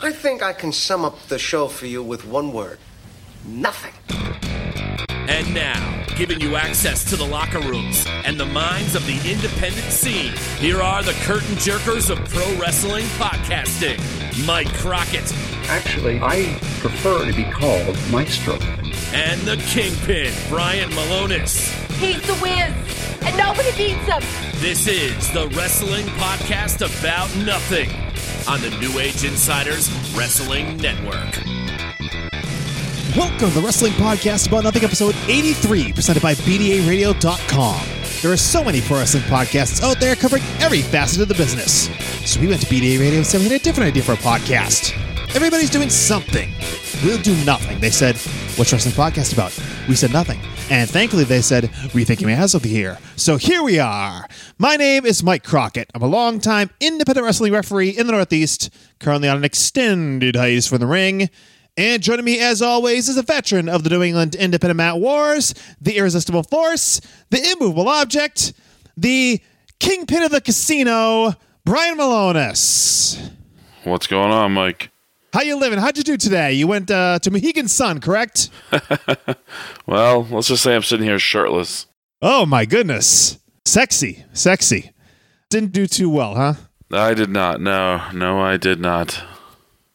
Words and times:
I 0.00 0.12
think 0.12 0.44
I 0.44 0.52
can 0.52 0.70
sum 0.70 1.04
up 1.04 1.18
the 1.26 1.40
show 1.40 1.66
for 1.66 1.86
you 1.86 2.02
with 2.02 2.24
one 2.24 2.52
word 2.52 2.78
nothing. 3.44 3.92
And 5.08 5.52
now, 5.52 6.04
giving 6.16 6.40
you 6.40 6.54
access 6.54 7.04
to 7.10 7.16
the 7.16 7.24
locker 7.24 7.60
rooms 7.60 8.06
and 8.24 8.38
the 8.38 8.46
minds 8.46 8.94
of 8.94 9.04
the 9.06 9.14
independent 9.28 9.86
scene, 9.86 10.32
here 10.58 10.80
are 10.80 11.02
the 11.02 11.14
curtain 11.24 11.54
jerkers 11.56 12.10
of 12.10 12.18
pro 12.28 12.46
wrestling 12.60 13.06
podcasting 13.16 13.98
Mike 14.46 14.72
Crockett. 14.74 15.32
Actually, 15.68 16.20
I 16.22 16.56
prefer 16.78 17.24
to 17.24 17.34
be 17.34 17.44
called 17.44 17.96
Maestro. 18.10 18.54
And 19.12 19.40
the 19.40 19.56
Kingpin, 19.68 20.32
Brian 20.48 20.90
Malonis. 20.90 21.72
He's 21.94 22.22
the 22.22 22.34
Wiz, 22.34 23.22
and 23.22 23.36
nobody 23.36 23.70
beats 23.76 24.06
him. 24.06 24.22
This 24.60 24.86
is 24.86 25.32
the 25.32 25.48
Wrestling 25.56 26.06
Podcast 26.06 26.82
About 27.00 27.34
Nothing 27.44 28.07
on 28.48 28.60
the 28.60 28.70
New 28.78 28.98
Age 28.98 29.24
Insiders 29.24 29.90
Wrestling 30.14 30.76
Network. 30.78 31.36
Welcome 33.16 33.48
to 33.48 33.54
the 33.54 33.62
Wrestling 33.64 33.92
Podcast 33.94 34.48
About 34.48 34.64
Nothing, 34.64 34.84
episode 34.84 35.14
83, 35.28 35.92
presented 35.92 36.22
by 36.22 36.34
BDARadio.com. 36.34 37.80
There 38.22 38.32
are 38.32 38.36
so 38.36 38.62
many 38.64 38.80
pro 38.80 38.98
wrestling 38.98 39.22
podcasts 39.24 39.82
out 39.82 40.00
there 40.00 40.14
covering 40.16 40.42
every 40.60 40.82
facet 40.82 41.22
of 41.22 41.28
the 41.28 41.34
business. 41.34 41.88
So 42.30 42.40
we 42.40 42.48
went 42.48 42.60
to 42.62 42.66
BDA 42.66 42.98
Radio 43.00 43.18
and 43.18 43.26
said 43.26 43.38
we 43.40 43.48
had 43.48 43.60
a 43.60 43.64
different 43.64 43.88
idea 43.88 44.02
for 44.02 44.12
a 44.12 44.16
podcast. 44.16 44.92
Everybody's 45.34 45.70
doing 45.70 45.90
something. 45.90 46.50
We'll 47.04 47.22
do 47.22 47.34
nothing. 47.44 47.78
They 47.80 47.90
said, 47.90 48.16
What's 48.56 48.72
wrestling 48.72 48.94
podcast 48.94 49.32
about? 49.32 49.56
We 49.88 49.94
said 49.94 50.12
nothing. 50.12 50.40
And 50.70 50.88
thankfully, 50.88 51.24
they 51.24 51.40
said, 51.40 51.70
We 51.94 52.04
think 52.04 52.20
you 52.20 52.26
may 52.26 52.34
have 52.34 52.50
something 52.50 52.70
here. 52.70 52.98
So 53.16 53.38
here 53.38 53.62
we 53.62 53.78
are. 53.78 54.28
My 54.58 54.76
name 54.76 55.06
is 55.06 55.22
Mike 55.22 55.42
Crockett. 55.42 55.90
I'm 55.94 56.02
a 56.02 56.06
longtime 56.06 56.68
independent 56.78 57.24
wrestling 57.24 57.54
referee 57.54 57.90
in 57.90 58.06
the 58.06 58.12
Northeast, 58.12 58.68
currently 59.00 59.30
on 59.30 59.38
an 59.38 59.44
extended 59.44 60.36
hiatus 60.36 60.66
from 60.66 60.80
the 60.80 60.86
ring. 60.86 61.30
And 61.78 62.02
joining 62.02 62.26
me, 62.26 62.38
as 62.40 62.60
always, 62.60 63.08
is 63.08 63.16
a 63.16 63.22
veteran 63.22 63.68
of 63.70 63.82
the 63.82 63.88
New 63.88 64.02
England 64.02 64.34
Independent 64.34 64.76
Mat 64.76 64.98
Wars, 64.98 65.54
the 65.80 65.96
Irresistible 65.96 66.42
Force, 66.42 67.00
the 67.30 67.42
Immovable 67.52 67.88
Object, 67.88 68.52
the 68.94 69.40
Kingpin 69.80 70.22
of 70.22 70.30
the 70.30 70.40
Casino, 70.42 71.32
Brian 71.64 71.96
Malonis. 71.96 73.30
What's 73.84 74.06
going 74.06 74.32
on, 74.32 74.52
Mike? 74.52 74.90
How 75.38 75.44
you 75.44 75.54
living? 75.54 75.78
How'd 75.78 75.96
you 75.96 76.02
do 76.02 76.16
today? 76.16 76.52
You 76.54 76.66
went 76.66 76.90
uh, 76.90 77.20
to 77.20 77.30
Mohegan 77.30 77.68
Sun, 77.68 78.00
correct? 78.00 78.50
well, 79.86 80.26
let's 80.32 80.48
just 80.48 80.64
say 80.64 80.74
I'm 80.74 80.82
sitting 80.82 81.06
here 81.06 81.20
shirtless. 81.20 81.86
Oh 82.20 82.44
my 82.44 82.64
goodness, 82.64 83.38
sexy, 83.64 84.24
sexy. 84.32 84.90
Didn't 85.48 85.70
do 85.70 85.86
too 85.86 86.10
well, 86.10 86.34
huh? 86.34 86.54
I 86.90 87.14
did 87.14 87.30
not. 87.30 87.60
No, 87.60 88.02
no, 88.12 88.40
I 88.40 88.56
did 88.56 88.80
not. 88.80 89.22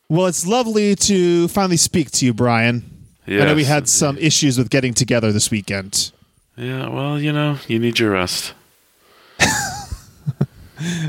Well, 0.07 0.27
it's 0.27 0.47
lovely 0.47 0.95
to 0.95 1.49
finally 1.49 1.75
speak 1.75 2.11
to 2.11 2.25
you, 2.25 2.33
Brian. 2.33 3.05
Yes. 3.25 3.41
I 3.41 3.45
know 3.47 3.55
we 3.55 3.65
had 3.65 3.89
some 3.89 4.17
issues 4.19 4.57
with 4.57 4.69
getting 4.69 4.93
together 4.93 5.33
this 5.33 5.51
weekend. 5.51 6.13
Yeah, 6.55 6.87
well, 6.87 7.19
you 7.19 7.33
know, 7.33 7.57
you 7.67 7.79
need 7.79 7.99
your 7.99 8.11
rest. 8.11 8.53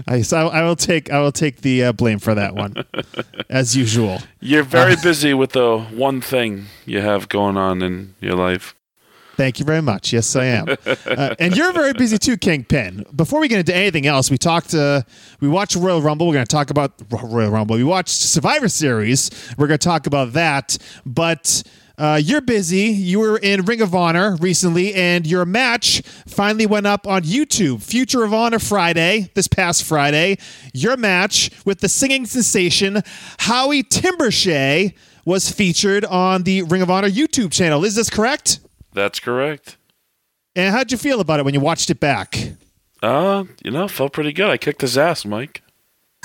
I, 0.06 0.22
so 0.22 0.48
I 0.48 0.62
will 0.62 0.76
take 0.76 1.10
I 1.10 1.20
will 1.20 1.32
take 1.32 1.62
the 1.62 1.84
uh, 1.84 1.92
blame 1.92 2.18
for 2.18 2.34
that 2.34 2.54
one, 2.54 2.74
as 3.50 3.76
usual. 3.76 4.20
You're 4.40 4.62
very 4.62 4.94
uh, 4.94 5.00
busy 5.02 5.34
with 5.34 5.52
the 5.52 5.78
one 5.78 6.20
thing 6.20 6.66
you 6.86 7.00
have 7.00 7.28
going 7.28 7.56
on 7.56 7.82
in 7.82 8.14
your 8.20 8.34
life. 8.34 8.74
Thank 9.36 9.58
you 9.58 9.64
very 9.64 9.82
much. 9.82 10.12
Yes, 10.12 10.36
I 10.36 10.44
am. 10.44 10.68
uh, 10.86 11.34
and 11.40 11.56
you're 11.56 11.72
very 11.72 11.92
busy 11.92 12.18
too, 12.18 12.36
Kingpin. 12.36 13.04
Before 13.16 13.40
we 13.40 13.48
get 13.48 13.58
into 13.58 13.74
anything 13.74 14.06
else, 14.06 14.30
we 14.30 14.38
talked. 14.38 14.74
Uh, 14.74 15.02
we 15.40 15.48
watched 15.48 15.74
Royal 15.74 16.00
Rumble. 16.00 16.28
We're 16.28 16.34
going 16.34 16.46
to 16.46 16.52
talk 16.52 16.70
about 16.70 16.92
Royal 17.10 17.50
Rumble. 17.50 17.76
We 17.76 17.84
watched 17.84 18.14
Survivor 18.14 18.68
Series. 18.68 19.30
We're 19.58 19.66
going 19.66 19.78
to 19.78 19.84
talk 19.84 20.06
about 20.06 20.34
that. 20.34 20.78
But 21.04 21.64
uh, 21.96 22.20
you're 22.22 22.40
busy. 22.40 22.86
You 22.86 23.20
were 23.20 23.38
in 23.38 23.64
Ring 23.64 23.80
of 23.80 23.94
Honor 23.94 24.36
recently, 24.36 24.94
and 24.94 25.26
your 25.26 25.44
match 25.44 26.02
finally 26.26 26.66
went 26.66 26.86
up 26.86 27.06
on 27.06 27.22
YouTube. 27.22 27.82
Future 27.82 28.24
of 28.24 28.34
Honor 28.34 28.58
Friday, 28.58 29.30
this 29.34 29.48
past 29.48 29.84
Friday. 29.84 30.38
Your 30.72 30.96
match 30.96 31.50
with 31.64 31.80
the 31.80 31.88
singing 31.88 32.26
sensation 32.26 33.02
Howie 33.38 33.82
Timbershea 33.82 34.94
was 35.24 35.50
featured 35.50 36.04
on 36.04 36.42
the 36.42 36.62
Ring 36.62 36.82
of 36.82 36.90
Honor 36.90 37.08
YouTube 37.08 37.52
channel. 37.52 37.84
Is 37.84 37.94
this 37.94 38.10
correct? 38.10 38.60
That's 38.92 39.20
correct. 39.20 39.76
And 40.56 40.74
how'd 40.74 40.92
you 40.92 40.98
feel 40.98 41.20
about 41.20 41.40
it 41.40 41.44
when 41.44 41.54
you 41.54 41.60
watched 41.60 41.90
it 41.90 42.00
back? 42.00 42.36
Uh, 43.02 43.44
you 43.62 43.70
know, 43.70 43.88
felt 43.88 44.12
pretty 44.12 44.32
good. 44.32 44.50
I 44.50 44.56
kicked 44.56 44.80
his 44.80 44.96
ass, 44.96 45.24
Mike. 45.24 45.62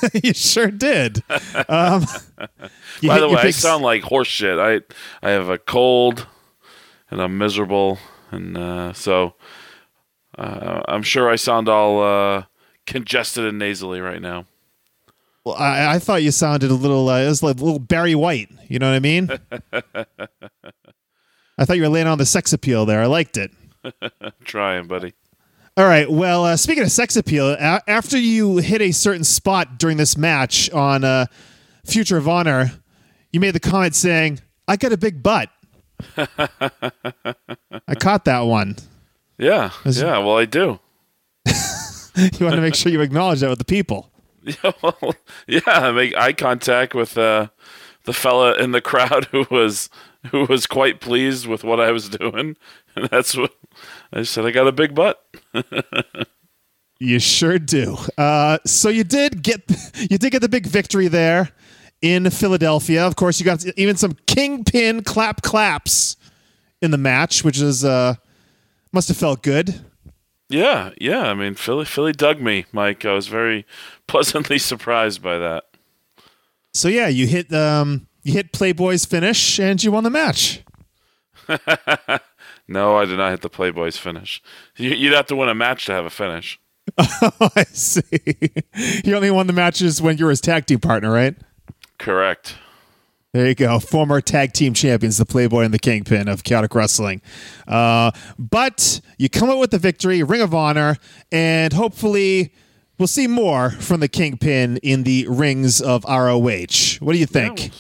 you 0.24 0.34
sure 0.34 0.72
did. 0.72 1.24
Um, 1.68 2.06
you 3.02 3.10
By 3.10 3.20
the 3.20 3.30
way, 3.30 3.36
I 3.36 3.52
sound 3.52 3.84
like 3.84 4.04
horse 4.04 4.28
shit. 4.28 4.58
I 4.60 4.82
I 5.26 5.32
have 5.32 5.50
a 5.50 5.58
cold, 5.58 6.28
and 7.10 7.22
I'm 7.22 7.38
miserable, 7.38 8.00
and 8.32 8.58
uh, 8.58 8.94
so 8.94 9.36
uh, 10.38 10.82
I'm 10.88 11.04
sure 11.04 11.30
I 11.30 11.36
sound 11.36 11.70
all 11.70 12.04
uh, 12.04 12.44
congested 12.86 13.46
and 13.46 13.60
nasally 13.60 14.02
right 14.02 14.22
now. 14.22 14.46
Well, 15.46 15.56
I, 15.56 15.96
I 15.96 16.00
thought 16.00 16.22
you 16.22 16.32
sounded 16.32 16.70
a 16.70 16.76
little. 16.76 17.10
Uh, 17.10 17.22
it 17.22 17.28
was 17.28 17.44
like 17.44 17.60
a 17.60 17.64
little 17.64 17.80
Barry 17.80 18.16
White. 18.16 18.50
You 18.68 18.80
know 18.80 18.90
what 18.90 18.96
I 18.96 19.00
mean? 19.00 19.30
I 21.58 21.66
thought 21.66 21.78
you 21.78 21.84
were 21.84 21.90
laying 21.90 22.08
on 22.08 22.18
the 22.18 22.26
sex 22.26 22.54
appeal 22.54 22.86
there. 22.86 23.02
I 23.02 23.08
liked 23.08 23.38
it. 23.38 23.52
Trying, 24.44 24.88
buddy. 24.88 25.14
All 25.80 25.86
right. 25.86 26.12
Well, 26.12 26.44
uh, 26.44 26.58
speaking 26.58 26.84
of 26.84 26.92
sex 26.92 27.16
appeal, 27.16 27.52
a- 27.52 27.82
after 27.88 28.18
you 28.18 28.58
hit 28.58 28.82
a 28.82 28.92
certain 28.92 29.24
spot 29.24 29.78
during 29.80 29.96
this 29.96 30.18
match 30.18 30.70
on 30.72 31.06
uh, 31.06 31.28
Future 31.86 32.18
of 32.18 32.28
Honor, 32.28 32.74
you 33.32 33.40
made 33.40 33.52
the 33.52 33.62
comment 33.62 33.96
saying, 33.96 34.42
"I 34.68 34.76
got 34.76 34.92
a 34.92 34.98
big 34.98 35.24
butt." 35.24 35.50
I 36.18 37.96
caught 37.98 38.26
that 38.26 38.42
one. 38.42 38.76
Yeah. 39.38 39.72
yeah. 39.86 40.18
Well, 40.18 40.38
I 40.38 40.44
do. 40.44 40.82
you 41.48 42.46
want 42.46 42.56
to 42.56 42.62
make 42.62 42.76
sure 42.76 42.92
you 42.92 43.00
acknowledge 43.00 43.40
that 43.40 43.50
with 43.50 43.60
the 43.60 43.66
people. 43.66 44.12
Yeah. 44.44 44.72
Well, 44.82 45.16
yeah. 45.48 45.62
I 45.66 45.92
make 45.92 46.14
eye 46.18 46.34
contact 46.34 46.94
with 46.94 47.18
uh, 47.18 47.48
the 48.04 48.14
fella 48.14 48.56
in 48.56 48.72
the 48.72 48.82
crowd 48.82 49.26
who 49.32 49.46
was 49.50 49.90
who 50.32 50.46
was 50.46 50.68
quite 50.68 51.00
pleased 51.00 51.48
with 51.48 51.64
what 51.64 51.80
I 51.80 51.92
was 51.92 52.10
doing, 52.10 52.58
and 52.98 53.10
that's 53.10 53.38
what 53.38 53.54
I 54.12 54.24
said. 54.24 54.46
I 54.46 54.52
got 54.52 54.68
a 54.68 54.74
big 54.74 54.94
butt. 54.94 55.24
You 57.00 57.20
sure 57.20 57.60
do. 57.60 57.98
Uh, 58.18 58.58
so 58.66 58.90
you 58.90 59.04
did 59.04 59.42
get 59.42 59.62
you 60.10 60.18
did 60.18 60.32
get 60.32 60.42
the 60.42 60.50
big 60.50 60.66
victory 60.66 61.08
there 61.08 61.50
in 62.02 62.30
Philadelphia. 62.30 63.06
Of 63.06 63.16
course, 63.16 63.40
you 63.40 63.46
got 63.46 63.66
even 63.78 63.96
some 63.96 64.18
kingpin 64.28 65.04
clap 65.04 65.42
claps 65.42 66.18
in 66.82 66.92
the 66.92 66.98
match, 66.98 67.44
which 67.44 67.60
is 67.60 67.84
uh, 67.84 68.16
must 68.92 69.08
have 69.08 69.18
felt 69.18 69.44
good. 69.44 69.82
Yeah, 70.50 70.92
yeah. 71.00 71.22
I 71.24 71.36
mean, 71.36 71.54
Philly, 71.54 71.86
Philly 71.86 72.12
dug 72.12 72.42
me, 72.42 72.66
Mike. 72.72 73.06
I 73.06 73.14
was 73.14 73.28
very 73.28 73.66
pleasantly 74.08 74.58
surprised 74.60 75.22
by 75.22 75.38
that. 75.38 75.66
So 76.74 76.88
yeah, 76.88 77.08
you 77.08 77.28
hit 77.28 77.54
um, 77.54 78.08
you 78.24 78.34
hit 78.34 78.52
Playboy's 78.52 79.06
finish 79.06 79.60
and 79.60 79.82
you 79.84 79.92
won 79.92 80.04
the 80.04 80.10
match. 80.10 80.64
no, 82.70 82.98
I 82.98 83.06
did 83.06 83.18
not 83.18 83.32
hit 83.32 83.42
the 83.42 83.50
Playboy's 83.50 83.98
finish. 83.98 84.42
You'd 84.78 85.14
have 85.14 85.26
to 85.28 85.36
win 85.36 85.50
a 85.50 85.56
match 85.56 85.88
to 85.88 85.94
have 85.94 86.06
a 86.06 86.10
finish. 86.10 86.60
Oh, 86.98 87.32
I 87.56 87.64
see. 87.64 88.52
You 89.04 89.16
only 89.16 89.32
won 89.32 89.48
the 89.48 89.54
matches 89.54 90.02
when 90.02 90.18
you 90.18 90.26
were 90.26 90.30
his 90.30 90.42
tag 90.42 90.66
team 90.66 90.80
partner, 90.80 91.12
right? 91.12 91.36
Correct. 91.98 92.56
There 93.34 93.48
you 93.48 93.54
go. 93.54 93.80
Former 93.80 94.22
tag 94.22 94.54
team 94.54 94.74
champions, 94.74 95.18
the 95.18 95.26
Playboy 95.26 95.62
and 95.62 95.74
the 95.74 95.80
Kingpin 95.80 96.28
of 96.28 96.44
Chaotic 96.44 96.74
Wrestling. 96.74 97.22
Uh, 97.68 98.12
but 98.40 99.02
you 99.18 99.30
come 99.30 99.50
out 99.50 99.60
with 99.60 99.70
the 99.72 99.78
victory, 99.78 100.24
Ring 100.24 100.42
of 100.42 100.54
Honor, 100.54 100.98
and 101.32 101.74
hopefully 101.74 102.54
we'll 102.98 103.08
see 103.08 103.28
more 103.28 103.70
from 103.70 104.00
the 104.00 104.08
Kingpin 104.08 104.78
in 104.78 105.04
the 105.04 105.28
rings 105.28 105.80
of 105.80 106.04
ROH. 106.06 106.98
What 107.00 107.14
do 107.14 107.20
you 107.20 107.28
think? 107.28 107.68
Yeah, 107.68 107.74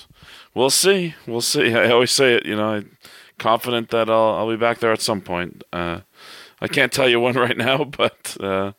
we'll 0.53 0.69
see. 0.69 1.16
We'll 1.25 1.41
see. 1.41 1.73
I 1.73 1.90
always 1.90 2.11
say 2.11 2.35
it. 2.35 2.46
You 2.46 2.55
know, 2.55 2.69
I'm 2.73 2.97
confident 3.40 3.90
that 3.90 4.09
I'll 4.09 4.36
I'll 4.36 4.50
be 4.50 4.58
back 4.58 4.80
there 4.80 4.91
at 4.91 5.02
some 5.02 5.22
point. 5.22 5.64
Uh, 5.74 6.02
I 6.62 6.68
can't 6.68 6.91
tell 6.91 7.09
you 7.09 7.20
when 7.22 7.36
right 7.36 7.58
now, 7.58 7.84
but 7.84 8.38
uh, 8.40 8.74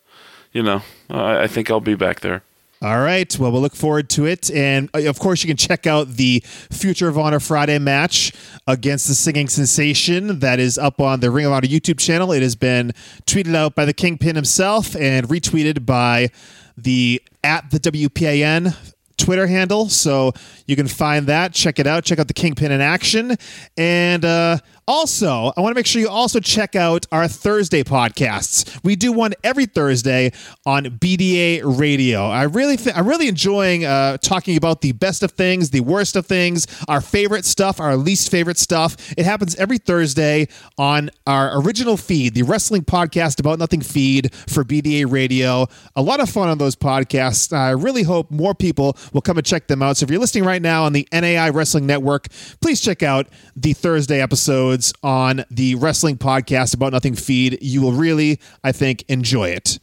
you 0.53 0.63
know, 0.63 0.83
I, 1.09 1.43
I 1.43 1.47
think 1.47 1.71
I'll 1.71 1.81
be 1.81 1.95
back 1.95 2.21
there. 2.21 2.43
All 2.83 3.01
right. 3.01 3.39
Well, 3.39 3.53
we'll 3.53 3.61
look 3.61 3.75
forward 3.75 4.09
to 4.11 4.25
it. 4.25 4.51
And 4.51 4.89
uh, 4.95 5.01
of 5.07 5.19
course, 5.19 5.43
you 5.45 5.49
can 5.49 5.59
check 5.59 5.87
out 5.87 6.09
the 6.09 6.43
Future 6.47 7.09
of 7.09 7.19
Honor 7.19 7.39
Friday 7.39 7.79
match 7.79 8.33
against 8.67 9.07
the 9.07 9.15
singing 9.15 9.49
sensation 9.49 10.39
that 10.39 10.59
is 10.59 10.79
up 10.79 10.99
on 10.99 11.21
the 11.21 11.31
Ring 11.31 11.45
of 11.45 11.53
Honor 11.53 11.69
YouTube 11.69 11.99
channel. 11.99 12.33
It 12.33 12.41
has 12.41 12.57
been 12.57 12.93
tweeted 13.27 13.55
out 13.55 13.75
by 13.75 13.85
the 13.85 13.93
Kingpin 13.93 14.35
himself 14.35 14.97
and 14.97 15.29
retweeted 15.29 15.85
by 15.85 16.31
the 16.75 17.21
at 17.45 17.71
the 17.71 17.81
WPAN 17.81 18.75
Twitter 19.19 19.47
handle. 19.47 19.91
So 19.91 20.33
you 20.71 20.77
can 20.77 20.87
find 20.87 21.27
that. 21.27 21.53
Check 21.53 21.81
it 21.81 21.87
out. 21.87 22.05
Check 22.05 22.21
out 22.21 22.29
the 22.29 22.35
Kingpin 22.35 22.71
in 22.71 22.81
action. 22.81 23.37
And 23.77 24.25
uh, 24.25 24.59
also, 24.87 25.53
I 25.57 25.61
want 25.61 25.73
to 25.73 25.75
make 25.75 25.87
sure 25.87 26.01
you 26.01 26.09
also 26.09 26.41
check 26.41 26.75
out 26.75 27.07
our 27.13 27.29
Thursday 27.29 27.85
podcasts. 27.85 28.83
We 28.83 28.97
do 28.97 29.13
one 29.13 29.35
every 29.45 29.67
Thursday 29.67 30.33
on 30.67 30.85
BDA 30.85 31.63
Radio. 31.65 32.27
I 32.27 32.43
really, 32.43 32.77
th- 32.77 32.97
I'm 32.97 33.07
really 33.07 33.29
enjoying 33.29 33.85
uh, 33.85 34.17
talking 34.19 34.57
about 34.57 34.81
the 34.81 34.91
best 34.93 35.23
of 35.23 35.31
things, 35.33 35.71
the 35.71 35.81
worst 35.81 36.17
of 36.17 36.27
things, 36.27 36.67
our 36.89 37.01
favorite 37.01 37.45
stuff, 37.45 37.79
our 37.81 37.97
least 37.97 38.31
favorite 38.31 38.59
stuff. 38.59 38.97
It 39.17 39.25
happens 39.25 39.55
every 39.57 39.79
Thursday 39.79 40.49
on 40.77 41.11
our 41.27 41.61
original 41.61 41.97
feed, 41.97 42.35
the 42.35 42.43
Wrestling 42.43 42.83
Podcast 42.83 43.39
About 43.39 43.59
Nothing 43.59 43.83
feed 43.83 44.35
for 44.35 44.65
BDA 44.65 45.11
Radio. 45.11 45.67
A 45.95 46.03
lot 46.03 46.21
of 46.21 46.29
fun 46.29 46.49
on 46.49 46.59
those 46.59 46.75
podcasts. 46.77 47.57
I 47.57 47.71
really 47.71 48.03
hope 48.03 48.31
more 48.31 48.55
people 48.55 48.97
will 49.13 49.21
come 49.21 49.37
and 49.37 49.47
check 49.47 49.69
them 49.69 49.83
out. 49.83 49.99
So 49.99 50.05
if 50.05 50.11
you're 50.11 50.21
listening 50.21 50.45
right 50.45 50.60
now 50.63 50.85
on 50.85 50.93
the 50.93 51.07
NAI 51.13 51.51
Wrestling 51.51 51.87
Network, 51.87 52.29
please 52.61 52.81
check 52.81 53.03
out 53.03 53.27
the 53.57 53.73
Thursday 53.73 54.21
episodes 54.21 54.93
on 55.03 55.45
the 55.51 55.75
Wrestling 55.77 56.19
Podcast 56.19 56.75
About 56.75 56.93
Nothing 56.93 57.15
feed. 57.15 57.59
You 57.61 57.83
will 57.83 57.93
really, 57.93 58.41
I 58.63 58.73
think, 58.73 59.05
enjoy 59.09 59.51
it. 59.51 59.79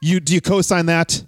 You 0.00 0.20
do 0.20 0.34
you 0.34 0.40
co-sign 0.40 0.86
that? 0.86 1.24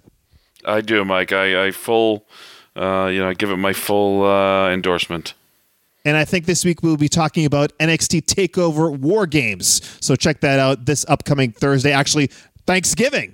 I 0.65 0.81
do, 0.81 1.03
Mike. 1.05 1.31
I, 1.31 1.67
I 1.67 1.71
full, 1.71 2.27
uh, 2.75 3.09
you 3.11 3.19
know, 3.19 3.29
I 3.29 3.33
give 3.33 3.49
it 3.49 3.57
my 3.57 3.73
full 3.73 4.23
uh, 4.23 4.69
endorsement. 4.69 5.33
And 6.05 6.15
I 6.15 6.23
think 6.23 6.45
this 6.45 6.63
week 6.63 6.83
we'll 6.83 6.95
be 6.95 7.09
talking 7.09 7.45
about 7.45 7.77
NXT 7.79 8.21
Takeover 8.27 8.97
War 8.97 9.25
Games. 9.25 9.81
So 9.99 10.15
check 10.15 10.39
that 10.39 10.59
out 10.59 10.85
this 10.85 11.05
upcoming 11.09 11.51
Thursday. 11.51 11.91
Actually, 11.91 12.27
Thanksgiving. 12.65 13.33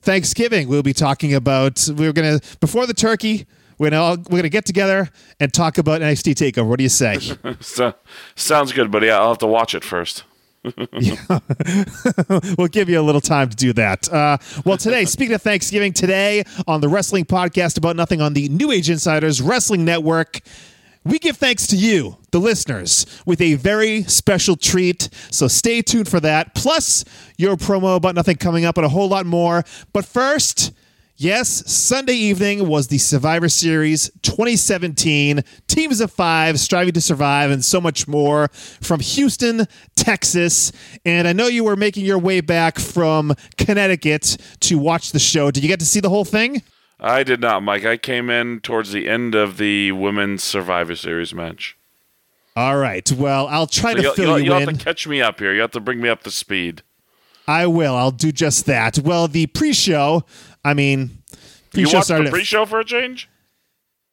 Thanksgiving. 0.00 0.68
We'll 0.68 0.82
be 0.82 0.92
talking 0.92 1.34
about. 1.34 1.88
We're 1.94 2.12
gonna 2.12 2.40
before 2.60 2.86
the 2.86 2.94
turkey. 2.94 3.46
We're 3.78 3.90
gonna 3.90 4.02
all, 4.02 4.16
we're 4.30 4.38
gonna 4.38 4.48
get 4.48 4.64
together 4.64 5.10
and 5.40 5.52
talk 5.52 5.78
about 5.78 6.00
NXT 6.00 6.34
Takeover. 6.34 6.66
What 6.66 6.78
do 6.78 6.84
you 6.84 6.88
say? 6.88 7.18
so, 7.60 7.94
sounds 8.34 8.72
good, 8.72 8.90
buddy. 8.90 9.10
I'll 9.10 9.28
have 9.28 9.38
to 9.38 9.46
watch 9.46 9.74
it 9.74 9.84
first. 9.84 10.24
we'll 12.56 12.68
give 12.68 12.88
you 12.88 12.98
a 12.98 13.02
little 13.02 13.20
time 13.20 13.50
to 13.50 13.56
do 13.56 13.72
that. 13.74 14.10
Uh, 14.10 14.38
well, 14.64 14.78
today, 14.78 15.04
speaking 15.04 15.34
of 15.34 15.42
Thanksgiving, 15.42 15.92
today 15.92 16.42
on 16.66 16.80
the 16.80 16.88
Wrestling 16.88 17.26
Podcast 17.26 17.76
About 17.76 17.96
Nothing 17.96 18.22
on 18.22 18.32
the 18.32 18.48
New 18.48 18.70
Age 18.70 18.88
Insiders 18.88 19.42
Wrestling 19.42 19.84
Network, 19.84 20.40
we 21.04 21.18
give 21.18 21.36
thanks 21.36 21.66
to 21.66 21.76
you, 21.76 22.16
the 22.30 22.38
listeners, 22.38 23.04
with 23.26 23.42
a 23.42 23.54
very 23.54 24.04
special 24.04 24.56
treat. 24.56 25.10
So 25.30 25.48
stay 25.48 25.82
tuned 25.82 26.08
for 26.08 26.18
that. 26.20 26.54
Plus, 26.54 27.04
your 27.36 27.56
promo 27.56 27.96
about 27.96 28.14
nothing 28.14 28.36
coming 28.36 28.64
up 28.64 28.78
and 28.78 28.86
a 28.86 28.88
whole 28.88 29.08
lot 29.08 29.26
more. 29.26 29.64
But 29.92 30.06
first, 30.06 30.72
Yes, 31.16 31.70
Sunday 31.72 32.14
evening 32.14 32.66
was 32.66 32.88
the 32.88 32.98
Survivor 32.98 33.48
Series 33.48 34.10
2017. 34.22 35.44
Teams 35.68 36.00
of 36.00 36.10
five 36.10 36.58
striving 36.58 36.92
to 36.92 37.00
survive 37.00 37.52
and 37.52 37.64
so 37.64 37.80
much 37.80 38.08
more 38.08 38.48
from 38.48 38.98
Houston, 38.98 39.68
Texas. 39.94 40.72
And 41.04 41.28
I 41.28 41.32
know 41.32 41.46
you 41.46 41.62
were 41.62 41.76
making 41.76 42.04
your 42.04 42.18
way 42.18 42.40
back 42.40 42.80
from 42.80 43.32
Connecticut 43.56 44.36
to 44.60 44.76
watch 44.76 45.12
the 45.12 45.20
show. 45.20 45.52
Did 45.52 45.62
you 45.62 45.68
get 45.68 45.78
to 45.78 45.86
see 45.86 46.00
the 46.00 46.08
whole 46.08 46.24
thing? 46.24 46.62
I 46.98 47.22
did 47.22 47.40
not, 47.40 47.62
Mike. 47.62 47.84
I 47.84 47.96
came 47.96 48.28
in 48.28 48.58
towards 48.58 48.90
the 48.90 49.08
end 49.08 49.36
of 49.36 49.56
the 49.56 49.92
Women's 49.92 50.42
Survivor 50.42 50.96
Series 50.96 51.32
match. 51.32 51.76
All 52.56 52.76
right. 52.76 53.10
Well, 53.12 53.46
I'll 53.46 53.68
try 53.68 53.92
so 53.92 53.98
to 53.98 54.02
you'll, 54.02 54.14
fill 54.14 54.24
you'll, 54.24 54.38
you 54.40 54.44
you'll 54.46 54.54
in. 54.56 54.60
You'll 54.62 54.70
have 54.70 54.78
to 54.78 54.84
catch 54.84 55.06
me 55.06 55.22
up 55.22 55.38
here. 55.38 55.54
You 55.54 55.60
have 55.60 55.70
to 55.72 55.80
bring 55.80 56.00
me 56.00 56.08
up 56.08 56.24
to 56.24 56.32
speed. 56.32 56.82
I 57.46 57.66
will. 57.66 57.94
I'll 57.94 58.10
do 58.10 58.32
just 58.32 58.66
that. 58.66 58.98
Well, 58.98 59.28
the 59.28 59.46
pre-show, 59.48 60.24
I 60.64 60.74
mean, 60.74 61.22
you 61.74 61.88
watched 61.92 62.08
the 62.08 62.28
pre-show 62.30 62.66
for 62.66 62.80
a 62.80 62.84
change? 62.84 63.28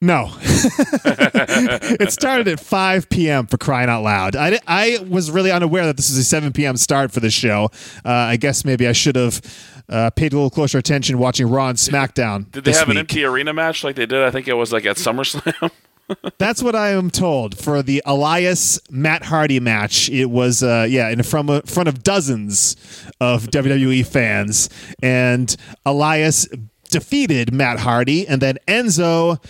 No. 0.02 0.32
it 0.42 2.10
started 2.10 2.48
at 2.48 2.58
5 2.58 3.08
p.m. 3.08 3.46
for 3.46 3.56
crying 3.56 3.88
out 3.88 4.02
loud. 4.02 4.34
I, 4.34 4.58
I 4.66 4.98
was 5.08 5.30
really 5.30 5.52
unaware 5.52 5.86
that 5.86 5.96
this 5.96 6.10
is 6.10 6.18
a 6.18 6.24
7 6.24 6.52
p.m. 6.52 6.76
start 6.76 7.12
for 7.12 7.20
the 7.20 7.30
show. 7.30 7.70
Uh, 8.04 8.10
I 8.10 8.36
guess 8.36 8.64
maybe 8.64 8.88
I 8.88 8.92
should 8.92 9.14
have 9.14 9.40
uh, 9.88 10.10
paid 10.10 10.32
a 10.32 10.36
little 10.36 10.50
closer 10.50 10.78
attention 10.78 11.18
watching 11.18 11.48
Raw 11.48 11.68
and 11.68 11.78
SmackDown. 11.78 12.50
Did 12.50 12.64
they 12.64 12.72
have 12.72 12.88
week. 12.88 12.96
an 12.96 12.98
empty 12.98 13.24
arena 13.24 13.52
match 13.52 13.84
like 13.84 13.94
they 13.94 14.06
did? 14.06 14.24
I 14.24 14.32
think 14.32 14.48
it 14.48 14.54
was 14.54 14.72
like 14.72 14.86
at 14.86 14.96
SummerSlam. 14.96 15.70
That's 16.38 16.62
what 16.62 16.74
I 16.74 16.90
am 16.90 17.10
told 17.10 17.56
for 17.56 17.82
the 17.82 18.02
Elias 18.04 18.80
Matt 18.90 19.24
Hardy 19.24 19.60
match. 19.60 20.08
It 20.10 20.26
was, 20.26 20.62
uh, 20.62 20.86
yeah, 20.88 21.08
in 21.08 21.22
front 21.22 21.50
of, 21.50 21.68
front 21.68 21.88
of 21.88 22.02
dozens 22.02 22.76
of 23.20 23.46
WWE 23.46 24.06
fans, 24.06 24.68
and 25.02 25.54
Elias 25.86 26.48
defeated 26.90 27.52
Matt 27.52 27.80
Hardy, 27.80 28.26
and 28.26 28.40
then 28.40 28.58
Enzo 28.68 29.42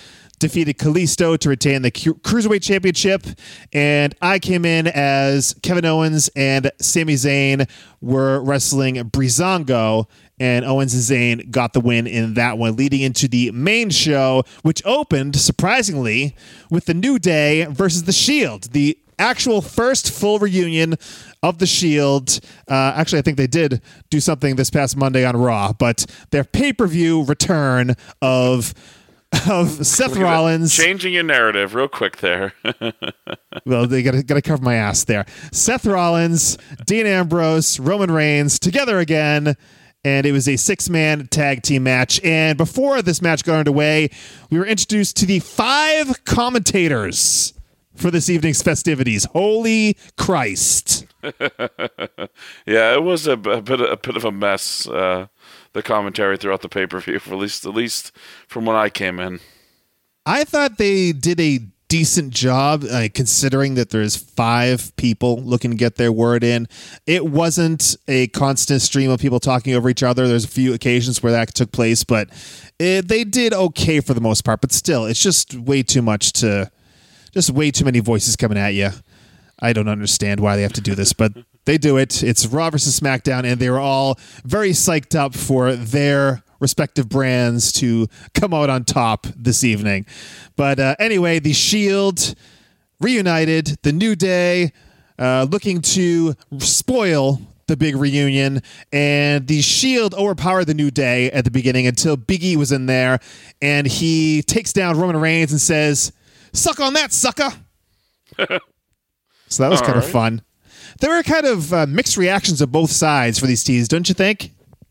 defeated 0.42 0.76
Kalisto 0.76 1.38
to 1.38 1.48
retain 1.48 1.82
the 1.82 1.90
Cruiserweight 1.92 2.62
Championship. 2.62 3.24
And 3.72 4.12
I 4.20 4.40
came 4.40 4.64
in 4.64 4.88
as 4.88 5.54
Kevin 5.62 5.84
Owens 5.84 6.28
and 6.34 6.70
Sami 6.80 7.14
Zayn 7.14 7.70
were 8.00 8.42
wrestling 8.42 8.96
Breezango. 8.96 10.08
And 10.40 10.64
Owens 10.64 10.94
and 10.94 11.02
Zayn 11.02 11.50
got 11.50 11.72
the 11.72 11.80
win 11.80 12.06
in 12.06 12.34
that 12.34 12.58
one, 12.58 12.74
leading 12.74 13.02
into 13.02 13.28
the 13.28 13.50
main 13.52 13.90
show, 13.90 14.42
which 14.62 14.82
opened, 14.84 15.36
surprisingly, 15.36 16.34
with 16.70 16.86
the 16.86 16.94
New 16.94 17.18
Day 17.18 17.66
versus 17.66 18.04
The 18.04 18.12
Shield. 18.12 18.72
The 18.72 18.98
actual 19.18 19.60
first 19.60 20.10
full 20.10 20.38
reunion 20.38 20.96
of 21.42 21.58
the 21.58 21.66
Shield. 21.66 22.40
Uh, 22.68 22.92
actually, 22.96 23.20
I 23.20 23.22
think 23.22 23.36
they 23.36 23.46
did 23.46 23.80
do 24.10 24.20
something 24.20 24.56
this 24.56 24.70
past 24.70 24.96
Monday 24.96 25.24
on 25.24 25.36
Raw, 25.36 25.72
but 25.72 26.06
their 26.30 26.44
pay 26.44 26.72
per 26.72 26.86
view 26.86 27.24
return 27.24 27.94
of 28.20 28.74
of 29.48 29.86
Seth 29.86 30.16
Rollins 30.16 30.74
changing 30.74 31.14
your 31.14 31.22
narrative 31.22 31.74
real 31.74 31.88
quick 31.88 32.18
there. 32.18 32.52
well, 33.64 33.86
they 33.86 34.02
got 34.02 34.12
to 34.26 34.42
cover 34.42 34.62
my 34.62 34.74
ass 34.74 35.04
there. 35.04 35.24
Seth 35.52 35.86
Rollins, 35.86 36.58
Dean 36.86 37.06
Ambrose, 37.06 37.80
Roman 37.80 38.10
Reigns 38.10 38.58
together 38.58 38.98
again. 38.98 39.56
And 40.04 40.26
it 40.26 40.32
was 40.32 40.48
a 40.48 40.56
six 40.56 40.88
man 40.88 41.28
tag 41.28 41.62
team 41.62 41.84
match. 41.84 42.20
And 42.24 42.58
before 42.58 43.02
this 43.02 43.22
match 43.22 43.44
got 43.44 43.58
underway, 43.58 44.10
we 44.50 44.58
were 44.58 44.66
introduced 44.66 45.16
to 45.18 45.26
the 45.26 45.38
five 45.38 46.24
commentators 46.24 47.54
for 47.94 48.10
this 48.10 48.28
evening's 48.28 48.62
festivities. 48.62 49.26
Holy 49.26 49.96
Christ. 50.16 51.06
yeah, 51.22 52.94
it 52.94 53.02
was 53.02 53.26
a, 53.26 53.32
a, 53.32 53.62
bit 53.62 53.80
a 53.80 53.96
bit 53.96 54.16
of 54.16 54.24
a 54.24 54.32
mess. 54.32 54.88
Uh, 54.88 55.28
the 55.72 55.82
commentary 55.82 56.36
throughout 56.36 56.62
the 56.62 56.68
pay 56.68 56.86
per 56.86 57.00
view, 57.00 57.14
at 57.14 57.32
least 57.32 57.64
at 57.64 57.74
least 57.74 58.12
from 58.48 58.64
when 58.64 58.76
I 58.76 58.88
came 58.88 59.18
in. 59.18 59.40
I 60.26 60.44
thought 60.44 60.78
they 60.78 61.12
did 61.12 61.40
a 61.40 61.60
decent 61.92 62.32
job 62.32 62.84
uh, 62.90 63.06
considering 63.12 63.74
that 63.74 63.90
there's 63.90 64.16
five 64.16 64.96
people 64.96 65.42
looking 65.42 65.72
to 65.72 65.76
get 65.76 65.96
their 65.96 66.10
word 66.10 66.42
in. 66.42 66.66
It 67.06 67.26
wasn't 67.26 67.96
a 68.08 68.28
constant 68.28 68.80
stream 68.80 69.10
of 69.10 69.20
people 69.20 69.38
talking 69.38 69.74
over 69.74 69.90
each 69.90 70.02
other. 70.02 70.26
There's 70.26 70.46
a 70.46 70.48
few 70.48 70.72
occasions 70.72 71.22
where 71.22 71.32
that 71.32 71.54
took 71.54 71.70
place, 71.70 72.02
but 72.02 72.30
it, 72.78 73.08
they 73.08 73.24
did 73.24 73.52
okay 73.52 74.00
for 74.00 74.14
the 74.14 74.22
most 74.22 74.42
part. 74.42 74.62
But 74.62 74.72
still, 74.72 75.04
it's 75.04 75.22
just 75.22 75.52
way 75.52 75.82
too 75.82 76.00
much 76.00 76.32
to, 76.40 76.70
just 77.30 77.50
way 77.50 77.70
too 77.70 77.84
many 77.84 78.00
voices 78.00 78.36
coming 78.36 78.56
at 78.56 78.72
you. 78.72 78.88
I 79.60 79.74
don't 79.74 79.88
understand 79.88 80.40
why 80.40 80.56
they 80.56 80.62
have 80.62 80.72
to 80.72 80.80
do 80.80 80.94
this, 80.94 81.12
but 81.12 81.34
they 81.64 81.78
do 81.78 81.96
it. 81.96 82.22
It's 82.22 82.46
Raw 82.46 82.70
versus 82.70 82.98
SmackDown, 82.98 83.44
and 83.44 83.60
they 83.60 83.70
were 83.70 83.78
all 83.78 84.18
very 84.44 84.70
psyched 84.70 85.14
up 85.18 85.34
for 85.34 85.74
their 85.74 86.42
respective 86.60 87.08
brands 87.08 87.72
to 87.72 88.06
come 88.34 88.54
out 88.54 88.70
on 88.70 88.84
top 88.84 89.26
this 89.36 89.64
evening. 89.64 90.06
But 90.56 90.78
uh, 90.78 90.96
anyway, 90.98 91.38
the 91.40 91.52
Shield 91.52 92.34
reunited, 93.00 93.78
the 93.82 93.92
New 93.92 94.14
Day 94.14 94.72
uh, 95.18 95.46
looking 95.50 95.80
to 95.82 96.34
spoil 96.58 97.40
the 97.68 97.76
big 97.76 97.96
reunion, 97.96 98.60
and 98.92 99.46
the 99.46 99.62
Shield 99.62 100.14
overpowered 100.14 100.64
the 100.64 100.74
New 100.74 100.90
Day 100.90 101.30
at 101.30 101.44
the 101.44 101.50
beginning 101.50 101.86
until 101.86 102.16
Biggie 102.16 102.56
was 102.56 102.72
in 102.72 102.86
there, 102.86 103.18
and 103.60 103.86
he 103.86 104.42
takes 104.42 104.72
down 104.72 104.98
Roman 104.98 105.16
Reigns 105.16 105.52
and 105.52 105.60
says, 105.60 106.12
"Suck 106.52 106.80
on 106.80 106.94
that, 106.94 107.12
sucker." 107.12 107.50
So 109.48 109.62
that 109.64 109.68
was 109.68 109.80
All 109.80 109.86
kind 109.86 109.98
right. 109.98 110.04
of 110.06 110.10
fun. 110.10 110.42
There 111.00 111.10
were 111.10 111.22
kind 111.22 111.46
of 111.46 111.72
uh, 111.72 111.86
mixed 111.86 112.16
reactions 112.16 112.60
of 112.60 112.70
both 112.72 112.90
sides 112.90 113.38
for 113.38 113.46
these 113.46 113.64
teas, 113.64 113.88
don't 113.88 114.08
you 114.08 114.14
think? 114.14 114.50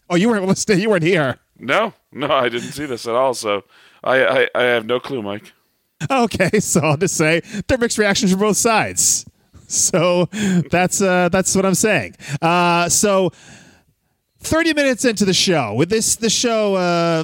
Oh, 0.10 0.16
you 0.16 0.30
weren't 0.30 0.46
listening. 0.46 0.80
You 0.80 0.90
weren't 0.90 1.04
here. 1.04 1.40
No, 1.60 1.94
no, 2.12 2.32
I 2.32 2.50
didn't 2.50 2.72
see 2.72 2.86
this 2.86 3.08
at 3.08 3.16
all. 3.16 3.34
So 3.34 3.64
I, 4.04 4.26
I, 4.26 4.48
I 4.56 4.64
have 4.64 4.86
no 4.86 5.00
clue, 5.00 5.22
Mike. 5.22 5.54
Okay, 6.10 6.50
so 6.60 6.82
I'll 6.82 6.98
just 6.98 7.16
say 7.16 7.42
there 7.68 7.76
are 7.76 7.80
mixed 7.80 7.98
reactions 7.98 8.32
from 8.32 8.40
both 8.40 8.58
sides. 8.58 9.26
So 9.72 10.26
that's 10.70 11.02
uh, 11.02 11.30
that's 11.30 11.56
what 11.56 11.66
I'm 11.66 11.76
saying. 11.76 12.18
Uh, 12.42 12.90
so 12.90 13.32
30 14.42 14.74
minutes 14.74 15.06
into 15.06 15.24
the 15.24 15.34
show, 15.34 15.74
with 15.76 15.90
this 15.90 16.18
the 16.18 16.30
show. 16.30 16.76
Uh, 16.76 17.24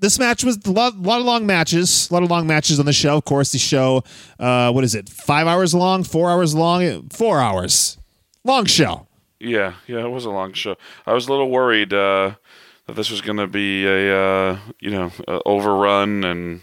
this 0.00 0.18
match 0.18 0.42
was 0.42 0.58
a 0.64 0.70
lot, 0.70 0.96
lot, 0.96 1.20
of 1.20 1.26
long 1.26 1.46
matches, 1.46 2.10
a 2.10 2.14
lot 2.14 2.22
of 2.22 2.30
long 2.30 2.46
matches 2.46 2.80
on 2.80 2.86
the 2.86 2.92
show. 2.92 3.16
Of 3.16 3.24
course, 3.24 3.52
the 3.52 3.58
show, 3.58 4.02
uh, 4.38 4.72
what 4.72 4.82
is 4.82 4.94
it, 4.94 5.08
five 5.08 5.46
hours 5.46 5.74
long, 5.74 6.04
four 6.04 6.30
hours 6.30 6.54
long, 6.54 7.08
four 7.10 7.38
hours, 7.38 7.98
long 8.44 8.64
show. 8.64 9.06
Yeah, 9.38 9.74
yeah, 9.86 10.04
it 10.04 10.10
was 10.10 10.24
a 10.24 10.30
long 10.30 10.52
show. 10.52 10.76
I 11.06 11.12
was 11.12 11.28
a 11.28 11.30
little 11.30 11.50
worried 11.50 11.92
uh, 11.92 12.34
that 12.86 12.96
this 12.96 13.10
was 13.10 13.20
going 13.20 13.38
to 13.38 13.46
be 13.46 13.86
a 13.86 14.16
uh, 14.16 14.58
you 14.80 14.90
know 14.90 15.12
overrun 15.46 16.24
and 16.24 16.62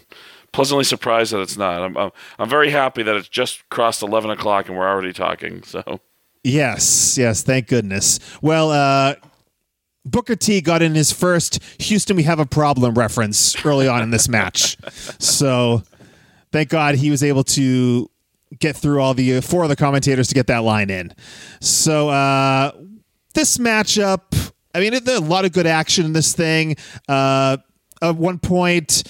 pleasantly 0.52 0.84
surprised 0.84 1.32
that 1.32 1.40
it's 1.40 1.56
not. 1.56 1.82
I'm, 1.82 1.96
I'm, 1.96 2.10
I'm 2.38 2.48
very 2.48 2.70
happy 2.70 3.02
that 3.02 3.16
it's 3.16 3.28
just 3.28 3.68
crossed 3.68 4.02
11 4.02 4.30
o'clock 4.30 4.68
and 4.68 4.76
we're 4.76 4.88
already 4.88 5.12
talking. 5.12 5.62
So. 5.62 6.00
Yes, 6.44 7.18
yes, 7.18 7.42
thank 7.42 7.68
goodness. 7.68 8.18
Well, 8.40 8.70
uh, 8.70 9.14
Booker 10.10 10.36
T 10.36 10.60
got 10.60 10.82
in 10.82 10.94
his 10.94 11.12
first 11.12 11.62
Houston 11.80 12.16
We 12.16 12.22
Have 12.24 12.40
a 12.40 12.46
Problem 12.46 12.94
reference 12.94 13.64
early 13.64 13.88
on 13.88 14.02
in 14.02 14.10
this 14.10 14.28
match. 14.28 14.76
So 15.18 15.82
thank 16.52 16.68
God 16.68 16.96
he 16.96 17.10
was 17.10 17.22
able 17.22 17.44
to 17.44 18.10
get 18.58 18.76
through 18.76 19.00
all 19.00 19.14
the 19.14 19.36
uh, 19.36 19.40
four 19.40 19.62
of 19.62 19.68
the 19.68 19.76
commentators 19.76 20.28
to 20.28 20.34
get 20.34 20.46
that 20.46 20.58
line 20.58 20.90
in. 20.90 21.12
So 21.60 22.08
uh, 22.08 22.72
this 23.34 23.58
matchup, 23.58 24.52
I 24.74 24.80
mean, 24.80 24.94
a 24.94 25.20
lot 25.20 25.44
of 25.44 25.52
good 25.52 25.66
action 25.66 26.04
in 26.06 26.12
this 26.12 26.32
thing. 26.34 26.76
Uh, 27.08 27.58
at 28.00 28.16
one 28.16 28.38
point, 28.38 29.02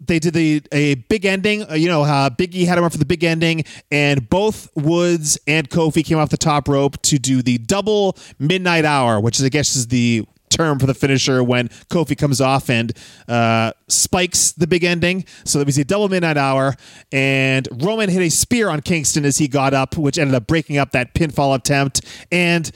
they 0.00 0.18
did 0.18 0.32
the 0.32 0.62
a 0.72 0.94
big 0.94 1.26
ending. 1.26 1.68
Uh, 1.68 1.74
you 1.74 1.88
know, 1.88 2.02
uh, 2.02 2.30
Biggie 2.30 2.66
had 2.66 2.78
him 2.78 2.84
up 2.84 2.92
for 2.92 2.98
the 2.98 3.04
big 3.04 3.24
ending, 3.24 3.64
and 3.90 4.28
both 4.28 4.68
Woods 4.76 5.38
and 5.46 5.68
Kofi 5.68 6.04
came 6.04 6.18
off 6.18 6.30
the 6.30 6.36
top 6.36 6.68
rope 6.68 7.00
to 7.02 7.18
do 7.18 7.42
the 7.42 7.58
double 7.58 8.16
midnight 8.38 8.84
hour, 8.84 9.20
which 9.20 9.42
I 9.42 9.48
guess 9.48 9.76
is 9.76 9.88
the 9.88 10.24
term 10.50 10.78
for 10.78 10.86
the 10.86 10.94
finisher 10.94 11.42
when 11.42 11.68
Kofi 11.90 12.16
comes 12.16 12.40
off 12.40 12.70
and 12.70 12.92
uh, 13.28 13.72
spikes 13.88 14.52
the 14.52 14.66
big 14.66 14.84
ending. 14.84 15.24
So 15.44 15.60
it 15.60 15.66
was 15.66 15.78
a 15.78 15.84
double 15.84 16.08
midnight 16.08 16.36
hour, 16.36 16.74
and 17.12 17.68
Roman 17.72 18.08
hit 18.08 18.22
a 18.22 18.30
spear 18.30 18.68
on 18.68 18.80
Kingston 18.80 19.24
as 19.24 19.38
he 19.38 19.48
got 19.48 19.74
up, 19.74 19.96
which 19.96 20.18
ended 20.18 20.34
up 20.34 20.46
breaking 20.46 20.78
up 20.78 20.92
that 20.92 21.14
pinfall 21.14 21.54
attempt. 21.54 22.04
And 22.30 22.70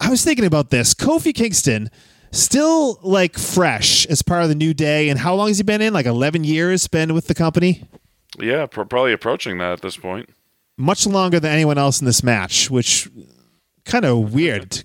I 0.00 0.10
was 0.10 0.24
thinking 0.24 0.44
about 0.44 0.70
this. 0.70 0.94
Kofi 0.94 1.34
Kingston 1.34 1.90
still 2.34 2.98
like 3.02 3.38
fresh 3.38 4.06
as 4.06 4.22
part 4.22 4.42
of 4.42 4.48
the 4.48 4.54
new 4.54 4.74
day 4.74 5.08
and 5.08 5.20
how 5.20 5.34
long 5.34 5.48
has 5.48 5.58
he 5.58 5.62
been 5.62 5.80
in 5.80 5.92
like 5.92 6.06
11 6.06 6.42
years 6.44 6.88
been 6.88 7.14
with 7.14 7.28
the 7.28 7.34
company 7.34 7.84
yeah 8.40 8.66
probably 8.66 9.12
approaching 9.12 9.58
that 9.58 9.72
at 9.72 9.82
this 9.82 9.96
point 9.96 10.28
much 10.76 11.06
longer 11.06 11.38
than 11.38 11.52
anyone 11.52 11.78
else 11.78 12.00
in 12.00 12.06
this 12.06 12.24
match 12.24 12.68
which 12.68 13.08
kind 13.84 14.04
of 14.04 14.34
weird 14.34 14.84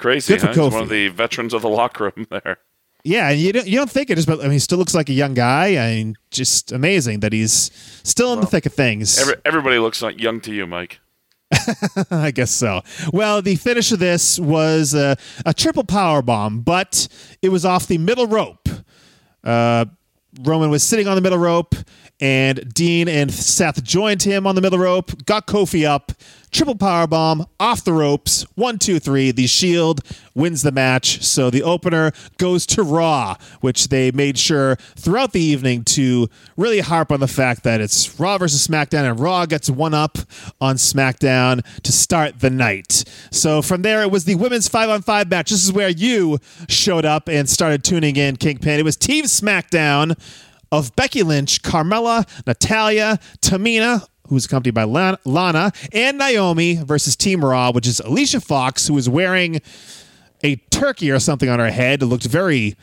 crazy 0.00 0.36
Good 0.36 0.54
huh? 0.54 0.70
one 0.70 0.82
of 0.82 0.88
the 0.88 1.08
veterans 1.08 1.54
of 1.54 1.62
the 1.62 1.68
locker 1.68 2.12
room 2.16 2.26
there 2.30 2.58
yeah 3.04 3.30
and 3.30 3.40
you 3.40 3.52
don't, 3.52 3.66
you 3.66 3.76
don't 3.76 3.90
think 3.90 4.10
it 4.10 4.16
just 4.16 4.26
but 4.26 4.40
I 4.40 4.44
mean 4.44 4.52
he 4.52 4.58
still 4.58 4.78
looks 4.78 4.94
like 4.94 5.08
a 5.08 5.12
young 5.12 5.34
guy 5.34 5.76
I 5.76 5.94
mean 5.94 6.16
just 6.30 6.72
amazing 6.72 7.20
that 7.20 7.32
he's 7.32 7.70
still 8.02 8.32
in 8.32 8.38
well, 8.38 8.46
the 8.46 8.50
thick 8.50 8.66
of 8.66 8.74
things 8.74 9.18
every, 9.18 9.34
everybody 9.44 9.78
looks 9.78 10.02
like 10.02 10.20
young 10.20 10.40
to 10.42 10.52
you 10.52 10.66
Mike 10.66 11.00
I 12.10 12.30
guess 12.30 12.50
so. 12.50 12.82
Well, 13.12 13.42
the 13.42 13.56
finish 13.56 13.90
of 13.92 13.98
this 13.98 14.38
was 14.38 14.94
a, 14.94 15.16
a 15.44 15.52
triple 15.52 15.84
power 15.84 16.22
bomb, 16.22 16.60
but 16.60 17.08
it 17.42 17.48
was 17.48 17.64
off 17.64 17.86
the 17.86 17.98
middle 17.98 18.26
rope. 18.26 18.68
Uh, 19.42 19.86
Roman 20.42 20.70
was 20.70 20.82
sitting 20.82 21.08
on 21.08 21.16
the 21.16 21.20
middle 21.20 21.38
rope, 21.38 21.74
and 22.20 22.72
Dean 22.72 23.08
and 23.08 23.32
Seth 23.32 23.82
joined 23.82 24.22
him 24.22 24.46
on 24.46 24.54
the 24.54 24.60
middle 24.60 24.78
rope, 24.78 25.24
got 25.26 25.46
Kofi 25.46 25.84
up, 25.84 26.12
triple 26.50 26.74
power 26.74 27.06
bomb 27.06 27.46
off 27.58 27.84
the 27.84 27.92
ropes. 27.92 28.42
One, 28.54 28.78
two, 28.78 28.98
three. 28.98 29.30
The 29.30 29.46
Shield 29.46 30.00
wins 30.34 30.62
the 30.62 30.72
match. 30.72 31.22
So 31.22 31.50
the 31.50 31.62
opener 31.62 32.12
goes 32.38 32.66
to 32.66 32.82
Raw, 32.82 33.36
which 33.60 33.88
they 33.88 34.10
made 34.10 34.38
sure 34.38 34.76
throughout 34.96 35.32
the 35.32 35.40
evening 35.40 35.84
to 35.84 36.28
really 36.56 36.80
harp 36.80 37.12
on 37.12 37.20
the 37.20 37.28
fact 37.28 37.62
that 37.64 37.80
it's 37.80 38.18
Raw 38.18 38.38
versus 38.38 38.66
SmackDown, 38.66 39.08
and 39.08 39.18
Raw 39.18 39.46
gets 39.46 39.70
one 39.70 39.94
up 39.94 40.18
on 40.60 40.76
SmackDown 40.76 41.64
to 41.82 41.92
start 41.92 42.40
the 42.40 42.50
night. 42.50 43.04
So 43.30 43.62
from 43.62 43.82
there, 43.82 44.02
it 44.02 44.10
was 44.10 44.24
the 44.24 44.34
women's 44.36 44.68
five 44.68 44.88
on 44.88 45.02
five 45.02 45.30
match. 45.30 45.50
This 45.50 45.64
is 45.64 45.72
where 45.72 45.88
you 45.88 46.38
showed 46.68 47.04
up 47.04 47.28
and 47.28 47.48
started 47.48 47.84
tuning 47.84 48.16
in, 48.16 48.36
Kingpin. 48.36 48.78
It 48.78 48.84
was 48.84 48.96
Team 48.96 49.24
SmackDown 49.24 50.18
of 50.72 50.94
Becky 50.94 51.22
Lynch, 51.22 51.62
Carmella, 51.62 52.26
Natalya, 52.46 53.18
Tamina, 53.40 54.06
who's 54.30 54.46
accompanied 54.46 54.74
by 54.74 54.84
Lana, 54.84 55.72
and 55.92 56.18
Naomi 56.18 56.76
versus 56.76 57.16
Team 57.16 57.44
Raw, 57.44 57.72
which 57.72 57.86
is 57.86 58.00
Alicia 58.00 58.40
Fox, 58.40 58.86
who 58.86 58.96
is 58.96 59.08
wearing 59.08 59.60
a 60.42 60.56
turkey 60.70 61.10
or 61.10 61.18
something 61.18 61.48
on 61.48 61.58
her 61.58 61.70
head. 61.70 62.02
It 62.02 62.06
looked 62.06 62.24
very 62.24 62.76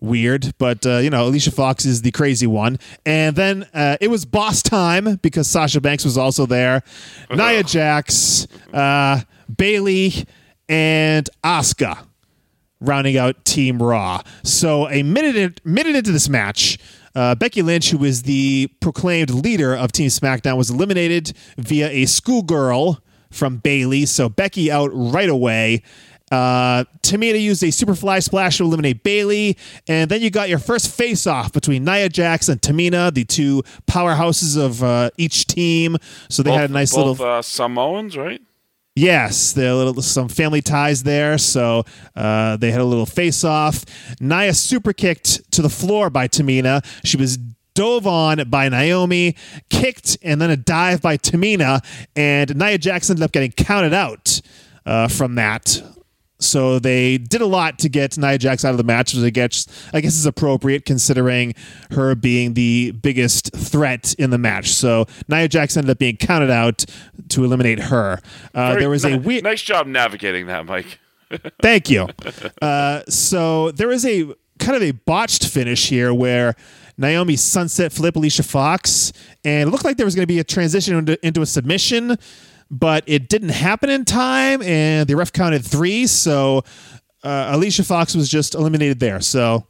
weird, 0.00 0.52
but 0.58 0.84
uh, 0.86 0.98
you 0.98 1.10
know, 1.10 1.26
Alicia 1.26 1.50
Fox 1.50 1.84
is 1.84 2.02
the 2.02 2.10
crazy 2.10 2.46
one. 2.46 2.78
And 3.04 3.34
then 3.34 3.66
uh, 3.74 3.96
it 4.00 4.08
was 4.08 4.24
boss 4.24 4.62
time 4.62 5.16
because 5.16 5.48
Sasha 5.48 5.80
Banks 5.80 6.04
was 6.04 6.16
also 6.16 6.46
there. 6.46 6.82
Nia 7.30 7.62
Jax, 7.62 8.46
uh, 8.72 9.22
Bayley, 9.54 10.26
and 10.68 11.28
Asuka 11.42 12.06
rounding 12.80 13.16
out 13.16 13.44
Team 13.44 13.82
Raw. 13.82 14.22
So 14.42 14.88
a 14.88 15.02
minute 15.02 15.60
minute 15.64 15.96
into 15.96 16.12
this 16.12 16.28
match, 16.28 16.78
uh, 17.14 17.34
Becky 17.34 17.62
Lynch, 17.62 17.90
who 17.90 17.98
was 17.98 18.22
the 18.22 18.68
proclaimed 18.80 19.30
leader 19.30 19.74
of 19.74 19.92
Team 19.92 20.08
SmackDown, 20.08 20.56
was 20.56 20.70
eliminated 20.70 21.32
via 21.56 21.88
a 21.88 22.06
schoolgirl 22.06 23.00
from 23.30 23.58
Bayley. 23.58 24.06
So 24.06 24.28
Becky 24.28 24.70
out 24.70 24.90
right 24.92 25.28
away. 25.28 25.82
Uh, 26.30 26.84
Tamina 27.02 27.40
used 27.40 27.60
a 27.64 27.68
Superfly 27.68 28.22
Splash 28.22 28.58
to 28.58 28.64
eliminate 28.64 29.02
Bayley, 29.02 29.58
and 29.88 30.08
then 30.08 30.22
you 30.22 30.30
got 30.30 30.48
your 30.48 30.60
first 30.60 30.88
face-off 30.88 31.52
between 31.52 31.84
Nia 31.84 32.08
Jax 32.08 32.48
and 32.48 32.62
Tamina, 32.62 33.12
the 33.12 33.24
two 33.24 33.64
powerhouses 33.88 34.56
of 34.56 34.80
uh, 34.84 35.10
each 35.16 35.48
team. 35.48 35.96
So 36.28 36.44
they 36.44 36.50
both, 36.50 36.60
had 36.60 36.70
a 36.70 36.72
nice 36.72 36.94
both, 36.94 37.18
little 37.18 37.26
uh, 37.26 37.42
Samoans, 37.42 38.16
right? 38.16 38.40
Yes, 39.00 39.52
there 39.52 39.72
little 39.72 40.02
some 40.02 40.28
family 40.28 40.60
ties 40.60 41.04
there, 41.04 41.38
so 41.38 41.84
uh, 42.14 42.58
they 42.58 42.70
had 42.70 42.82
a 42.82 42.84
little 42.84 43.06
face 43.06 43.44
off. 43.44 43.82
Nia 44.20 44.52
super 44.52 44.92
kicked 44.92 45.50
to 45.52 45.62
the 45.62 45.70
floor 45.70 46.10
by 46.10 46.28
Tamina. 46.28 46.84
She 47.02 47.16
was 47.16 47.38
dove 47.72 48.06
on 48.06 48.46
by 48.50 48.68
Naomi, 48.68 49.36
kicked, 49.70 50.18
and 50.22 50.38
then 50.38 50.50
a 50.50 50.56
dive 50.58 51.00
by 51.00 51.16
Tamina, 51.16 51.82
and 52.14 52.54
Nia 52.54 52.76
Jackson 52.76 53.14
ended 53.14 53.24
up 53.24 53.32
getting 53.32 53.52
counted 53.52 53.94
out 53.94 54.42
uh, 54.84 55.08
from 55.08 55.36
that. 55.36 55.82
So 56.40 56.78
they 56.78 57.18
did 57.18 57.40
a 57.40 57.46
lot 57.46 57.78
to 57.80 57.88
get 57.88 58.18
Nia 58.18 58.38
Jax 58.38 58.64
out 58.64 58.72
of 58.72 58.78
the 58.78 58.84
match, 58.84 59.14
which 59.14 59.24
I 59.24 59.30
guess, 59.30 59.66
I 59.92 60.00
guess 60.00 60.14
is 60.14 60.26
appropriate 60.26 60.84
considering 60.84 61.54
her 61.92 62.14
being 62.14 62.54
the 62.54 62.92
biggest 62.92 63.54
threat 63.54 64.14
in 64.18 64.30
the 64.30 64.38
match. 64.38 64.70
So 64.70 65.06
Nia 65.28 65.48
Jax 65.48 65.76
ended 65.76 65.90
up 65.90 65.98
being 65.98 66.16
counted 66.16 66.50
out 66.50 66.84
to 67.28 67.44
eliminate 67.44 67.78
her. 67.78 68.20
Uh, 68.54 68.74
there 68.76 68.90
was 68.90 69.04
a 69.04 69.18
weird. 69.18 69.44
Nice 69.44 69.62
job 69.62 69.86
navigating 69.86 70.46
that, 70.46 70.66
Mike. 70.66 70.98
Thank 71.62 71.90
you. 71.90 72.08
Uh, 72.60 73.02
so 73.08 73.70
there 73.72 73.88
was 73.88 74.04
a 74.04 74.34
kind 74.58 74.76
of 74.76 74.82
a 74.82 74.90
botched 74.92 75.46
finish 75.46 75.88
here 75.88 76.12
where 76.12 76.54
Naomi 76.98 77.36
sunset 77.36 77.92
flip 77.92 78.16
Alicia 78.16 78.42
Fox, 78.42 79.12
and 79.44 79.68
it 79.68 79.72
looked 79.72 79.84
like 79.84 79.96
there 79.96 80.06
was 80.06 80.14
going 80.14 80.24
to 80.24 80.32
be 80.32 80.38
a 80.38 80.44
transition 80.44 80.96
into, 80.96 81.26
into 81.26 81.40
a 81.40 81.46
submission 81.46 82.18
but 82.70 83.04
it 83.06 83.28
didn't 83.28 83.50
happen 83.50 83.90
in 83.90 84.04
time, 84.04 84.62
and 84.62 85.08
the 85.08 85.16
ref 85.16 85.32
counted 85.32 85.64
three. 85.64 86.06
So 86.06 86.62
uh, 87.22 87.50
Alicia 87.52 87.84
Fox 87.84 88.14
was 88.14 88.28
just 88.28 88.54
eliminated 88.54 89.00
there. 89.00 89.20
So 89.20 89.66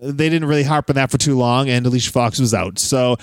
they 0.00 0.28
didn't 0.28 0.48
really 0.48 0.62
harp 0.62 0.88
on 0.90 0.96
that 0.96 1.10
for 1.10 1.18
too 1.18 1.36
long, 1.36 1.68
and 1.68 1.86
Alicia 1.86 2.10
Fox 2.10 2.38
was 2.38 2.54
out. 2.54 2.78
So 2.78 3.16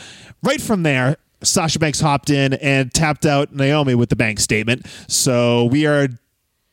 right 0.44 0.62
from 0.62 0.84
there, 0.84 1.18
Sasha 1.42 1.80
Banks 1.80 2.00
hopped 2.00 2.30
in 2.30 2.54
and 2.54 2.94
tapped 2.94 3.26
out 3.26 3.54
Naomi 3.54 3.96
with 3.96 4.10
the 4.10 4.16
bank 4.16 4.40
statement. 4.40 4.86
So 5.08 5.66
we 5.66 5.86
are 5.86 6.10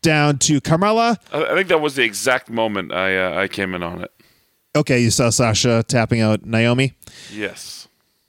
down 0.02 0.38
to 0.38 0.60
Carmella. 0.60 1.18
I 1.32 1.54
think 1.54 1.68
that 1.68 1.80
was 1.80 1.94
the 1.94 2.02
exact 2.02 2.50
moment 2.50 2.92
I 2.92 3.16
uh, 3.16 3.40
I 3.40 3.48
came 3.48 3.74
in 3.74 3.82
on 3.82 4.02
it. 4.02 4.10
Okay, 4.74 5.00
you 5.00 5.10
saw 5.10 5.30
Sasha 5.30 5.82
tapping 5.86 6.20
out 6.20 6.44
Naomi. 6.44 6.94
Yes. 7.30 7.81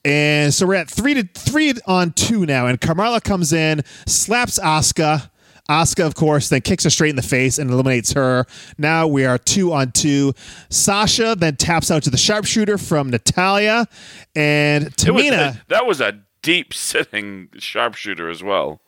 And 0.05 0.53
so 0.53 0.67
we're 0.67 0.75
at 0.75 0.89
three 0.89 1.13
to 1.13 1.24
three 1.33 1.74
on 1.88 2.12
two 2.12 2.45
now, 2.45 2.67
and 2.67 2.79
Carmella 2.79 3.24
comes 3.24 3.53
in, 3.53 3.83
slaps 4.05 4.60
Asuka. 4.60 5.29
Asuka, 5.69 6.05
of 6.05 6.13
course, 6.15 6.50
then 6.50 6.60
kicks 6.60 6.83
her 6.83 6.89
straight 6.89 7.12
in 7.12 7.15
the 7.15 7.22
face 7.22 7.57
and 7.57 7.72
eliminates 7.72 8.12
her. 8.12 8.45
Now 8.77 9.07
we 9.07 9.24
are 9.25 9.38
two 9.38 9.72
on 9.72 9.93
two. 9.93 10.33
Sasha 10.69 11.36
then 11.38 11.55
taps 11.55 11.89
out 11.89 12.03
to 12.03 12.10
the 12.10 12.17
sharpshooter 12.17 12.77
from 12.77 13.10
Natalya 13.10 13.88
and 14.36 14.93
Tamina. 14.98 15.48
Was, 15.48 15.57
that 15.69 15.86
was 15.86 16.01
a 16.01 16.19
deep 16.41 16.74
sitting 16.74 17.48
sharpshooter 17.57 18.29
as 18.29 18.43
well. 18.43 18.81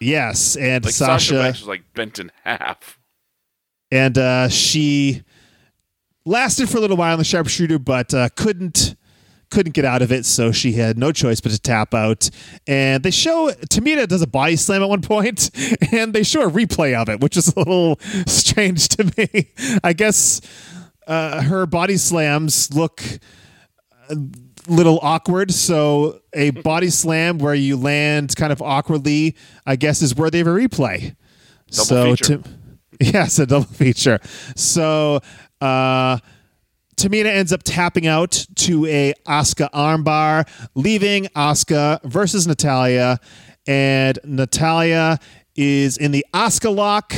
Yes, 0.00 0.54
and 0.54 0.84
like 0.84 0.92
Sasha, 0.92 1.34
Sasha 1.34 1.48
was 1.48 1.66
like 1.66 1.94
bent 1.94 2.18
in 2.18 2.30
half, 2.44 2.98
and 3.90 4.16
uh, 4.16 4.48
she 4.48 5.22
lasted 6.26 6.68
for 6.68 6.76
a 6.76 6.80
little 6.80 6.98
while 6.98 7.14
in 7.14 7.18
the 7.18 7.24
sharpshooter, 7.24 7.78
but 7.78 8.12
uh, 8.12 8.28
couldn't 8.36 8.94
couldn't 9.50 9.72
get 9.72 9.84
out 9.84 10.02
of 10.02 10.12
it, 10.12 10.24
so 10.24 10.52
she 10.52 10.72
had 10.72 10.98
no 10.98 11.12
choice 11.12 11.40
but 11.40 11.52
to 11.52 11.58
tap 11.60 11.94
out. 11.94 12.30
And 12.66 13.02
they 13.02 13.10
show 13.10 13.50
Tamina 13.50 14.06
does 14.06 14.22
a 14.22 14.26
body 14.26 14.56
slam 14.56 14.82
at 14.82 14.88
one 14.88 15.02
point, 15.02 15.50
and 15.92 16.12
they 16.12 16.22
show 16.22 16.42
a 16.42 16.50
replay 16.50 16.94
of 16.94 17.08
it, 17.08 17.20
which 17.20 17.36
is 17.36 17.48
a 17.54 17.58
little 17.58 17.98
strange 18.26 18.88
to 18.90 19.12
me. 19.16 19.52
I 19.82 19.92
guess 19.92 20.40
uh, 21.06 21.42
her 21.42 21.66
body 21.66 21.96
slams 21.96 22.74
look 22.74 23.02
a 24.10 24.16
little 24.68 24.98
awkward, 25.02 25.52
so 25.52 26.20
a 26.32 26.50
body 26.50 26.90
slam 26.90 27.38
where 27.38 27.54
you 27.54 27.76
land 27.76 28.36
kind 28.36 28.52
of 28.52 28.60
awkwardly, 28.60 29.36
I 29.66 29.76
guess, 29.76 30.02
is 30.02 30.14
worthy 30.14 30.40
of 30.40 30.46
a 30.46 30.50
replay. 30.50 31.16
Double 31.70 31.84
so, 31.84 32.04
feature. 32.04 32.38
To, 32.38 32.44
yes, 33.00 33.38
a 33.38 33.46
double 33.46 33.66
feature. 33.66 34.20
So, 34.56 35.20
uh, 35.60 36.18
Tamina 36.98 37.26
ends 37.26 37.52
up 37.52 37.62
tapping 37.62 38.08
out 38.08 38.44
to 38.56 38.84
a 38.86 39.14
Asuka 39.26 39.70
armbar, 39.70 40.48
leaving 40.74 41.26
Asuka 41.26 42.02
versus 42.02 42.46
Natalya. 42.46 43.18
and 43.68 44.18
Natalya 44.24 45.18
is 45.54 45.96
in 45.96 46.10
the 46.10 46.26
Asuka 46.34 46.74
lock 46.74 47.14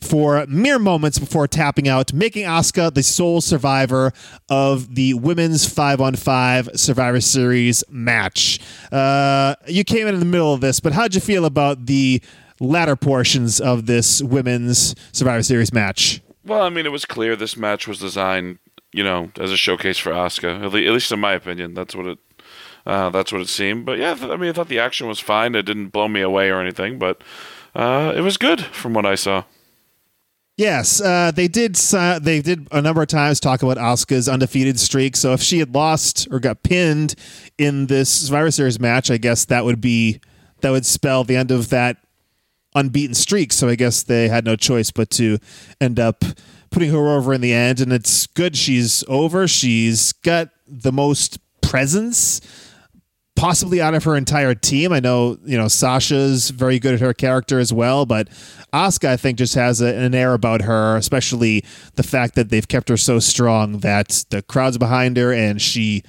for 0.00 0.44
mere 0.48 0.78
moments 0.78 1.18
before 1.18 1.46
tapping 1.46 1.88
out, 1.88 2.12
making 2.12 2.46
Asuka 2.46 2.92
the 2.92 3.02
sole 3.02 3.40
survivor 3.40 4.12
of 4.48 4.94
the 4.94 5.14
women's 5.14 5.70
five 5.72 6.00
on 6.00 6.14
five 6.14 6.68
Survivor 6.74 7.20
Series 7.20 7.84
match. 7.90 8.60
Uh, 8.90 9.54
you 9.66 9.84
came 9.84 10.06
in 10.06 10.14
in 10.14 10.20
the 10.20 10.26
middle 10.26 10.52
of 10.54 10.60
this, 10.60 10.80
but 10.80 10.92
how'd 10.92 11.14
you 11.14 11.20
feel 11.20 11.44
about 11.44 11.86
the 11.86 12.22
latter 12.60 12.96
portions 12.96 13.60
of 13.60 13.86
this 13.86 14.22
women's 14.22 14.94
Survivor 15.12 15.42
Series 15.42 15.72
match? 15.72 16.22
Well, 16.48 16.62
I 16.62 16.70
mean, 16.70 16.86
it 16.86 16.92
was 16.92 17.04
clear 17.04 17.36
this 17.36 17.56
match 17.56 17.86
was 17.86 17.98
designed, 17.98 18.58
you 18.92 19.04
know, 19.04 19.30
as 19.38 19.52
a 19.52 19.56
showcase 19.56 19.98
for 19.98 20.10
Asuka. 20.12 20.64
At 20.64 20.72
least 20.72 21.12
in 21.12 21.20
my 21.20 21.34
opinion, 21.34 21.74
that's 21.74 21.94
what 21.94 22.06
it. 22.06 22.18
Uh, 22.86 23.10
that's 23.10 23.30
what 23.30 23.42
it 23.42 23.48
seemed. 23.48 23.84
But 23.84 23.98
yeah, 23.98 24.16
I 24.18 24.36
mean, 24.36 24.48
I 24.48 24.52
thought 24.52 24.68
the 24.68 24.78
action 24.78 25.06
was 25.06 25.20
fine. 25.20 25.54
It 25.54 25.66
didn't 25.66 25.88
blow 25.88 26.08
me 26.08 26.22
away 26.22 26.48
or 26.48 26.58
anything, 26.58 26.98
but 26.98 27.22
uh, 27.74 28.14
it 28.16 28.22
was 28.22 28.38
good 28.38 28.62
from 28.62 28.94
what 28.94 29.04
I 29.04 29.14
saw. 29.14 29.44
Yes, 30.56 31.00
uh, 31.00 31.30
they 31.30 31.48
did. 31.48 31.78
Uh, 31.92 32.18
they 32.18 32.40
did 32.40 32.66
a 32.72 32.80
number 32.80 33.02
of 33.02 33.08
times 33.08 33.38
talk 33.40 33.62
about 33.62 33.76
Asuka's 33.76 34.28
undefeated 34.28 34.80
streak. 34.80 35.16
So 35.16 35.34
if 35.34 35.42
she 35.42 35.58
had 35.58 35.74
lost 35.74 36.26
or 36.30 36.40
got 36.40 36.62
pinned 36.62 37.14
in 37.58 37.86
this 37.86 38.08
Survivor 38.08 38.50
Series 38.50 38.80
match, 38.80 39.10
I 39.10 39.18
guess 39.18 39.44
that 39.44 39.64
would 39.64 39.80
be 39.80 40.20
that 40.62 40.70
would 40.70 40.86
spell 40.86 41.24
the 41.24 41.36
end 41.36 41.50
of 41.50 41.68
that 41.68 41.98
unbeaten 42.74 43.14
streak. 43.14 43.52
So 43.52 43.68
I 43.68 43.74
guess 43.74 44.02
they 44.02 44.28
had 44.28 44.44
no 44.44 44.56
choice 44.56 44.90
but 44.90 45.10
to 45.10 45.38
end 45.80 45.98
up 45.98 46.24
putting 46.70 46.90
her 46.90 47.16
over 47.16 47.32
in 47.32 47.40
the 47.40 47.52
end. 47.52 47.80
And 47.80 47.92
it's 47.92 48.26
good 48.26 48.56
she's 48.56 49.04
over. 49.08 49.48
She's 49.48 50.12
got 50.12 50.50
the 50.66 50.92
most 50.92 51.38
presence 51.60 52.40
possibly 53.38 53.80
out 53.80 53.94
of 53.94 54.02
her 54.04 54.16
entire 54.16 54.54
team. 54.54 54.92
I 54.92 54.98
know, 54.98 55.38
you 55.44 55.56
know, 55.56 55.68
Sasha's 55.68 56.50
very 56.50 56.80
good 56.80 56.94
at 56.94 57.00
her 57.00 57.14
character 57.14 57.60
as 57.60 57.72
well, 57.72 58.04
but 58.04 58.28
Asuka, 58.72 59.08
I 59.10 59.16
think, 59.16 59.38
just 59.38 59.54
has 59.54 59.80
a, 59.80 59.94
an 59.94 60.14
air 60.14 60.34
about 60.34 60.62
her, 60.62 60.96
especially 60.96 61.64
the 61.94 62.02
fact 62.02 62.34
that 62.34 62.48
they've 62.48 62.66
kept 62.66 62.88
her 62.88 62.96
so 62.96 63.20
strong 63.20 63.78
that 63.78 64.24
the 64.30 64.42
crowd's 64.42 64.76
behind 64.76 65.16
her 65.16 65.32
and 65.32 65.62
she 65.62 66.02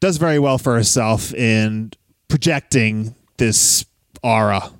does 0.00 0.16
very 0.16 0.40
well 0.40 0.58
for 0.58 0.74
herself 0.74 1.32
in 1.34 1.92
projecting 2.28 3.14
this 3.36 3.84
aura, 4.22 4.70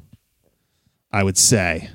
I 1.13 1.23
would 1.23 1.39
say. 1.39 1.91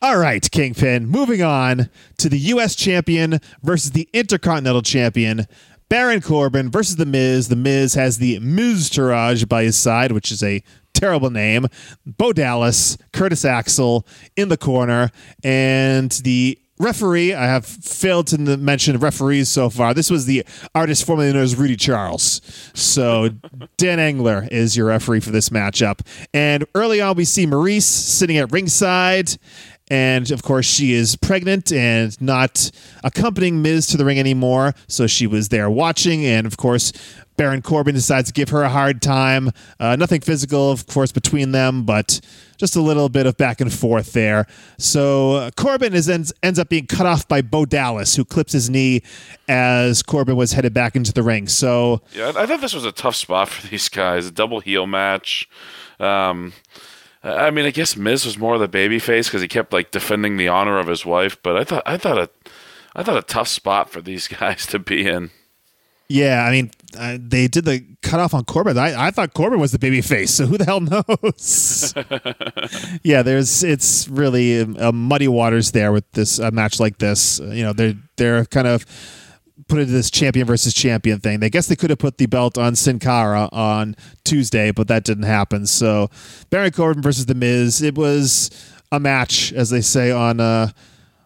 All 0.00 0.18
right, 0.18 0.48
Kingpin. 0.50 1.06
Moving 1.06 1.42
on 1.42 1.88
to 2.18 2.28
the 2.28 2.38
U.S. 2.38 2.74
champion 2.74 3.40
versus 3.62 3.92
the 3.92 4.08
Intercontinental 4.12 4.82
champion. 4.82 5.46
Baron 5.88 6.20
Corbin 6.20 6.70
versus 6.70 6.96
The 6.96 7.06
Miz. 7.06 7.48
The 7.48 7.56
Miz 7.56 7.94
has 7.94 8.18
the 8.18 8.40
Miztourage 8.40 9.48
by 9.48 9.64
his 9.64 9.76
side, 9.76 10.10
which 10.10 10.32
is 10.32 10.42
a 10.42 10.62
terrible 10.94 11.30
name. 11.30 11.66
Bo 12.06 12.32
Dallas, 12.32 12.96
Curtis 13.12 13.44
Axel 13.44 14.06
in 14.34 14.48
the 14.48 14.56
corner, 14.56 15.10
and 15.44 16.10
the 16.24 16.58
referee. 16.78 17.32
I 17.34 17.44
have 17.44 17.64
failed 17.64 18.26
to 18.28 18.38
mention 18.38 18.98
referees 18.98 19.48
so 19.48 19.70
far. 19.70 19.94
This 19.94 20.10
was 20.10 20.26
the 20.26 20.44
artist 20.74 21.06
formerly 21.06 21.32
known 21.32 21.42
as 21.42 21.56
Rudy 21.56 21.76
Charles. 21.76 22.40
So 22.74 23.30
Dan 23.76 23.98
Engler 23.98 24.48
is 24.50 24.76
your 24.76 24.86
referee 24.86 25.20
for 25.20 25.30
this 25.30 25.48
matchup. 25.50 26.00
And 26.34 26.64
early 26.74 27.00
on, 27.00 27.16
we 27.16 27.24
see 27.24 27.46
Maurice 27.46 27.86
sitting 27.86 28.36
at 28.38 28.50
ringside 28.52 29.36
and 29.92 30.30
of 30.30 30.42
course, 30.42 30.64
she 30.64 30.94
is 30.94 31.16
pregnant 31.16 31.70
and 31.70 32.18
not 32.18 32.70
accompanying 33.04 33.60
Miz 33.60 33.86
to 33.88 33.98
the 33.98 34.06
ring 34.06 34.18
anymore. 34.18 34.74
So 34.88 35.06
she 35.06 35.26
was 35.26 35.50
there 35.50 35.68
watching. 35.68 36.24
And 36.24 36.46
of 36.46 36.56
course, 36.56 36.94
Baron 37.36 37.60
Corbin 37.60 37.94
decides 37.94 38.28
to 38.28 38.32
give 38.32 38.48
her 38.48 38.62
a 38.62 38.70
hard 38.70 39.02
time. 39.02 39.50
Uh, 39.78 39.96
nothing 39.96 40.22
physical, 40.22 40.70
of 40.70 40.86
course, 40.86 41.12
between 41.12 41.52
them, 41.52 41.84
but 41.84 42.22
just 42.56 42.74
a 42.74 42.80
little 42.80 43.10
bit 43.10 43.26
of 43.26 43.36
back 43.36 43.60
and 43.60 43.70
forth 43.70 44.14
there. 44.14 44.46
So 44.78 45.32
uh, 45.32 45.50
Corbin 45.58 45.92
is 45.92 46.08
ends, 46.08 46.32
ends 46.42 46.58
up 46.58 46.70
being 46.70 46.86
cut 46.86 47.04
off 47.04 47.28
by 47.28 47.42
Bo 47.42 47.66
Dallas, 47.66 48.16
who 48.16 48.24
clips 48.24 48.54
his 48.54 48.70
knee 48.70 49.02
as 49.46 50.02
Corbin 50.02 50.36
was 50.36 50.52
headed 50.54 50.72
back 50.72 50.96
into 50.96 51.12
the 51.12 51.22
ring. 51.22 51.48
So 51.48 52.00
yeah, 52.14 52.32
I 52.34 52.46
thought 52.46 52.62
this 52.62 52.72
was 52.72 52.86
a 52.86 52.92
tough 52.92 53.16
spot 53.16 53.50
for 53.50 53.66
these 53.66 53.90
guys. 53.90 54.26
A 54.26 54.30
double 54.30 54.60
heel 54.60 54.86
match. 54.86 55.50
Um, 56.00 56.54
I 57.24 57.50
mean, 57.50 57.66
I 57.66 57.70
guess 57.70 57.96
Miz 57.96 58.24
was 58.24 58.36
more 58.36 58.54
of 58.54 58.60
the 58.60 58.68
baby 58.68 58.98
face 58.98 59.28
because 59.28 59.42
he 59.42 59.48
kept 59.48 59.72
like 59.72 59.90
defending 59.90 60.36
the 60.36 60.48
honor 60.48 60.78
of 60.78 60.88
his 60.88 61.06
wife. 61.06 61.36
But 61.42 61.56
I 61.56 61.64
thought, 61.64 61.82
I 61.86 61.96
thought 61.96 62.18
a, 62.18 62.30
I 62.96 63.02
thought 63.02 63.16
a 63.16 63.22
tough 63.22 63.48
spot 63.48 63.90
for 63.90 64.00
these 64.00 64.28
guys 64.40 64.66
to 64.66 64.78
be 64.78 65.06
in. 65.06 65.30
Yeah, 66.08 66.44
I 66.44 66.50
mean, 66.50 66.70
uh, 66.98 67.16
they 67.18 67.48
did 67.48 67.64
the 67.64 67.82
cutoff 68.02 68.34
on 68.34 68.44
Corbin. 68.44 68.76
I, 68.76 69.06
I 69.06 69.10
thought 69.10 69.32
Corbin 69.32 69.58
was 69.58 69.72
the 69.72 69.78
baby 69.78 70.02
face, 70.02 70.32
so 70.32 70.44
who 70.44 70.58
the 70.58 70.66
hell 70.66 70.80
knows? 70.80 71.94
yeah, 73.02 73.22
there's 73.22 73.62
it's 73.62 74.08
really 74.08 74.60
a, 74.60 74.92
muddy 74.92 75.28
waters 75.28 75.70
there 75.70 75.90
with 75.90 76.10
this 76.12 76.38
a 76.38 76.50
match 76.50 76.78
like 76.80 76.98
this. 76.98 77.38
You 77.38 77.62
know, 77.62 77.72
they're 77.72 77.94
they're 78.16 78.44
kind 78.44 78.66
of 78.66 78.84
put 79.68 79.80
into 79.80 79.92
this 79.92 80.10
champion 80.10 80.46
versus 80.46 80.74
champion 80.74 81.20
thing. 81.20 81.40
They 81.40 81.50
guess 81.50 81.66
they 81.66 81.76
could 81.76 81.90
have 81.90 81.98
put 81.98 82.18
the 82.18 82.26
belt 82.26 82.58
on 82.58 82.76
Sin 82.76 82.98
Cara 82.98 83.48
on 83.52 83.96
Tuesday, 84.24 84.70
but 84.70 84.88
that 84.88 85.04
didn't 85.04 85.24
happen. 85.24 85.66
So 85.66 86.10
Baron 86.50 86.72
Corbin 86.72 87.02
versus 87.02 87.26
The 87.26 87.34
Miz. 87.34 87.82
It 87.82 87.96
was 87.96 88.50
a 88.90 89.00
match, 89.00 89.52
as 89.52 89.70
they 89.70 89.80
say 89.80 90.10
on 90.10 90.40
uh, 90.40 90.70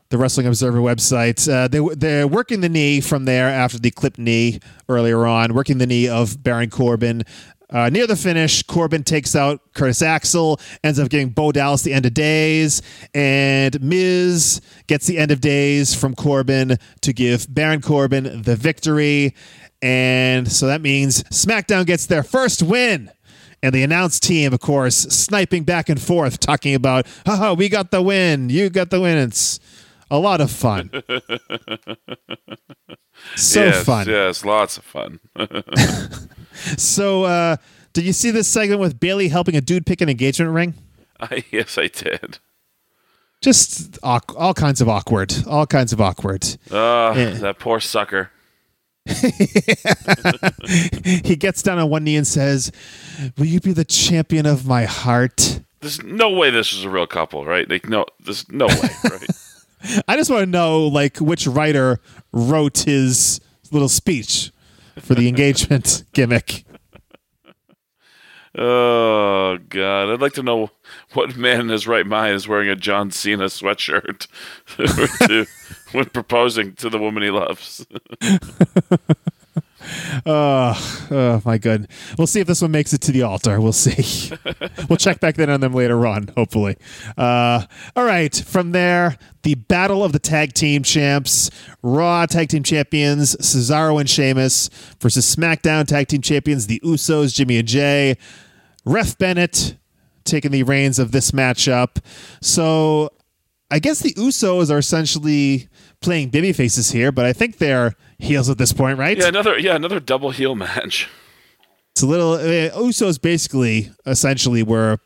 the 0.08 0.18
Wrestling 0.18 0.46
Observer 0.46 0.78
website. 0.78 1.50
Uh, 1.50 1.68
they 1.68 1.80
they're 1.96 2.28
working 2.28 2.60
the 2.60 2.68
knee 2.68 3.00
from 3.00 3.24
there 3.24 3.48
after 3.48 3.78
the 3.78 3.90
clipped 3.90 4.18
knee 4.18 4.60
earlier 4.88 5.26
on, 5.26 5.54
working 5.54 5.78
the 5.78 5.86
knee 5.86 6.08
of 6.08 6.42
Baron 6.42 6.70
Corbin. 6.70 7.24
Uh, 7.68 7.90
near 7.90 8.06
the 8.06 8.14
finish, 8.14 8.62
Corbin 8.62 9.02
takes 9.02 9.34
out 9.34 9.60
Curtis 9.74 10.00
Axel, 10.00 10.60
ends 10.84 11.00
up 11.00 11.08
getting 11.08 11.30
Bo 11.30 11.50
Dallas 11.50 11.82
the 11.82 11.92
end 11.92 12.06
of 12.06 12.14
days, 12.14 12.80
and 13.12 13.80
Miz 13.82 14.60
gets 14.86 15.06
the 15.06 15.18
end 15.18 15.32
of 15.32 15.40
days 15.40 15.92
from 15.94 16.14
Corbin 16.14 16.78
to 17.00 17.12
give 17.12 17.52
Baron 17.52 17.80
Corbin 17.80 18.42
the 18.42 18.54
victory. 18.54 19.34
And 19.82 20.50
so 20.50 20.68
that 20.68 20.80
means 20.80 21.24
SmackDown 21.24 21.86
gets 21.86 22.06
their 22.06 22.22
first 22.22 22.62
win. 22.62 23.10
And 23.62 23.74
the 23.74 23.82
announced 23.82 24.22
team, 24.22 24.52
of 24.52 24.60
course, 24.60 24.96
sniping 24.96 25.64
back 25.64 25.88
and 25.88 26.00
forth, 26.00 26.38
talking 26.38 26.74
about, 26.74 27.06
haha, 27.24 27.54
we 27.54 27.68
got 27.68 27.90
the 27.90 28.02
win. 28.02 28.48
You 28.48 28.70
got 28.70 28.90
the 28.90 29.00
win. 29.00 29.18
It's 29.18 29.58
a 30.10 30.18
lot 30.18 30.40
of 30.40 30.50
fun. 30.52 30.90
so 33.34 33.64
yes, 33.64 33.84
fun. 33.84 34.06
Yes, 34.06 34.44
lots 34.44 34.76
of 34.76 34.84
fun. 34.84 35.18
so, 36.76 37.24
uh, 37.24 37.56
did 37.92 38.04
you 38.04 38.12
see 38.12 38.30
this 38.30 38.48
segment 38.48 38.80
with 38.80 39.00
Bayley 39.00 39.28
helping 39.28 39.56
a 39.56 39.60
dude 39.60 39.86
pick 39.86 40.00
an 40.00 40.08
engagement 40.08 40.52
ring? 40.52 40.74
Uh, 41.18 41.40
yes, 41.50 41.78
I 41.78 41.88
did. 41.88 42.38
Just 43.40 43.98
all, 44.02 44.20
all 44.36 44.54
kinds 44.54 44.80
of 44.80 44.88
awkward. 44.88 45.34
All 45.46 45.66
kinds 45.66 45.92
of 45.92 46.00
awkward. 46.00 46.44
Uh, 46.70 47.14
yeah. 47.16 47.30
that 47.30 47.58
poor 47.58 47.80
sucker. 47.80 48.30
he 51.24 51.36
gets 51.36 51.62
down 51.62 51.78
on 51.78 51.88
one 51.88 52.02
knee 52.02 52.16
and 52.16 52.26
says, 52.26 52.72
"Will 53.38 53.46
you 53.46 53.60
be 53.60 53.72
the 53.72 53.84
champion 53.84 54.46
of 54.46 54.66
my 54.66 54.84
heart?" 54.84 55.60
There's 55.80 56.02
no 56.02 56.30
way 56.30 56.50
this 56.50 56.72
is 56.72 56.84
a 56.84 56.90
real 56.90 57.06
couple, 57.06 57.44
right? 57.44 57.70
Like, 57.70 57.88
no, 57.88 58.06
there's 58.18 58.50
no 58.50 58.66
way, 58.66 58.90
right? 59.04 59.30
I 60.08 60.16
just 60.16 60.28
want 60.30 60.42
to 60.42 60.46
know, 60.46 60.86
like, 60.86 61.18
which 61.18 61.46
writer 61.46 62.00
wrote 62.32 62.78
his 62.78 63.40
little 63.70 63.88
speech 63.88 64.50
for 65.00 65.14
the 65.14 65.28
engagement 65.28 66.04
gimmick. 66.12 66.64
Oh 68.58 69.58
God! 69.68 70.08
I'd 70.08 70.22
like 70.22 70.32
to 70.34 70.42
know 70.42 70.70
what 71.12 71.36
man 71.36 71.60
in 71.60 71.68
his 71.68 71.86
right 71.86 72.06
mind 72.06 72.34
is 72.34 72.48
wearing 72.48 72.70
a 72.70 72.76
John 72.76 73.10
Cena 73.10 73.44
sweatshirt 73.44 74.28
to, 75.26 75.46
when 75.92 76.06
proposing 76.06 76.72
to 76.76 76.88
the 76.88 76.98
woman 76.98 77.22
he 77.22 77.30
loves. 77.30 77.86
oh, 80.26 81.08
oh 81.10 81.42
my 81.44 81.58
god! 81.58 81.88
We'll 82.18 82.26
see 82.26 82.40
if 82.40 82.46
this 82.46 82.62
one 82.62 82.70
makes 82.70 82.92
it 82.92 83.00
to 83.02 83.12
the 83.12 83.22
altar. 83.22 83.60
We'll 83.60 83.72
see. 83.72 84.32
we'll 84.88 84.96
check 84.96 85.20
back 85.20 85.36
then 85.36 85.50
on 85.50 85.60
them 85.60 85.72
later 85.72 86.06
on, 86.06 86.28
hopefully. 86.36 86.76
Uh, 87.16 87.64
all 87.94 88.04
right. 88.04 88.34
From 88.34 88.72
there, 88.72 89.16
the 89.42 89.54
battle 89.54 90.04
of 90.04 90.12
the 90.12 90.18
tag 90.18 90.52
team 90.52 90.82
champs, 90.82 91.50
Raw 91.82 92.26
tag 92.26 92.48
team 92.48 92.62
champions 92.62 93.36
Cesaro 93.36 94.00
and 94.00 94.08
Sheamus 94.08 94.68
versus 95.00 95.34
SmackDown 95.34 95.86
tag 95.86 96.08
team 96.08 96.22
champions 96.22 96.66
the 96.66 96.80
Usos, 96.84 97.34
Jimmy 97.34 97.58
and 97.58 97.68
Jey. 97.68 98.16
Ref 98.84 99.18
Bennett 99.18 99.76
taking 100.24 100.50
the 100.50 100.62
reins 100.62 100.98
of 100.98 101.12
this 101.12 101.30
matchup. 101.30 101.98
So 102.40 103.10
I 103.70 103.78
guess 103.78 104.00
the 104.00 104.14
Usos 104.14 104.70
are 104.70 104.78
essentially 104.78 105.68
playing 106.00 106.30
baby 106.30 106.52
faces 106.52 106.90
here, 106.90 107.10
but 107.10 107.26
I 107.26 107.32
think 107.32 107.58
they're 107.58 107.94
heels 108.18 108.48
at 108.48 108.58
this 108.58 108.72
point, 108.72 108.98
right? 108.98 109.16
Yeah, 109.16 109.28
another 109.28 109.58
yeah, 109.58 109.76
another 109.76 110.00
double 110.00 110.30
heel 110.30 110.54
match. 110.54 111.08
It's 111.92 112.02
a 112.02 112.06
little 112.06 112.32
uh, 112.32 112.70
Usos 112.78 113.20
basically 113.20 113.90
essentially 114.04 114.62
were 114.62 114.98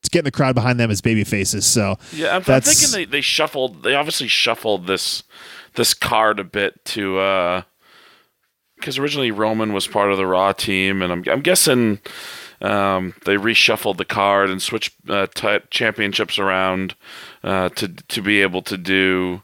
it's 0.00 0.08
getting 0.08 0.24
the 0.24 0.30
crowd 0.30 0.54
behind 0.54 0.80
them 0.80 0.90
as 0.90 1.00
baby 1.00 1.24
faces. 1.24 1.66
So 1.66 1.96
yeah, 2.12 2.36
I'm, 2.36 2.42
I'm 2.46 2.60
thinking 2.62 2.90
they, 2.90 3.04
they 3.04 3.20
shuffled. 3.20 3.82
They 3.82 3.94
obviously 3.94 4.28
shuffled 4.28 4.86
this 4.86 5.22
this 5.74 5.94
card 5.94 6.40
a 6.40 6.44
bit 6.44 6.84
to 6.86 7.14
because 8.76 8.98
uh, 8.98 9.02
originally 9.02 9.30
Roman 9.30 9.72
was 9.72 9.86
part 9.86 10.10
of 10.10 10.16
the 10.16 10.26
Raw 10.26 10.52
team, 10.52 11.02
and 11.02 11.12
I'm 11.12 11.24
I'm 11.28 11.42
guessing 11.42 12.00
um, 12.62 13.14
they 13.24 13.36
reshuffled 13.36 13.98
the 13.98 14.04
card 14.04 14.50
and 14.50 14.62
switched 14.62 14.94
uh, 15.08 15.26
t- 15.34 15.58
championships 15.70 16.38
around 16.38 16.94
uh, 17.44 17.68
to 17.70 17.88
to 17.88 18.22
be 18.22 18.40
able 18.40 18.62
to 18.62 18.76
do 18.78 19.42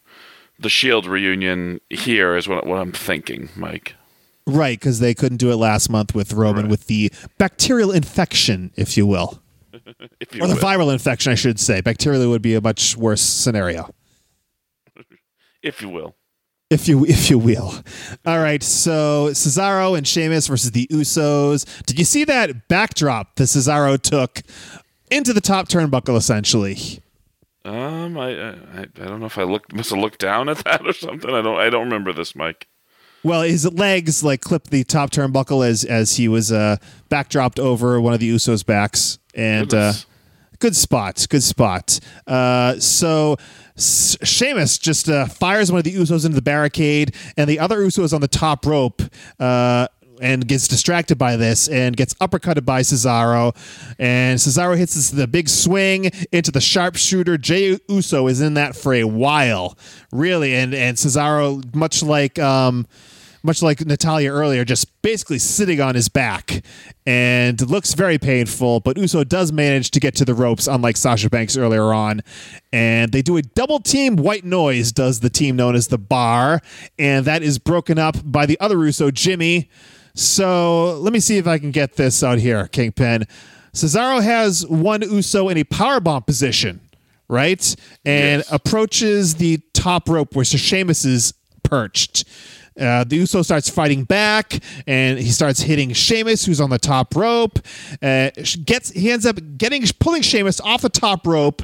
the 0.59 0.69
Shield 0.69 1.07
reunion 1.07 1.81
here. 1.91 2.37
Is 2.37 2.49
what 2.49 2.67
what 2.67 2.79
I'm 2.79 2.93
thinking, 2.93 3.49
Mike. 3.57 3.95
Right, 4.47 4.79
because 4.79 5.01
they 5.01 5.13
couldn't 5.13 5.39
do 5.39 5.51
it 5.51 5.57
last 5.57 5.91
month 5.91 6.15
with 6.15 6.33
Roman 6.33 6.65
right. 6.65 6.71
with 6.71 6.87
the 6.87 7.13
bacterial 7.37 7.91
infection, 7.91 8.71
if 8.77 8.97
you 8.97 9.05
will. 9.05 9.43
if 10.21 10.35
you 10.35 10.43
or 10.43 10.47
the 10.47 10.55
will. 10.55 10.63
viral 10.63 10.93
infection, 10.93 11.33
I 11.33 11.35
should 11.35 11.59
say. 11.59 11.81
Bacterial 11.81 12.31
would 12.31 12.43
be 12.43 12.55
a 12.55 12.61
much 12.61 12.97
worse 12.97 13.21
scenario. 13.21 13.91
if 15.63 15.83
you 15.83 15.89
will. 15.89 16.15
If 16.71 16.89
you 16.89 17.05
if 17.07 17.31
you 17.31 17.39
will. 17.39 17.75
All 18.27 18.39
right, 18.39 18.63
so 18.63 19.29
Cesaro 19.31 19.97
and 19.97 20.07
Sheamus 20.07 20.47
versus 20.47 20.73
the 20.73 20.87
Usos. 20.89 21.85
Did 21.87 21.99
you 21.99 22.05
see 22.05 22.25
that 22.25 22.69
backdrop 22.69 23.37
that 23.37 23.45
Cesaro 23.45 24.01
took 24.01 24.43
into 25.11 25.33
the 25.33 25.41
top 25.41 25.69
turnbuckle 25.69 26.17
essentially? 26.17 27.01
Um, 27.67 28.17
I, 28.17 28.29
I 28.31 28.81
I 28.81 29.05
don't 29.07 29.19
know 29.19 29.27
if 29.27 29.39
I 29.39 29.43
looked 29.43 29.75
must 29.75 29.91
have 29.91 29.99
looked 29.99 30.21
down 30.21 30.49
at 30.49 30.59
that 30.65 30.87
or 30.87 30.93
something. 30.93 31.31
I 31.31 31.43
don't 31.43 31.59
I 31.59 31.69
don't 31.69 31.85
remember 31.85 32.13
this, 32.13 32.35
Mike. 32.37 32.69
Well, 33.25 33.43
his 33.43 33.71
legs 33.73 34.23
like 34.23 34.41
clipped 34.41 34.71
the 34.71 34.85
top 34.85 35.11
turnbuckle 35.11 35.67
as 35.67 35.85
as 35.85 36.17
he 36.17 36.29
was 36.29 36.53
uh 36.53 36.77
backdropped 37.11 37.59
over 37.59 38.01
one 38.01 38.15
of 38.15 38.21
the 38.21 38.31
Usos' 38.31 38.65
backs, 38.65 39.19
and 39.35 39.75
uh, 39.75 39.93
good 40.61 40.77
spot, 40.77 41.27
good 41.29 41.43
spot. 41.43 41.99
Uh, 42.27 42.79
so 42.79 43.37
Sheamus 43.77 44.79
just 44.79 45.09
uh, 45.09 45.27
fires 45.27 45.73
one 45.73 45.79
of 45.79 45.85
the 45.85 45.95
Usos 45.95 46.25
into 46.25 46.37
the 46.37 46.43
barricade, 46.43 47.15
and 47.37 47.51
the 47.51 47.59
other 47.59 47.79
Usos 47.79 48.13
on 48.13 48.21
the 48.21 48.29
top 48.29 48.65
rope. 48.65 49.03
Uh, 49.41 49.89
and 50.21 50.47
gets 50.47 50.69
distracted 50.69 51.19
by 51.19 51.37
this 51.37 51.69
and 51.69 51.97
gets 51.97 52.15
uppercutted 52.15 52.65
by 52.65 52.83
Cesaro. 52.83 53.55
And 53.99 54.39
Cesaro 54.39 54.77
hits 54.77 54.95
this, 54.95 55.11
the 55.11 55.27
big 55.27 55.49
swing 55.49 56.11
into 56.33 56.51
the 56.51 56.61
sharpshooter. 56.61 57.39
Jey 57.39 57.79
Uso 57.89 58.27
is 58.27 58.41
in 58.41 58.55
that 58.55 58.77
for 58.77 58.95
a 58.95 59.05
while, 59.05 59.77
really. 60.13 60.55
And 60.55 60.75
and 60.75 60.97
Cesaro, 60.97 61.75
much 61.75 62.03
like 62.03 62.39
um, 62.39 62.87
much 63.47 63.63
like 63.63 63.87
Natalya 63.87 64.31
earlier, 64.31 64.65
just 64.65 65.01
basically 65.03 65.39
sitting 65.39 65.81
on 65.81 65.95
his 65.95 66.09
back 66.09 66.65
and 67.07 67.61
looks 67.71 67.95
very 67.95 68.19
painful. 68.19 68.81
But 68.81 68.99
Uso 68.99 69.25
does 69.25 69.53
manage 69.53 69.93
to 69.93 70.01
get 70.01 70.17
to 70.17 70.25
the 70.25 70.35
ropes, 70.35 70.67
unlike 70.67 70.97
Sasha 70.97 71.31
Banks 71.31 71.57
earlier 71.57 71.95
on. 71.95 72.23
And 72.73 73.13
they 73.13 73.23
do 73.23 73.37
a 73.37 73.43
double 73.43 73.79
team 73.79 74.17
white 74.17 74.45
noise, 74.45 74.93
does 74.93 75.21
the 75.21 75.31
team 75.31 75.57
known 75.57 75.77
as 75.77 75.87
the 75.87 75.99
Bar. 75.99 76.61
And 76.99 77.25
that 77.25 77.43
is 77.43 77.59
broken 77.59 77.99
up 77.99 78.17
by 78.25 78.45
the 78.45 78.59
other 78.61 78.85
Uso, 78.85 79.11
Jimmy. 79.11 79.71
So 80.17 80.99
let 81.01 81.13
me 81.13 81.21
see 81.21 81.37
if 81.37 81.47
I 81.47 81.59
can 81.59 81.71
get 81.71 81.97
this 81.97 82.23
out 82.25 82.39
here, 82.39 82.67
Kingpin. 82.69 83.27
Cesaro 83.75 84.23
has 84.23 84.67
one 84.67 85.03
Uso 85.03 85.51
in 85.51 85.59
a 85.59 85.65
powerbomb 85.65 86.27
position, 86.27 86.81
right? 87.29 87.77
And 88.07 88.39
yes. 88.39 88.51
approaches 88.51 89.35
the 89.35 89.59
top 89.75 90.09
rope 90.09 90.35
where 90.35 90.45
Sheamus 90.47 91.05
is 91.05 91.35
perched. 91.63 92.25
Uh, 92.81 93.05
the 93.05 93.17
Uso 93.17 93.43
starts 93.43 93.69
fighting 93.69 94.05
back, 94.05 94.59
and 94.87 95.19
he 95.19 95.31
starts 95.31 95.61
hitting 95.61 95.93
Sheamus, 95.93 96.47
who's 96.47 96.63
on 96.63 96.71
the 96.71 96.79
top 96.79 97.15
rope. 97.15 97.59
Uh, 98.03 98.31
gets 98.65 98.91
he 98.91 99.11
ends 99.11 99.27
up 99.27 99.39
getting 99.59 99.85
pulling 100.01 100.23
Sheamus 100.23 100.61
off 100.61 100.81
the 100.81 100.89
top 100.89 101.27
rope 101.27 101.63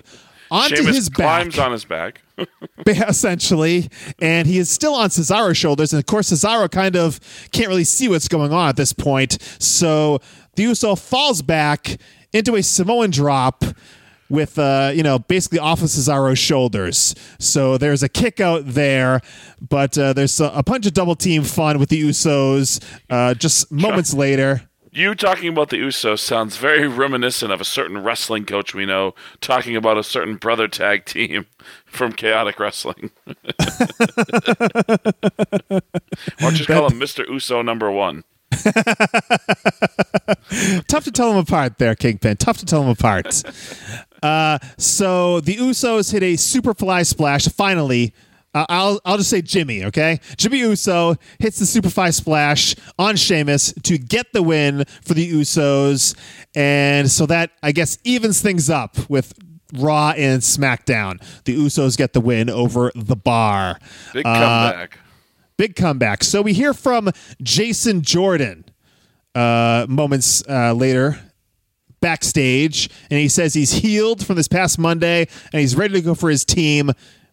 onto 0.52 0.76
Sheamus 0.76 0.96
his 0.96 1.08
back. 1.08 1.16
climbs 1.16 1.58
on 1.58 1.72
his 1.72 1.84
back. 1.84 2.22
essentially, 2.86 3.88
and 4.20 4.46
he 4.46 4.58
is 4.58 4.68
still 4.68 4.94
on 4.94 5.08
Cesaro's 5.08 5.56
shoulders, 5.56 5.92
and 5.92 6.00
of 6.00 6.06
course 6.06 6.30
Cesaro 6.30 6.70
kind 6.70 6.96
of 6.96 7.20
can't 7.52 7.68
really 7.68 7.84
see 7.84 8.08
what's 8.08 8.28
going 8.28 8.52
on 8.52 8.68
at 8.68 8.76
this 8.76 8.92
point. 8.92 9.38
So 9.58 10.20
the 10.56 10.64
Uso 10.64 10.94
falls 10.94 11.42
back 11.42 11.98
into 12.32 12.54
a 12.56 12.62
Samoan 12.62 13.10
drop 13.10 13.64
with 14.28 14.58
uh, 14.58 14.90
you 14.94 15.02
know 15.02 15.18
basically 15.18 15.58
off 15.58 15.82
of 15.82 15.88
Cesaro's 15.88 16.38
shoulders. 16.38 17.14
So 17.38 17.78
there's 17.78 18.02
a 18.02 18.08
kick 18.08 18.40
out 18.40 18.62
there, 18.66 19.20
but 19.60 19.96
uh, 19.96 20.12
there's 20.12 20.38
a, 20.40 20.46
a 20.46 20.62
bunch 20.62 20.86
of 20.86 20.94
double 20.94 21.14
team 21.14 21.44
fun 21.44 21.78
with 21.78 21.88
the 21.90 22.02
Usos. 22.02 22.82
Uh, 23.08 23.34
just 23.34 23.70
moments 23.70 24.12
later. 24.24 24.68
You 24.94 25.14
talking 25.14 25.48
about 25.48 25.70
the 25.70 25.78
Usos 25.78 26.18
sounds 26.18 26.58
very 26.58 26.86
reminiscent 26.86 27.50
of 27.50 27.62
a 27.62 27.64
certain 27.64 28.02
wrestling 28.02 28.44
coach 28.44 28.74
we 28.74 28.84
know 28.84 29.14
talking 29.40 29.74
about 29.74 29.96
a 29.96 30.02
certain 30.02 30.36
brother 30.36 30.68
tag 30.68 31.06
team 31.06 31.46
from 31.86 32.12
Chaotic 32.12 32.60
Wrestling. 32.60 33.10
Why 33.24 33.40
don't 36.40 36.60
you 36.60 36.66
call 36.66 36.90
him 36.90 37.00
Mr. 37.00 37.26
Uso 37.26 37.62
number 37.62 37.90
one? 37.90 38.24
Tough 40.88 41.04
to 41.04 41.10
tell 41.10 41.30
them 41.30 41.38
apart 41.38 41.78
there, 41.78 41.94
Kingpin. 41.94 42.36
Tough 42.36 42.58
to 42.58 42.66
tell 42.66 42.82
them 42.82 42.90
apart. 42.90 43.42
Uh, 44.22 44.58
so 44.76 45.40
the 45.40 45.56
Usos 45.56 46.12
hit 46.12 46.22
a 46.22 46.36
super 46.36 46.74
fly 46.74 47.02
splash. 47.02 47.48
Finally, 47.48 48.12
uh, 48.54 48.66
I'll 48.68 49.00
I'll 49.04 49.16
just 49.16 49.30
say 49.30 49.42
Jimmy. 49.42 49.84
Okay, 49.86 50.20
Jimmy 50.36 50.58
Uso 50.58 51.16
hits 51.38 51.58
the 51.58 51.66
super 51.66 51.90
fly 51.90 52.10
splash 52.10 52.74
on 52.98 53.16
Sheamus 53.16 53.72
to 53.84 53.98
get 53.98 54.32
the 54.32 54.42
win 54.42 54.84
for 55.02 55.14
the 55.14 55.32
Usos, 55.32 56.14
and 56.54 57.10
so 57.10 57.26
that 57.26 57.50
I 57.62 57.72
guess 57.72 57.98
evens 58.04 58.40
things 58.42 58.68
up 58.68 58.96
with 59.08 59.32
Raw 59.74 60.10
and 60.10 60.42
SmackDown. 60.42 61.22
The 61.44 61.56
Usos 61.56 61.96
get 61.96 62.12
the 62.12 62.20
win 62.20 62.50
over 62.50 62.92
the 62.94 63.16
Bar. 63.16 63.78
Big 64.12 64.24
comeback. 64.24 64.96
Uh, 64.96 64.98
big 65.56 65.76
comeback. 65.76 66.24
So 66.24 66.42
we 66.42 66.52
hear 66.52 66.74
from 66.74 67.10
Jason 67.42 68.02
Jordan 68.02 68.64
uh, 69.34 69.86
moments 69.88 70.46
uh, 70.46 70.74
later 70.74 71.18
backstage, 72.02 72.90
and 73.10 73.18
he 73.18 73.28
says 73.28 73.54
he's 73.54 73.72
healed 73.72 74.26
from 74.26 74.36
this 74.36 74.48
past 74.48 74.78
Monday 74.78 75.26
and 75.52 75.60
he's 75.60 75.74
ready 75.74 75.94
to 75.94 76.02
go 76.02 76.14
for 76.14 76.28
his 76.28 76.44
team, 76.44 76.90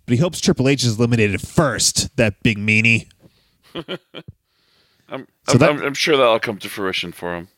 but 0.10 0.16
he 0.16 0.24
hopes 0.24 0.42
Triple 0.42 0.68
H 0.68 0.84
is 0.84 0.98
eliminated 0.98 1.40
first. 1.40 2.18
That 2.18 2.42
big 2.42 2.58
meanie. 2.58 3.12
I'm, 3.76 5.28
so 5.48 5.54
I'm, 5.54 5.60
that, 5.60 5.86
I'm, 5.86 5.94
sure 5.94 6.18
that'll 6.18 6.40
come 6.40 6.58
to 6.58 6.68
fruition 6.68 7.12
for 7.12 7.36
him. 7.36 7.50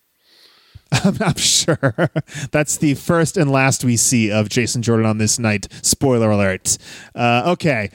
I'm 0.92 1.16
not 1.16 1.40
sure. 1.40 1.94
That's 2.52 2.76
the 2.76 2.96
first 2.96 3.38
and 3.38 3.50
last 3.50 3.86
we 3.86 3.96
see 3.96 4.30
of 4.30 4.50
Jason 4.50 4.82
Jordan 4.82 5.06
on 5.06 5.18
this 5.18 5.40
night. 5.40 5.70
Spoiler 5.82 6.30
alert. 6.30 6.78
Uh, 7.16 7.44
okay, 7.54 7.90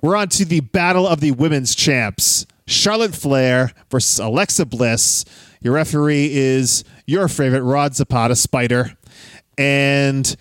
we're 0.00 0.16
on 0.16 0.30
to 0.30 0.46
the 0.46 0.60
battle 0.60 1.06
of 1.06 1.20
the 1.20 1.32
women's 1.32 1.74
champs. 1.74 2.46
Charlotte 2.66 3.14
Flair 3.14 3.72
versus 3.90 4.18
Alexa 4.18 4.64
Bliss. 4.64 5.26
Your 5.60 5.74
referee 5.74 6.34
is 6.34 6.82
your 7.04 7.28
favorite 7.28 7.62
Rod 7.62 7.94
Zapata 7.94 8.36
Spider. 8.36 8.96
And 9.58 10.34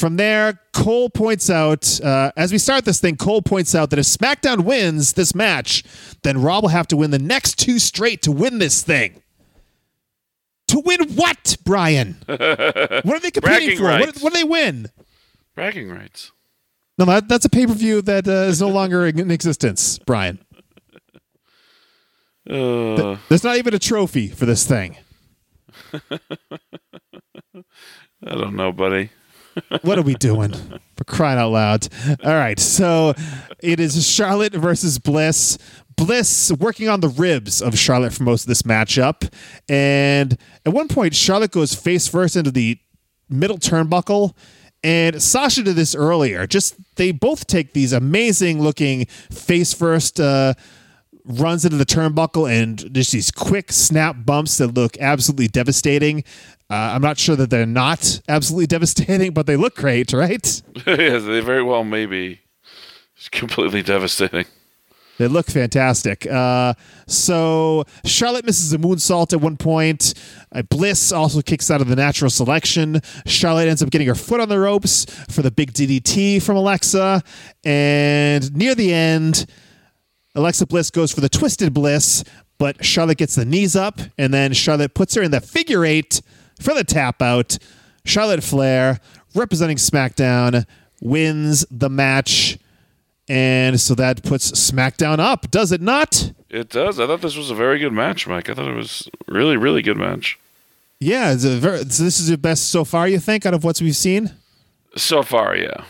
from 0.00 0.16
there, 0.16 0.58
Cole 0.72 1.10
points 1.10 1.50
out, 1.50 2.00
uh, 2.00 2.32
as 2.36 2.50
we 2.50 2.58
start 2.58 2.86
this 2.86 3.00
thing, 3.00 3.16
Cole 3.16 3.42
points 3.42 3.74
out 3.74 3.90
that 3.90 3.98
if 3.98 4.06
SmackDown 4.06 4.64
wins 4.64 5.12
this 5.12 5.34
match, 5.34 5.84
then 6.22 6.40
Raw 6.40 6.60
will 6.60 6.68
have 6.70 6.88
to 6.88 6.96
win 6.96 7.10
the 7.10 7.18
next 7.18 7.58
two 7.58 7.78
straight 7.78 8.22
to 8.22 8.32
win 8.32 8.58
this 8.58 8.82
thing. 8.82 9.22
To 10.68 10.80
win 10.80 11.14
what, 11.14 11.56
Brian? 11.64 12.16
what 12.26 12.40
are 12.40 13.20
they 13.20 13.30
competing 13.30 13.42
Bragging 13.42 13.78
for? 13.78 13.84
What, 13.84 14.18
what, 14.20 14.32
do 14.32 14.38
they 14.38 14.44
win? 14.44 14.90
Bragging 15.54 15.90
rights. 15.90 16.32
No, 16.96 17.04
that, 17.04 17.28
that's 17.28 17.44
a 17.44 17.50
pay 17.50 17.66
per 17.66 17.74
view 17.74 18.00
that 18.02 18.26
uh, 18.26 18.48
is 18.48 18.60
no 18.60 18.68
longer 18.68 19.06
in 19.06 19.30
existence, 19.30 19.98
Brian. 19.98 20.38
Uh. 22.48 23.18
There's 23.28 23.44
not 23.44 23.58
even 23.58 23.74
a 23.74 23.78
trophy 23.78 24.26
for 24.26 24.44
this 24.44 24.66
thing. 24.66 24.96
I 25.92 26.00
don't 28.22 28.56
know, 28.56 28.72
buddy. 28.72 29.10
What 29.82 29.98
are 29.98 30.02
we 30.02 30.14
doing? 30.14 30.52
For 30.96 31.04
crying 31.04 31.38
out 31.38 31.50
loud. 31.50 31.88
All 32.24 32.34
right. 32.34 32.58
So 32.58 33.14
it 33.62 33.80
is 33.80 34.06
Charlotte 34.06 34.54
versus 34.54 34.98
Bliss. 34.98 35.58
Bliss 35.96 36.52
working 36.58 36.88
on 36.88 37.00
the 37.00 37.08
ribs 37.08 37.60
of 37.60 37.78
Charlotte 37.78 38.12
for 38.12 38.22
most 38.22 38.42
of 38.42 38.48
this 38.48 38.62
matchup. 38.62 39.32
And 39.68 40.36
at 40.64 40.72
one 40.72 40.88
point, 40.88 41.14
Charlotte 41.14 41.50
goes 41.50 41.74
face 41.74 42.08
first 42.08 42.36
into 42.36 42.50
the 42.50 42.78
middle 43.28 43.58
turnbuckle. 43.58 44.34
And 44.82 45.22
Sasha 45.22 45.62
did 45.62 45.76
this 45.76 45.94
earlier. 45.94 46.46
Just 46.46 46.74
they 46.96 47.12
both 47.12 47.46
take 47.46 47.74
these 47.74 47.92
amazing 47.92 48.62
looking 48.62 49.04
face 49.30 49.74
first 49.74 50.18
uh, 50.18 50.54
runs 51.24 51.64
into 51.64 51.76
the 51.76 51.84
turnbuckle 51.84 52.50
and 52.50 52.92
just 52.94 53.12
these 53.12 53.30
quick 53.30 53.72
snap 53.72 54.16
bumps 54.24 54.56
that 54.58 54.68
look 54.68 54.96
absolutely 54.98 55.48
devastating. 55.48 56.24
Uh, 56.70 56.92
I'm 56.94 57.02
not 57.02 57.18
sure 57.18 57.34
that 57.34 57.50
they're 57.50 57.66
not 57.66 58.20
absolutely 58.28 58.66
devastating, 58.78 59.32
but 59.32 59.46
they 59.46 59.56
look 59.56 59.74
great, 59.74 60.12
right? 60.12 60.62
yes, 60.86 61.24
they 61.24 61.40
very 61.40 61.62
well 61.62 61.84
may 61.84 62.06
be. 62.06 62.40
It's 63.16 63.28
completely 63.28 63.82
devastating. 63.82 64.46
They 65.18 65.28
look 65.28 65.50
fantastic. 65.50 66.26
Uh, 66.26 66.72
so 67.06 67.84
Charlotte 68.06 68.46
misses 68.46 68.72
a 68.72 68.78
moonsault 68.78 69.34
at 69.34 69.40
one 69.42 69.58
point. 69.58 70.14
Uh, 70.50 70.62
Bliss 70.62 71.12
also 71.12 71.42
kicks 71.42 71.70
out 71.70 71.82
of 71.82 71.88
the 71.88 71.96
natural 71.96 72.30
selection. 72.30 73.02
Charlotte 73.26 73.68
ends 73.68 73.82
up 73.82 73.90
getting 73.90 74.06
her 74.06 74.14
foot 74.14 74.40
on 74.40 74.48
the 74.48 74.58
ropes 74.58 75.04
for 75.28 75.42
the 75.42 75.50
big 75.50 75.74
DDT 75.74 76.42
from 76.42 76.56
Alexa. 76.56 77.22
And 77.64 78.56
near 78.56 78.74
the 78.74 78.94
end, 78.94 79.44
Alexa 80.34 80.66
Bliss 80.66 80.90
goes 80.90 81.12
for 81.12 81.20
the 81.20 81.28
twisted 81.28 81.74
bliss, 81.74 82.24
but 82.56 82.82
Charlotte 82.82 83.18
gets 83.18 83.34
the 83.34 83.44
knees 83.44 83.76
up, 83.76 84.00
and 84.16 84.32
then 84.32 84.54
Charlotte 84.54 84.94
puts 84.94 85.14
her 85.16 85.22
in 85.22 85.32
the 85.32 85.42
figure 85.42 85.84
eight 85.84 86.22
for 86.60 86.74
the 86.74 86.84
tap 86.84 87.22
out. 87.22 87.58
Charlotte 88.04 88.42
Flair, 88.42 89.00
representing 89.34 89.76
SmackDown, 89.76 90.66
wins 91.00 91.66
the 91.70 91.90
match. 91.90 92.58
And 93.28 93.80
so 93.80 93.94
that 93.94 94.24
puts 94.24 94.50
SmackDown 94.52 95.20
up, 95.20 95.50
does 95.50 95.70
it 95.70 95.80
not? 95.80 96.32
It 96.48 96.68
does. 96.68 96.98
I 96.98 97.06
thought 97.06 97.20
this 97.20 97.36
was 97.36 97.50
a 97.50 97.54
very 97.54 97.78
good 97.78 97.92
match, 97.92 98.26
Mike. 98.26 98.50
I 98.50 98.54
thought 98.54 98.68
it 98.68 98.74
was 98.74 99.08
really, 99.28 99.56
really 99.56 99.82
good 99.82 99.96
match. 99.96 100.38
Yeah, 100.98 101.32
it's 101.32 101.44
a 101.44 101.56
very, 101.56 101.78
so 101.78 102.02
this 102.02 102.18
is 102.18 102.26
the 102.26 102.36
best 102.36 102.70
so 102.70 102.84
far, 102.84 103.06
you 103.06 103.20
think, 103.20 103.46
out 103.46 103.54
of 103.54 103.62
what 103.62 103.80
we've 103.80 103.94
seen? 103.94 104.34
So 104.96 105.22
far, 105.22 105.56
yeah. 105.56 105.84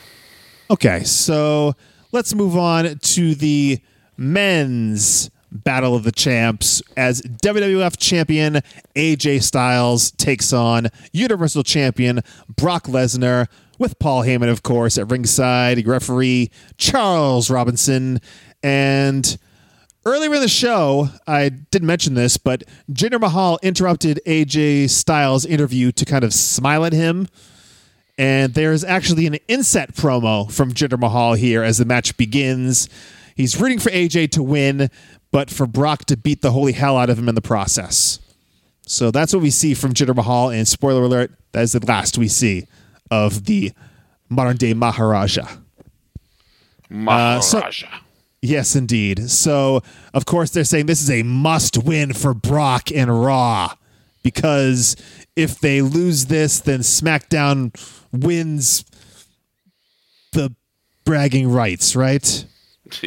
Okay, 0.70 1.02
so 1.02 1.74
let's 2.12 2.34
move 2.34 2.56
on 2.56 2.98
to 2.98 3.34
the 3.34 3.80
men's 4.18 5.30
Battle 5.50 5.94
of 5.94 6.04
the 6.04 6.12
Champs 6.12 6.82
as 6.96 7.22
WWF 7.22 7.96
Champion 7.98 8.60
AJ 8.94 9.42
Styles 9.42 10.10
takes 10.12 10.52
on 10.52 10.88
Universal 11.12 11.64
Champion 11.64 12.20
Brock 12.56 12.84
Lesnar 12.84 13.48
with 13.78 13.98
Paul 13.98 14.22
Heyman, 14.22 14.50
of 14.50 14.62
course, 14.62 14.98
at 14.98 15.10
ringside, 15.10 15.86
referee 15.86 16.50
Charles 16.76 17.50
Robinson. 17.50 18.20
And 18.62 19.38
earlier 20.04 20.34
in 20.34 20.40
the 20.40 20.48
show, 20.48 21.08
I 21.26 21.48
didn't 21.48 21.86
mention 21.86 22.14
this, 22.14 22.36
but 22.36 22.62
Jinder 22.92 23.18
Mahal 23.18 23.58
interrupted 23.62 24.20
AJ 24.26 24.90
Styles' 24.90 25.46
interview 25.46 25.92
to 25.92 26.04
kind 26.04 26.24
of 26.24 26.34
smile 26.34 26.84
at 26.84 26.92
him. 26.92 27.26
And 28.18 28.52
there's 28.52 28.84
actually 28.84 29.26
an 29.26 29.36
inset 29.48 29.94
promo 29.94 30.52
from 30.52 30.74
Jinder 30.74 30.98
Mahal 30.98 31.32
here 31.32 31.62
as 31.62 31.78
the 31.78 31.86
match 31.86 32.18
begins. 32.18 32.86
He's 33.34 33.58
rooting 33.58 33.78
for 33.78 33.88
AJ 33.88 34.32
to 34.32 34.42
win, 34.42 34.90
but 35.32 35.50
for 35.50 35.66
Brock 35.66 36.04
to 36.06 36.16
beat 36.16 36.42
the 36.42 36.50
holy 36.52 36.72
hell 36.72 36.96
out 36.96 37.10
of 37.10 37.18
him 37.18 37.28
in 37.28 37.34
the 37.34 37.40
process. 37.42 38.18
So 38.86 39.10
that's 39.10 39.32
what 39.32 39.42
we 39.42 39.50
see 39.50 39.74
from 39.74 39.94
Jinder 39.94 40.14
Mahal. 40.16 40.50
And 40.50 40.66
spoiler 40.66 41.02
alert, 41.04 41.32
that 41.52 41.62
is 41.62 41.72
the 41.72 41.84
last 41.86 42.18
we 42.18 42.28
see 42.28 42.66
of 43.10 43.44
the 43.44 43.72
modern 44.28 44.56
day 44.56 44.74
Maharaja. 44.74 45.46
Maharaja. 46.88 47.38
Uh, 47.38 47.40
so- 47.40 47.62
Yes, 48.42 48.74
indeed. 48.74 49.28
So, 49.28 49.82
of 50.14 50.24
course, 50.24 50.50
they're 50.50 50.64
saying 50.64 50.86
this 50.86 51.02
is 51.02 51.10
a 51.10 51.22
must 51.22 51.76
win 51.76 52.14
for 52.14 52.32
Brock 52.32 52.90
and 52.90 53.22
Raw 53.22 53.74
because 54.22 54.96
if 55.36 55.60
they 55.60 55.82
lose 55.82 56.24
this, 56.26 56.58
then 56.58 56.80
SmackDown 56.80 57.74
wins 58.12 58.86
the 60.32 60.54
bragging 61.04 61.50
rights, 61.50 61.94
right? 61.94 62.46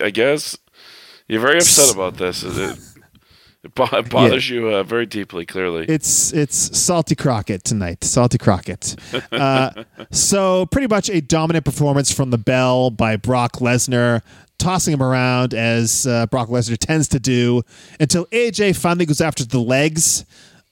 I 0.00 0.10
guess 0.10 0.56
you're 1.28 1.40
very 1.40 1.58
upset 1.58 1.94
about 1.94 2.16
this. 2.16 2.42
It, 2.42 2.78
it 3.64 3.74
bothers 3.74 4.50
yeah. 4.50 4.56
you 4.56 4.68
uh, 4.68 4.82
very 4.82 5.06
deeply. 5.06 5.44
Clearly, 5.44 5.84
it's 5.88 6.32
it's 6.32 6.78
Salty 6.78 7.14
Crockett 7.14 7.64
tonight. 7.64 8.02
Salty 8.04 8.38
Crockett. 8.38 8.96
Uh, 9.30 9.84
so 10.10 10.66
pretty 10.66 10.86
much 10.86 11.10
a 11.10 11.20
dominant 11.20 11.64
performance 11.64 12.10
from 12.10 12.30
the 12.30 12.38
bell 12.38 12.90
by 12.90 13.16
Brock 13.16 13.54
Lesnar. 13.54 14.22
Tossing 14.58 14.94
him 14.94 15.02
around 15.02 15.54
as 15.54 16.06
uh, 16.06 16.26
Brock 16.26 16.48
Lesnar 16.48 16.76
tends 16.76 17.06
to 17.08 17.20
do 17.20 17.62
until 18.00 18.26
AJ 18.26 18.76
finally 18.76 19.06
goes 19.06 19.20
after 19.20 19.44
the 19.44 19.60
legs 19.60 20.24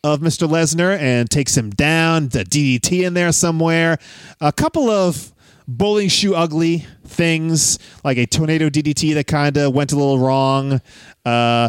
of 0.02 0.20
Mr. 0.20 0.48
Lesnar 0.48 0.98
and 0.98 1.30
takes 1.30 1.56
him 1.56 1.70
down. 1.70 2.28
The 2.28 2.44
DDT 2.44 3.06
in 3.06 3.14
there 3.14 3.30
somewhere. 3.30 3.98
A 4.40 4.52
couple 4.52 4.90
of 4.90 5.32
bowling 5.68 6.08
shoe 6.08 6.34
ugly 6.34 6.86
things 7.04 7.78
like 8.04 8.18
a 8.18 8.26
tornado 8.26 8.68
DDT 8.68 9.14
that 9.14 9.26
kind 9.26 9.56
of 9.56 9.74
went 9.74 9.92
a 9.92 9.96
little 9.96 10.18
wrong. 10.18 10.80
Uh, 11.24 11.68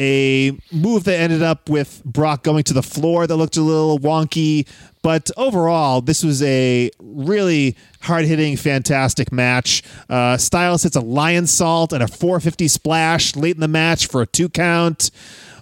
a 0.00 0.58
move 0.72 1.04
that 1.04 1.20
ended 1.20 1.42
up 1.42 1.68
with 1.68 2.02
Brock 2.04 2.42
going 2.42 2.64
to 2.64 2.72
the 2.72 2.82
floor 2.82 3.26
that 3.26 3.36
looked 3.36 3.58
a 3.58 3.60
little 3.60 3.98
wonky. 3.98 4.66
But 5.02 5.30
overall, 5.36 6.00
this 6.00 6.24
was 6.24 6.42
a 6.42 6.90
really 6.98 7.76
hard 8.00 8.24
hitting, 8.24 8.56
fantastic 8.56 9.30
match. 9.30 9.82
Uh, 10.08 10.38
Styles 10.38 10.84
hits 10.84 10.96
a 10.96 11.02
Lionsault 11.02 11.92
and 11.92 12.02
a 12.02 12.08
450 12.08 12.66
splash 12.68 13.36
late 13.36 13.56
in 13.56 13.60
the 13.60 13.68
match 13.68 14.06
for 14.06 14.22
a 14.22 14.26
two 14.26 14.48
count. 14.48 15.10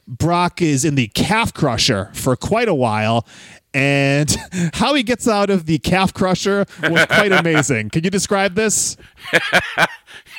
Brock 0.06 0.62
is 0.62 0.84
in 0.84 0.94
the 0.94 1.08
calf 1.08 1.52
crusher 1.52 2.10
for 2.14 2.36
quite 2.36 2.68
a 2.68 2.74
while. 2.74 3.26
And 3.78 4.36
how 4.74 4.94
he 4.94 5.04
gets 5.04 5.28
out 5.28 5.50
of 5.50 5.66
the 5.66 5.78
calf 5.78 6.12
crusher 6.12 6.66
was 6.82 7.06
quite 7.06 7.30
amazing. 7.30 7.90
Can 7.90 8.02
you 8.02 8.10
describe 8.10 8.56
this? 8.56 8.96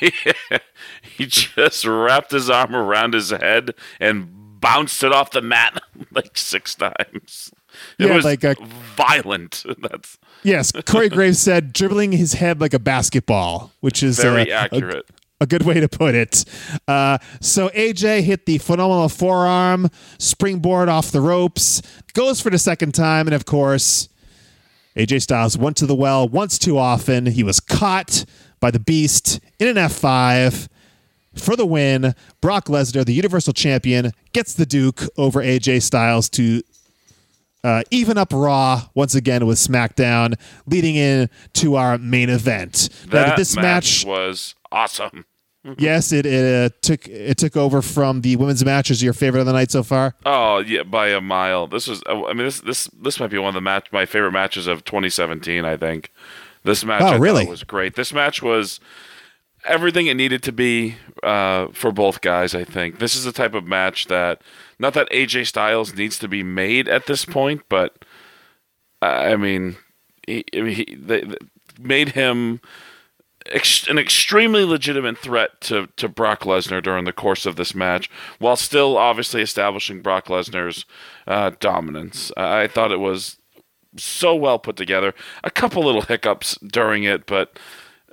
he 0.00 1.26
just 1.26 1.86
wrapped 1.86 2.32
his 2.32 2.50
arm 2.50 2.76
around 2.76 3.14
his 3.14 3.30
head 3.30 3.74
and 3.98 4.60
bounced 4.60 5.02
it 5.02 5.10
off 5.10 5.30
the 5.30 5.40
mat 5.40 5.82
like 6.10 6.36
six 6.36 6.74
times. 6.74 7.50
It 7.98 8.08
yeah, 8.08 8.14
was 8.14 8.26
like 8.26 8.44
a, 8.44 8.56
violent. 8.94 9.64
That's 9.78 10.18
yes. 10.42 10.72
Corey 10.84 11.08
Graves 11.08 11.38
said 11.38 11.72
dribbling 11.72 12.12
his 12.12 12.34
head 12.34 12.60
like 12.60 12.74
a 12.74 12.78
basketball, 12.78 13.72
which 13.80 14.02
is 14.02 14.18
very 14.18 14.52
uh, 14.52 14.64
accurate. 14.64 15.06
A, 15.08 15.19
a 15.40 15.46
good 15.46 15.62
way 15.62 15.80
to 15.80 15.88
put 15.88 16.14
it. 16.14 16.44
Uh, 16.86 17.18
so 17.40 17.68
AJ 17.70 18.22
hit 18.22 18.46
the 18.46 18.58
phenomenal 18.58 19.08
forearm, 19.08 19.88
springboard 20.18 20.88
off 20.88 21.10
the 21.10 21.20
ropes, 21.20 21.82
goes 22.12 22.40
for 22.40 22.50
the 22.50 22.58
second 22.58 22.92
time, 22.92 23.26
and 23.26 23.34
of 23.34 23.46
course, 23.46 24.08
AJ 24.96 25.22
Styles 25.22 25.56
went 25.56 25.76
to 25.78 25.86
the 25.86 25.94
well 25.94 26.28
once 26.28 26.58
too 26.58 26.76
often. 26.76 27.26
He 27.26 27.42
was 27.42 27.60
caught 27.60 28.24
by 28.58 28.70
the 28.70 28.80
Beast 28.80 29.40
in 29.58 29.68
an 29.68 29.76
F5 29.76 30.68
for 31.34 31.56
the 31.56 31.66
win. 31.66 32.14
Brock 32.40 32.66
Lesnar, 32.66 33.04
the 33.04 33.14
Universal 33.14 33.54
Champion, 33.54 34.12
gets 34.32 34.54
the 34.54 34.66
Duke 34.66 35.02
over 35.16 35.40
AJ 35.40 35.82
Styles 35.82 36.28
to 36.30 36.62
uh, 37.62 37.82
even 37.90 38.18
up 38.18 38.32
Raw 38.32 38.88
once 38.94 39.14
again 39.14 39.46
with 39.46 39.58
SmackDown, 39.58 40.34
leading 40.66 40.96
in 40.96 41.28
to 41.54 41.76
our 41.76 41.98
main 41.98 42.30
event. 42.30 42.88
That 43.08 43.28
now, 43.28 43.36
this 43.36 43.54
match, 43.54 43.64
match 43.64 44.06
was 44.06 44.54
awesome. 44.72 45.24
Yes, 45.78 46.12
it, 46.12 46.26
it 46.26 46.72
uh, 46.72 46.74
took 46.80 47.06
it 47.08 47.38
took 47.38 47.56
over 47.56 47.82
from 47.82 48.22
the 48.22 48.36
women's 48.36 48.64
match. 48.64 48.90
Is 48.90 49.02
your 49.02 49.12
favorite 49.12 49.40
of 49.40 49.46
the 49.46 49.52
night 49.52 49.70
so 49.70 49.82
far? 49.82 50.14
Oh 50.24 50.58
yeah, 50.58 50.82
by 50.82 51.08
a 51.08 51.20
mile. 51.20 51.66
This 51.66 51.86
was. 51.86 52.02
Uh, 52.06 52.24
I 52.24 52.32
mean, 52.32 52.44
this 52.44 52.60
this 52.60 52.86
this 53.00 53.20
might 53.20 53.30
be 53.30 53.38
one 53.38 53.48
of 53.48 53.54
the 53.54 53.60
match 53.60 53.90
my 53.92 54.06
favorite 54.06 54.32
matches 54.32 54.66
of 54.66 54.84
2017. 54.84 55.64
I 55.64 55.76
think 55.76 56.12
this 56.64 56.84
match. 56.84 57.02
Oh 57.02 57.08
I 57.08 57.16
really? 57.16 57.46
Was 57.46 57.64
great. 57.64 57.94
This 57.94 58.12
match 58.12 58.42
was 58.42 58.80
everything 59.64 60.06
it 60.06 60.14
needed 60.14 60.42
to 60.42 60.52
be 60.52 60.96
uh, 61.22 61.68
for 61.72 61.92
both 61.92 62.20
guys. 62.20 62.54
I 62.54 62.64
think 62.64 62.98
this 62.98 63.14
is 63.14 63.24
the 63.24 63.32
type 63.32 63.54
of 63.54 63.66
match 63.66 64.06
that 64.06 64.40
not 64.78 64.94
that 64.94 65.10
AJ 65.10 65.46
Styles 65.46 65.94
needs 65.94 66.18
to 66.20 66.28
be 66.28 66.42
made 66.42 66.88
at 66.88 67.06
this 67.06 67.24
point, 67.24 67.62
but 67.68 68.04
I 69.02 69.36
mean, 69.36 69.76
he, 70.26 70.44
he 70.52 70.96
they, 70.98 71.22
they 71.22 71.36
made 71.78 72.10
him 72.10 72.60
ex- 73.50 73.88
an 73.88 73.98
extremely 73.98 74.64
legitimate 74.64 75.18
threat 75.18 75.60
to, 75.62 75.88
to 75.96 76.08
Brock 76.08 76.42
Lesnar 76.42 76.82
during 76.82 77.04
the 77.04 77.12
course 77.12 77.46
of 77.46 77.56
this 77.56 77.74
match, 77.74 78.10
while 78.38 78.56
still 78.56 78.96
obviously 78.96 79.42
establishing 79.42 80.02
Brock 80.02 80.26
Lesnar's 80.26 80.84
uh, 81.26 81.52
dominance. 81.60 82.32
I 82.36 82.66
thought 82.66 82.92
it 82.92 83.00
was 83.00 83.36
so 83.96 84.34
well 84.34 84.58
put 84.58 84.76
together. 84.76 85.14
A 85.44 85.50
couple 85.50 85.84
little 85.84 86.02
hiccups 86.02 86.56
during 86.58 87.04
it, 87.04 87.26
but 87.26 87.58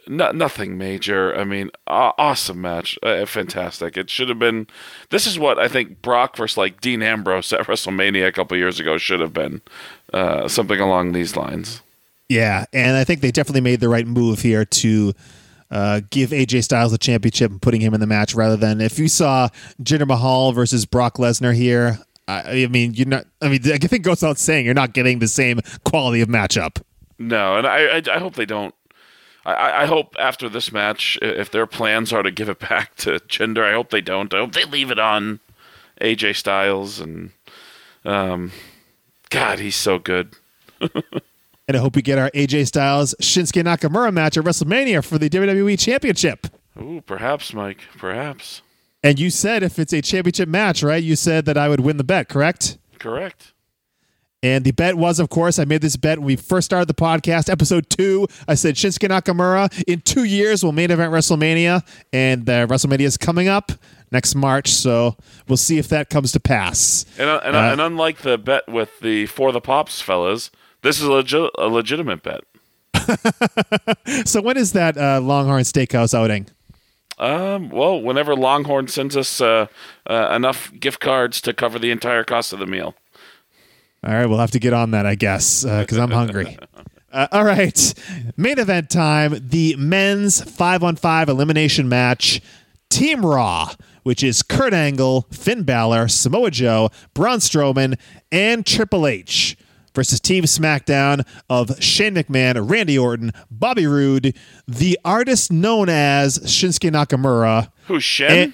no, 0.08 0.32
nothing 0.32 0.78
major. 0.78 1.38
I 1.38 1.44
mean, 1.44 1.70
awesome 1.86 2.62
match, 2.62 2.98
uh, 3.04 3.26
fantastic. 3.26 3.98
It 3.98 4.10
should 4.10 4.30
have 4.30 4.40
been. 4.40 4.68
This 5.10 5.28
is 5.28 5.38
what 5.38 5.60
I 5.60 5.68
think 5.68 6.02
Brock 6.02 6.38
versus 6.38 6.58
like 6.58 6.82
Dean 6.82 7.04
Ambrose 7.04 7.54
at 7.54 7.62
WrestleMania 7.68 8.28
a 8.28 8.32
couple 8.32 8.58
years 8.58 8.80
ago 8.80 8.98
should 8.98 9.20
have 9.20 9.34
been. 9.34 9.62
Uh, 10.14 10.48
something 10.48 10.80
along 10.80 11.12
these 11.12 11.36
lines. 11.36 11.82
Yeah, 12.30 12.66
and 12.74 12.98
I 12.98 13.04
think 13.04 13.22
they 13.22 13.32
definitely 13.32 13.62
made 13.62 13.80
the 13.80 13.90
right 13.90 14.06
move 14.06 14.42
here 14.42 14.66
to 14.66 15.14
uh, 15.72 16.02
give 16.10 16.32
AJ 16.32 16.64
Styles 16.64 16.92
the 16.92 16.98
championship 16.98 17.52
and 17.52 17.62
putting 17.62 17.82
him 17.82 17.94
in 17.94 18.00
the 18.00 18.08
match 18.08 18.36
rather 18.36 18.58
than 18.58 18.82
if 18.82 19.00
you 19.00 19.08
saw 19.08 19.50
Jinder 19.82 20.08
Mahal 20.08 20.52
versus 20.52 20.86
Brock 20.86 21.16
Lesnar 21.18 21.56
here. 21.56 22.00
I, 22.28 22.64
I 22.64 22.68
mean, 22.68 22.94
you're 22.94 23.08
not. 23.08 23.26
I 23.42 23.48
mean, 23.48 23.62
I 23.72 23.78
think 23.78 24.04
goes 24.04 24.22
without 24.22 24.38
saying 24.38 24.66
you're 24.66 24.74
not 24.74 24.94
getting 24.94 25.20
the 25.20 25.30
same 25.30 25.62
quality 25.86 26.20
of 26.20 26.28
matchup. 26.28 26.82
No, 27.18 27.58
and 27.58 27.66
I, 27.66 27.98
I, 27.98 28.04
I 28.16 28.20
hope 28.20 28.36
they 28.36 28.46
don't. 28.46 28.76
I, 29.46 29.84
I 29.84 29.86
hope 29.86 30.14
after 30.20 30.50
this 30.50 30.74
match, 30.74 31.18
if 31.22 31.50
their 31.52 31.66
plans 31.66 32.12
are 32.12 32.24
to 32.24 32.32
give 32.32 32.50
it 32.50 32.60
back 32.70 32.96
to 32.98 33.12
Jinder, 33.12 33.64
I 33.64 33.74
hope 33.74 33.90
they 33.92 34.02
don't. 34.02 34.34
I 34.34 34.40
hope 34.40 34.52
they 34.52 34.66
leave 34.66 34.92
it 34.92 35.00
on 35.00 35.40
AJ 36.02 36.36
Styles 36.36 37.00
and, 37.00 37.32
um, 38.04 38.52
God, 39.30 39.60
he's 39.60 39.76
so 39.76 40.00
good. 40.00 40.34
And 41.68 41.76
I 41.76 41.82
hope 41.82 41.96
we 41.96 42.02
get 42.02 42.18
our 42.18 42.32
AJ 42.32 42.68
Styles 42.68 43.14
Shinsuke 43.22 43.64
Nakamura 43.64 44.14
match 44.14 44.38
at 44.38 44.44
WrestleMania 44.46 45.04
for 45.04 45.18
the 45.18 45.30
WWE 45.30 45.78
Championship. 45.78 46.48
Ooh, 46.80 47.02
perhaps, 47.06 47.54
Mike. 47.54 47.82
Perhaps. 47.98 48.62
And 49.04 49.20
you 49.20 49.30
said 49.30 49.64
if 49.64 49.78
it's 49.78 49.94
a 49.94 50.02
championship 50.02 50.48
match, 50.48 50.82
right? 50.82 51.04
You 51.04 51.16
said 51.16 51.46
that 51.46 51.58
I 51.58 51.70
would 51.70 51.82
win 51.82 51.98
the 51.98 52.04
bet, 52.04 52.30
correct? 52.30 52.78
Correct. 53.00 53.54
And 54.44 54.64
the 54.64 54.72
bet 54.72 54.96
was, 54.96 55.20
of 55.20 55.30
course, 55.30 55.60
I 55.60 55.66
made 55.66 55.82
this 55.82 55.98
bet 55.98 56.20
when 56.20 56.28
we 56.28 56.36
first 56.36 56.66
started 56.66 56.88
the 56.88 56.94
podcast, 56.94 57.50
episode 57.50 57.90
two. 57.90 58.28
I 58.48 58.56
said 58.56 58.76
Shinsuke 58.76 59.10
Nakamura 59.10 59.84
in 59.88 60.02
two 60.02 60.24
years 60.24 60.64
will 60.64 60.72
main 60.72 60.92
event 60.92 61.12
WrestleMania, 61.12 61.86
and 62.14 62.48
uh, 62.48 62.68
WrestleMania 62.68 63.02
is 63.02 63.18
coming 63.18 63.48
up 63.48 63.72
next 64.12 64.36
March. 64.36 64.70
So 64.70 65.18
we'll 65.48 65.58
see 65.58 65.80
if 65.80 65.90
that 65.90 66.10
comes 66.10 66.32
to 66.34 66.40
pass. 66.40 67.06
And, 67.18 67.30
uh, 67.30 67.42
and, 67.44 67.56
uh, 67.56 67.60
and 67.60 67.82
unlike 67.82 68.20
the 68.20 68.38
bet 68.38 68.68
with 68.68 69.00
the 69.00 69.26
For 69.26 69.52
the 69.52 69.62
Pops 69.62 70.02
fellas, 70.02 70.52
this 70.88 71.02
is 71.02 71.06
a, 71.06 71.10
legi- 71.10 71.50
a 71.58 71.68
legitimate 71.68 72.24
bet. 72.24 72.42
so 74.26 74.42
when 74.42 74.56
is 74.56 74.72
that 74.72 74.98
uh, 74.98 75.20
Longhorn 75.22 75.64
Steakhouse 75.64 76.14
outing? 76.14 76.48
Um, 77.18 77.70
well, 77.70 78.02
whenever 78.02 78.36
Longhorn 78.36 78.88
sends 78.88 79.18
us 79.18 79.42
uh, 79.42 79.68
uh, 80.10 80.32
enough 80.34 80.72
gift 80.80 81.02
cards 81.02 81.42
to 81.42 81.54
cover 81.54 81.78
the 81.78 81.92
entire 81.92 82.24
cost 82.24 82.54
of 82.54 82.60
the 82.60 82.66
meal. 82.66 82.96
All 84.06 84.14
right, 84.14 84.28
we'll 84.28 84.40
have 84.40 84.52
to 84.52 84.60
get 84.60 84.74
on 84.74 84.92
that, 84.92 85.06
I 85.06 85.16
guess, 85.16 85.64
because 85.64 85.98
uh, 85.98 86.04
I'm 86.04 86.12
hungry. 86.12 86.58
Uh, 87.10 87.26
all 87.32 87.46
right, 87.46 87.94
main 88.36 88.60
event 88.60 88.90
time: 88.90 89.34
the 89.40 89.78
men's 89.78 90.42
five 90.44 90.84
on 90.84 90.98
five 90.98 91.30
elimination 91.30 91.88
match. 91.88 92.42
Team 92.90 93.26
Raw, 93.26 93.72
which 94.04 94.22
is 94.22 94.44
Kurt 94.44 94.74
Angle, 94.74 95.26
Finn 95.32 95.64
Balor, 95.64 96.10
Samoa 96.10 96.52
Joe, 96.52 96.90
Braun 97.14 97.40
Strowman, 97.40 97.98
and 98.30 98.66
Triple 98.66 99.08
H 99.08 99.56
versus 99.98 100.20
Team 100.20 100.44
SmackDown 100.44 101.26
of 101.50 101.84
Shane 101.84 102.14
McMahon, 102.14 102.70
Randy 102.70 103.00
Orton, 103.00 103.32
Bobby 103.50 103.88
Roode, 103.88 104.38
the 104.68 105.00
artist 105.04 105.52
known 105.52 105.90
as 105.90 106.38
Shinsuke 106.38 106.92
Nakamura. 106.92 107.72
Who's 107.88 108.04
Shin? 108.04 108.54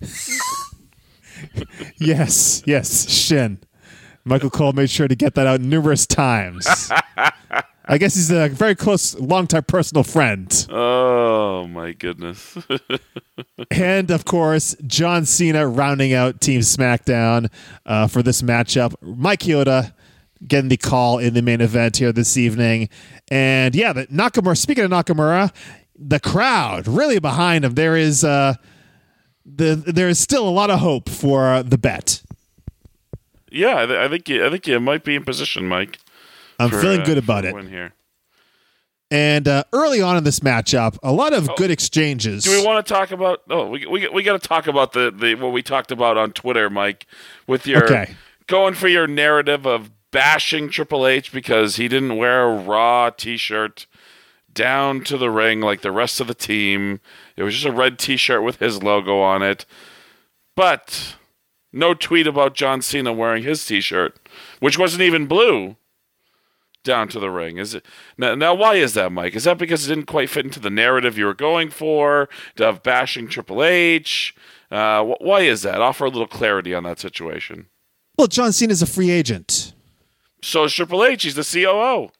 yes, 1.98 2.62
yes, 2.64 3.06
Shin. 3.10 3.58
Michael 4.24 4.48
Cole 4.48 4.72
made 4.72 4.88
sure 4.88 5.06
to 5.06 5.14
get 5.14 5.34
that 5.34 5.46
out 5.46 5.60
numerous 5.60 6.06
times. 6.06 6.66
I 7.90 7.98
guess 7.98 8.14
he's 8.14 8.30
a 8.30 8.48
very 8.48 8.74
close, 8.74 9.14
long-time 9.18 9.64
personal 9.64 10.04
friend. 10.04 10.66
Oh 10.70 11.66
my 11.66 11.92
goodness! 11.92 12.56
and 13.70 14.10
of 14.10 14.24
course, 14.24 14.74
John 14.86 15.26
Cena 15.26 15.66
rounding 15.68 16.14
out 16.14 16.40
Team 16.40 16.60
SmackDown 16.60 17.50
uh, 17.84 18.06
for 18.06 18.22
this 18.22 18.40
matchup. 18.40 18.94
Mike 19.02 19.40
Chioda 19.40 19.92
getting 20.46 20.68
the 20.68 20.76
call 20.76 21.18
in 21.18 21.34
the 21.34 21.42
main 21.42 21.60
event 21.60 21.96
here 21.96 22.12
this 22.12 22.36
evening, 22.36 22.88
and 23.30 23.74
yeah, 23.74 23.92
the 23.92 24.06
Nakamura. 24.06 24.56
Speaking 24.56 24.84
of 24.84 24.90
Nakamura, 24.90 25.52
the 25.98 26.20
crowd 26.20 26.86
really 26.86 27.18
behind 27.18 27.64
him. 27.64 27.74
There 27.74 27.96
is 27.96 28.24
uh, 28.24 28.54
the 29.44 29.74
there 29.74 30.08
is 30.08 30.18
still 30.18 30.48
a 30.48 30.50
lot 30.50 30.70
of 30.70 30.80
hope 30.80 31.08
for 31.08 31.48
uh, 31.48 31.62
the 31.62 31.78
bet. 31.78 32.22
Yeah, 33.50 33.82
I, 33.82 33.86
th- 33.86 33.98
I, 33.98 34.08
think 34.08 34.28
you, 34.28 34.46
I 34.46 34.50
think 34.50 34.66
you 34.66 34.78
might 34.78 35.04
be 35.04 35.14
in 35.14 35.24
position, 35.24 35.66
Mike. 35.66 35.98
I'm 36.58 36.68
for, 36.68 36.80
feeling 36.80 37.02
good 37.04 37.16
uh, 37.16 37.20
about 37.20 37.44
it. 37.46 37.68
Here. 37.68 37.94
And 39.10 39.48
uh, 39.48 39.64
early 39.72 40.02
on 40.02 40.18
in 40.18 40.24
this 40.24 40.40
matchup, 40.40 40.98
a 41.02 41.12
lot 41.12 41.32
of 41.32 41.48
oh, 41.48 41.54
good 41.56 41.70
exchanges. 41.70 42.44
Do 42.44 42.50
we 42.50 42.64
want 42.64 42.84
to 42.86 42.92
talk 42.92 43.10
about? 43.10 43.40
Oh, 43.48 43.68
we 43.68 43.86
we, 43.86 44.06
we 44.08 44.22
got 44.22 44.40
to 44.40 44.46
talk 44.46 44.66
about 44.66 44.92
the, 44.92 45.10
the 45.10 45.34
what 45.34 45.52
we 45.52 45.62
talked 45.62 45.90
about 45.90 46.18
on 46.18 46.32
Twitter, 46.32 46.68
Mike, 46.68 47.06
with 47.46 47.66
your 47.66 47.84
okay. 47.84 48.14
going 48.46 48.74
for 48.74 48.86
your 48.86 49.06
narrative 49.06 49.66
of 49.66 49.90
bashing 50.10 50.70
Triple 50.70 51.06
H 51.06 51.32
because 51.32 51.76
he 51.76 51.88
didn't 51.88 52.16
wear 52.16 52.44
a 52.44 52.56
Raw 52.56 53.10
T-shirt 53.10 53.86
down 54.52 55.02
to 55.04 55.16
the 55.16 55.30
ring 55.30 55.60
like 55.60 55.82
the 55.82 55.92
rest 55.92 56.20
of 56.20 56.26
the 56.26 56.34
team. 56.34 57.00
It 57.36 57.42
was 57.42 57.54
just 57.54 57.66
a 57.66 57.72
red 57.72 57.98
T-shirt 57.98 58.42
with 58.42 58.58
his 58.58 58.82
logo 58.82 59.20
on 59.20 59.42
it, 59.42 59.64
but 60.56 61.16
no 61.72 61.94
tweet 61.94 62.26
about 62.26 62.54
John 62.54 62.82
Cena 62.82 63.12
wearing 63.12 63.42
his 63.42 63.64
T-shirt, 63.64 64.18
which 64.60 64.78
wasn't 64.78 65.02
even 65.02 65.26
blue 65.26 65.76
down 66.84 67.08
to 67.08 67.20
the 67.20 67.30
ring. 67.30 67.58
Is 67.58 67.74
it 67.74 67.84
now, 68.16 68.34
now? 68.34 68.54
Why 68.54 68.74
is 68.74 68.94
that, 68.94 69.12
Mike? 69.12 69.34
Is 69.34 69.44
that 69.44 69.58
because 69.58 69.86
it 69.86 69.94
didn't 69.94 70.06
quite 70.06 70.30
fit 70.30 70.46
into 70.46 70.60
the 70.60 70.70
narrative 70.70 71.18
you 71.18 71.26
were 71.26 71.34
going 71.34 71.70
for 71.70 72.28
of 72.58 72.82
bashing 72.82 73.28
Triple 73.28 73.62
H? 73.62 74.34
Uh, 74.70 75.04
why 75.20 75.42
is 75.42 75.62
that? 75.62 75.80
Offer 75.80 76.06
a 76.06 76.10
little 76.10 76.26
clarity 76.26 76.74
on 76.74 76.84
that 76.84 76.98
situation. 76.98 77.66
Well, 78.16 78.26
John 78.26 78.52
Cena 78.52 78.72
is 78.72 78.82
a 78.82 78.86
free 78.86 79.10
agent. 79.10 79.74
So 80.42 80.64
is 80.64 80.72
Triple 80.72 81.04
H. 81.04 81.24
He's 81.24 81.34
the 81.34 81.42
COO. 81.42 82.10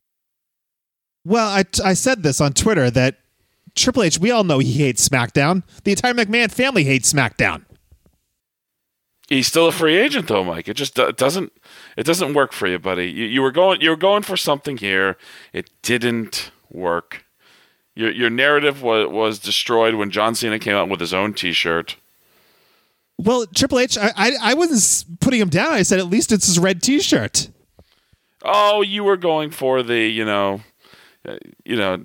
Well, 1.25 1.49
I, 1.49 1.65
I 1.85 1.95
said 1.95 2.23
this 2.23 2.41
on 2.41 2.53
Twitter 2.53 2.91
that 2.91 3.19
Triple 3.75 4.03
H. 4.03 4.19
We 4.19 4.31
all 4.31 4.45
know 4.45 4.59
he 4.59 4.73
hates 4.73 5.07
SmackDown. 5.09 5.63
The 5.85 5.93
entire 5.93 6.15
McMahon 6.15 6.51
family 6.51 6.85
hates 6.85 7.13
SmackDown. 7.13 7.65
He's 9.29 9.47
still 9.47 9.69
a 9.69 9.73
free 9.73 9.97
agent, 9.97 10.29
though, 10.29 10.43
Mike. 10.43 10.69
It 10.69 10.75
just 10.75 10.99
it 10.99 11.19
doesn't 11.19 11.53
it 11.99 12.05
doesn't 12.05 12.33
work 12.33 12.53
for 12.53 12.67
you, 12.67 12.79
buddy. 12.79 13.11
You, 13.11 13.27
you 13.27 13.43
were 13.43 13.53
going 13.53 13.81
you 13.83 13.91
were 13.91 13.97
going 13.97 14.23
for 14.23 14.39
something 14.39 14.79
here. 14.79 15.19
It 15.53 15.71
didn't 15.83 16.51
work. 16.71 17.27
Your 17.95 18.11
your 18.11 18.31
narrative 18.31 18.83
was 18.83 19.09
was 19.09 19.39
destroyed 19.39 19.97
when 19.97 20.11
John 20.11 20.35
Cena 20.35 20.59
came 20.59 20.75
out 20.75 20.89
with 20.89 21.01
his 21.01 21.13
own 21.13 21.35
T-shirt. 21.35 21.97
Well, 23.19 23.45
Triple 23.47 23.81
H, 23.81 23.99
I, 23.99 24.13
I, 24.17 24.33
I 24.41 24.55
wasn't 24.55 25.21
putting 25.21 25.41
him 25.41 25.49
down. 25.51 25.73
I 25.73 25.83
said 25.83 25.99
at 25.99 26.07
least 26.07 26.33
it's 26.33 26.47
his 26.47 26.59
red 26.59 26.81
T-shirt. 26.83 27.51
Oh, 28.43 28.83
you 28.83 29.05
were 29.05 29.17
going 29.17 29.51
for 29.51 29.83
the 29.83 29.99
you 29.99 30.25
know, 30.25 30.61
uh, 31.27 31.37
you 31.65 31.77
know, 31.77 32.03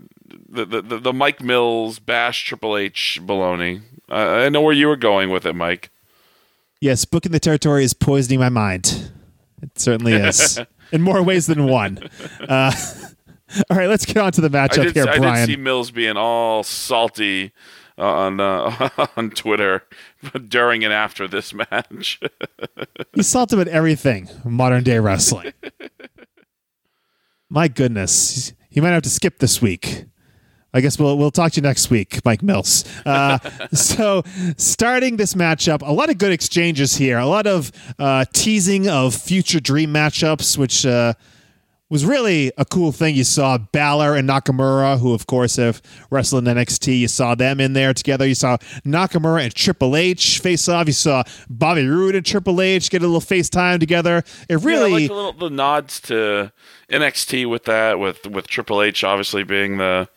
the 0.49 0.65
the 0.65 0.99
the 0.99 1.13
Mike 1.13 1.41
Mills 1.41 1.99
bash 1.99 2.45
Triple 2.45 2.77
H 2.77 3.19
baloney. 3.23 3.81
I 4.09 4.49
know 4.49 4.61
where 4.61 4.73
you 4.73 4.87
were 4.87 4.95
going 4.95 5.29
with 5.29 5.45
it, 5.45 5.53
Mike. 5.53 5.89
Yes, 6.81 7.05
booking 7.05 7.31
the 7.31 7.39
territory 7.39 7.83
is 7.83 7.93
poisoning 7.93 8.39
my 8.39 8.49
mind. 8.49 9.11
It 9.61 9.79
certainly 9.79 10.13
is, 10.13 10.59
in 10.91 11.01
more 11.01 11.23
ways 11.23 11.47
than 11.47 11.65
one. 11.65 12.09
Uh, 12.41 12.73
all 13.69 13.77
right, 13.77 13.87
let's 13.87 14.05
get 14.05 14.17
on 14.17 14.31
to 14.33 14.41
the 14.41 14.49
matchup 14.49 14.79
I 14.79 14.83
did, 14.85 14.95
here, 14.95 15.05
Brian. 15.05 15.23
I 15.23 15.45
did 15.45 15.53
see 15.53 15.55
Mills 15.55 15.91
being 15.91 16.17
all 16.17 16.63
salty 16.63 17.53
on 17.97 18.39
uh, 18.39 18.89
on 19.17 19.31
Twitter 19.31 19.83
during 20.47 20.83
and 20.83 20.93
after 20.93 21.27
this 21.27 21.53
match. 21.53 22.19
He's 23.13 23.27
salty 23.27 23.55
about 23.55 23.67
everything 23.67 24.29
modern 24.43 24.83
day 24.83 24.99
wrestling. 24.99 25.53
My 27.49 27.67
goodness, 27.67 28.53
he 28.69 28.81
might 28.81 28.89
have 28.89 29.03
to 29.03 29.09
skip 29.09 29.39
this 29.39 29.61
week. 29.61 30.05
I 30.75 30.81
guess 30.81 30.97
we'll 30.97 31.19
we'll 31.19 31.29
talk 31.29 31.51
to 31.51 31.57
you 31.57 31.61
next 31.61 31.91
week, 31.91 32.25
Mike 32.25 32.41
Mills. 32.41 32.83
Uh, 33.05 33.37
so, 33.73 34.23
starting 34.57 35.17
this 35.17 35.35
matchup, 35.35 35.87
a 35.87 35.91
lot 35.91 36.09
of 36.09 36.17
good 36.17 36.31
exchanges 36.31 36.95
here, 36.95 37.19
a 37.19 37.27
lot 37.27 37.45
of 37.45 37.71
uh, 37.99 38.25
teasing 38.33 38.89
of 38.89 39.13
future 39.13 39.59
dream 39.59 39.93
matchups, 39.93 40.57
which 40.57 40.83
uh, 40.83 41.13
was 41.93 42.05
really 42.07 42.51
a 42.57 42.65
cool 42.65 42.91
thing. 42.91 43.13
You 43.13 43.23
saw 43.23 43.59
Balor 43.59 44.15
and 44.15 44.27
Nakamura, 44.27 44.99
who 44.99 45.13
of 45.13 45.27
course 45.27 45.57
have 45.57 45.79
wrestled 46.09 46.47
in 46.47 46.57
NXT. 46.57 46.97
You 46.97 47.07
saw 47.07 47.35
them 47.35 47.59
in 47.59 47.73
there 47.73 47.93
together. 47.93 48.25
You 48.25 48.33
saw 48.33 48.57
Nakamura 48.83 49.43
and 49.43 49.53
Triple 49.53 49.95
H 49.95 50.39
face 50.39 50.67
off. 50.67 50.87
You 50.87 50.93
saw 50.93 51.21
Bobby 51.51 51.85
Roode 51.85 52.15
and 52.15 52.25
Triple 52.25 52.61
H 52.61 52.89
get 52.89 53.03
a 53.03 53.05
little 53.05 53.21
FaceTime 53.21 53.79
together. 53.79 54.23
It 54.49 54.55
really 54.61 54.89
yeah, 54.89 54.97
like 54.97 55.07
the, 55.07 55.13
little, 55.13 55.33
the 55.33 55.49
nods 55.51 55.99
to 56.01 56.51
NXT 56.89 57.47
with 57.47 57.65
that, 57.65 57.99
with 57.99 58.25
with 58.25 58.47
Triple 58.47 58.81
H 58.81 59.03
obviously 59.03 59.43
being 59.43 59.77
the 59.77 60.09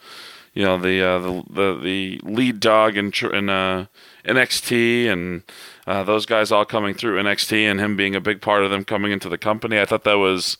you 0.54 0.64
know 0.64 0.78
the 0.78 1.02
uh, 1.02 1.18
the, 1.18 1.42
the 1.50 1.80
the 1.82 2.20
lead 2.22 2.58
dog 2.58 2.96
in 2.96 3.12
in 3.34 3.50
uh, 3.50 3.84
NXT 4.24 5.12
and 5.12 5.42
uh, 5.86 6.04
those 6.04 6.24
guys 6.24 6.50
all 6.50 6.64
coming 6.64 6.94
through 6.94 7.22
NXT 7.22 7.70
and 7.70 7.78
him 7.78 7.96
being 7.96 8.14
a 8.16 8.20
big 8.22 8.40
part 8.40 8.64
of 8.64 8.70
them 8.70 8.82
coming 8.82 9.12
into 9.12 9.28
the 9.28 9.36
company. 9.36 9.78
I 9.78 9.84
thought 9.84 10.04
that 10.04 10.14
was 10.14 10.56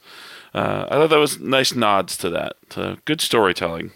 uh, 0.57 0.87
I 0.91 0.95
thought 0.95 1.11
that 1.11 1.19
was 1.19 1.39
nice 1.39 1.75
nods 1.75 2.17
to 2.19 2.31
that. 2.31 2.55
To 2.71 2.99
good 3.05 3.21
storytelling. 3.21 3.93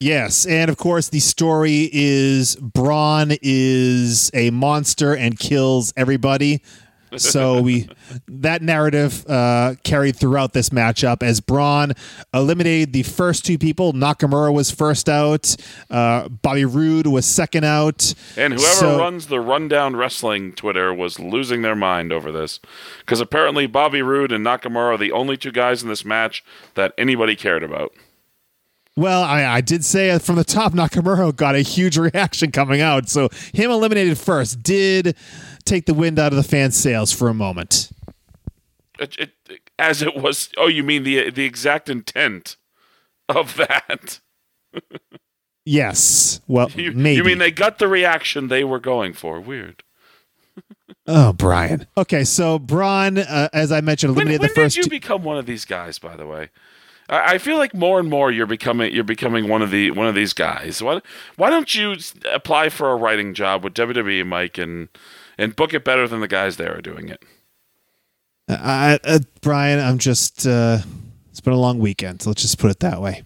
Yes, 0.00 0.44
and 0.44 0.68
of 0.68 0.76
course 0.76 1.08
the 1.08 1.20
story 1.20 1.88
is 1.92 2.56
Braun 2.56 3.32
is 3.40 4.30
a 4.34 4.50
monster 4.50 5.14
and 5.14 5.38
kills 5.38 5.92
everybody 5.96 6.62
so 7.16 7.60
we 7.60 7.88
that 8.28 8.62
narrative 8.62 9.24
uh, 9.28 9.74
carried 9.84 10.16
throughout 10.16 10.52
this 10.52 10.70
matchup 10.70 11.22
as 11.22 11.40
Braun 11.40 11.92
eliminated 12.32 12.92
the 12.92 13.02
first 13.02 13.44
two 13.44 13.58
people. 13.58 13.92
Nakamura 13.92 14.52
was 14.52 14.70
first 14.70 15.08
out. 15.08 15.56
Uh, 15.90 16.28
Bobby 16.28 16.64
Roode 16.64 17.06
was 17.06 17.26
second 17.26 17.64
out. 17.64 18.14
And 18.36 18.54
whoever 18.54 18.74
so, 18.74 18.98
runs 18.98 19.26
the 19.26 19.40
Rundown 19.40 19.96
Wrestling 19.96 20.52
Twitter 20.52 20.92
was 20.92 21.18
losing 21.18 21.62
their 21.62 21.76
mind 21.76 22.12
over 22.12 22.30
this 22.32 22.60
because 23.00 23.20
apparently 23.20 23.66
Bobby 23.66 24.02
Roode 24.02 24.32
and 24.32 24.44
Nakamura 24.44 24.94
are 24.94 24.98
the 24.98 25.12
only 25.12 25.36
two 25.36 25.52
guys 25.52 25.82
in 25.82 25.88
this 25.88 26.04
match 26.04 26.44
that 26.74 26.92
anybody 26.98 27.36
cared 27.36 27.62
about. 27.62 27.92
Well, 28.96 29.24
I, 29.24 29.44
I, 29.44 29.60
did 29.60 29.84
say 29.84 30.16
from 30.20 30.36
the 30.36 30.44
top, 30.44 30.72
Nakamura 30.72 31.34
got 31.34 31.56
a 31.56 31.62
huge 31.62 31.98
reaction 31.98 32.52
coming 32.52 32.80
out. 32.80 33.08
So 33.08 33.28
him 33.52 33.72
eliminated 33.72 34.16
first 34.16 34.62
did 34.62 35.16
take 35.64 35.86
the 35.86 35.94
wind 35.94 36.18
out 36.18 36.32
of 36.32 36.36
the 36.36 36.42
fans' 36.42 36.76
sails 36.76 37.12
for 37.12 37.28
a 37.28 37.34
moment. 37.34 37.90
It, 38.98 39.16
it, 39.18 39.30
as 39.78 40.02
it 40.02 40.16
was. 40.16 40.50
Oh, 40.56 40.68
you 40.68 40.82
mean 40.82 41.02
the 41.02 41.30
the 41.30 41.44
exact 41.44 41.88
intent 41.88 42.56
of 43.28 43.56
that? 43.56 44.20
yes. 45.64 46.40
Well, 46.46 46.70
you, 46.70 46.92
maybe. 46.92 47.16
You 47.16 47.24
mean 47.24 47.38
they 47.38 47.50
got 47.50 47.78
the 47.78 47.88
reaction 47.88 48.48
they 48.48 48.64
were 48.64 48.78
going 48.78 49.12
for? 49.12 49.40
Weird. 49.40 49.82
Oh, 51.06 51.34
Brian. 51.34 51.86
Okay, 51.98 52.24
so 52.24 52.58
Braun, 52.58 53.18
uh, 53.18 53.50
as 53.52 53.70
I 53.70 53.82
mentioned, 53.82 54.12
eliminated 54.12 54.40
when, 54.40 54.48
when 54.48 54.54
the 54.54 54.54
first. 54.54 54.76
When 54.78 54.84
Did 54.84 54.92
you 54.92 55.00
become 55.00 55.22
one 55.22 55.36
of 55.36 55.44
these 55.44 55.66
guys? 55.66 55.98
By 55.98 56.16
the 56.16 56.26
way, 56.26 56.48
I, 57.08 57.34
I 57.34 57.38
feel 57.38 57.58
like 57.58 57.74
more 57.74 57.98
and 57.98 58.08
more 58.08 58.30
you're 58.30 58.46
becoming 58.46 58.92
you're 58.92 59.04
becoming 59.04 59.48
one 59.48 59.62
of 59.62 59.70
the 59.70 59.90
one 59.90 60.06
of 60.06 60.14
these 60.14 60.32
guys. 60.32 60.82
Why 60.82 61.00
why 61.36 61.50
don't 61.50 61.74
you 61.74 61.96
apply 62.32 62.68
for 62.68 62.90
a 62.90 62.96
writing 62.96 63.34
job 63.34 63.64
with 63.64 63.74
WWE, 63.74 64.26
Mike, 64.26 64.58
and 64.58 64.88
and 65.38 65.56
book 65.56 65.74
it 65.74 65.84
better 65.84 66.06
than 66.08 66.20
the 66.20 66.28
guys 66.28 66.56
there 66.56 66.76
are 66.76 66.82
doing 66.82 67.08
it? 67.08 67.22
Uh, 68.48 68.98
uh, 69.04 69.18
Brian, 69.40 69.80
I'm 69.80 69.98
just. 69.98 70.46
Uh, 70.46 70.78
it's 71.30 71.40
been 71.40 71.52
a 71.52 71.58
long 71.58 71.80
weekend. 71.80 72.22
So 72.22 72.30
let's 72.30 72.42
just 72.42 72.58
put 72.58 72.70
it 72.70 72.80
that 72.80 73.00
way. 73.00 73.24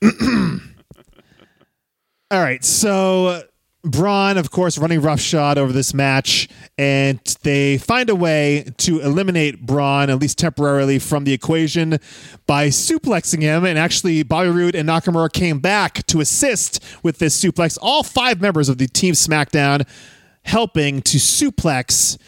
All 2.32 2.40
right, 2.40 2.64
so 2.64 3.42
Braun, 3.82 4.36
of 4.36 4.50
course, 4.50 4.76
running 4.76 5.00
roughshod 5.00 5.56
over 5.56 5.72
this 5.72 5.94
match, 5.94 6.48
and 6.76 7.18
they 7.42 7.78
find 7.78 8.10
a 8.10 8.14
way 8.14 8.72
to 8.78 9.00
eliminate 9.00 9.64
Braun, 9.64 10.10
at 10.10 10.18
least 10.18 10.36
temporarily, 10.36 10.98
from 10.98 11.24
the 11.24 11.32
equation 11.32 11.98
by 12.46 12.68
suplexing 12.68 13.40
him. 13.40 13.64
And 13.64 13.78
actually, 13.78 14.22
Bobby 14.22 14.50
Roode 14.50 14.74
and 14.74 14.88
Nakamura 14.88 15.32
came 15.32 15.60
back 15.60 16.06
to 16.08 16.20
assist 16.20 16.84
with 17.02 17.18
this 17.18 17.42
suplex. 17.42 17.78
All 17.80 18.02
five 18.02 18.40
members 18.40 18.68
of 18.68 18.76
the 18.76 18.86
Team 18.86 19.14
SmackDown 19.14 19.88
helping 20.42 21.00
to 21.02 21.16
suplex 21.16 22.18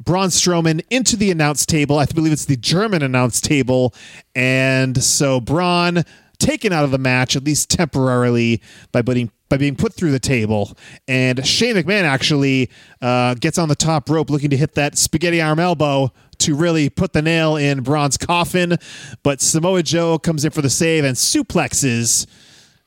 Braun 0.00 0.28
Strowman 0.28 0.82
into 0.90 1.16
the 1.16 1.30
announce 1.30 1.66
table. 1.66 1.98
I 1.98 2.06
believe 2.06 2.32
it's 2.32 2.46
the 2.46 2.56
German 2.56 3.02
announce 3.02 3.40
table. 3.40 3.94
And 4.34 5.02
so 5.02 5.40
Braun 5.40 6.04
taken 6.38 6.72
out 6.72 6.84
of 6.84 6.90
the 6.90 6.98
match, 6.98 7.36
at 7.36 7.44
least 7.44 7.70
temporarily, 7.70 8.60
by 8.90 9.02
putting 9.02 9.30
by 9.52 9.58
being 9.58 9.76
put 9.76 9.92
through 9.92 10.12
the 10.12 10.18
table. 10.18 10.74
And 11.06 11.46
Shane 11.46 11.74
McMahon 11.76 12.04
actually 12.04 12.70
uh, 13.02 13.34
gets 13.34 13.58
on 13.58 13.68
the 13.68 13.74
top 13.74 14.08
rope 14.08 14.30
looking 14.30 14.48
to 14.48 14.56
hit 14.56 14.76
that 14.76 14.96
spaghetti 14.96 15.42
arm 15.42 15.58
elbow 15.58 16.10
to 16.38 16.54
really 16.54 16.88
put 16.88 17.12
the 17.12 17.20
nail 17.20 17.56
in 17.56 17.82
Braun's 17.82 18.16
coffin. 18.16 18.78
But 19.22 19.42
Samoa 19.42 19.82
Joe 19.82 20.18
comes 20.18 20.46
in 20.46 20.52
for 20.52 20.62
the 20.62 20.70
save 20.70 21.04
and 21.04 21.14
suplexes 21.18 22.26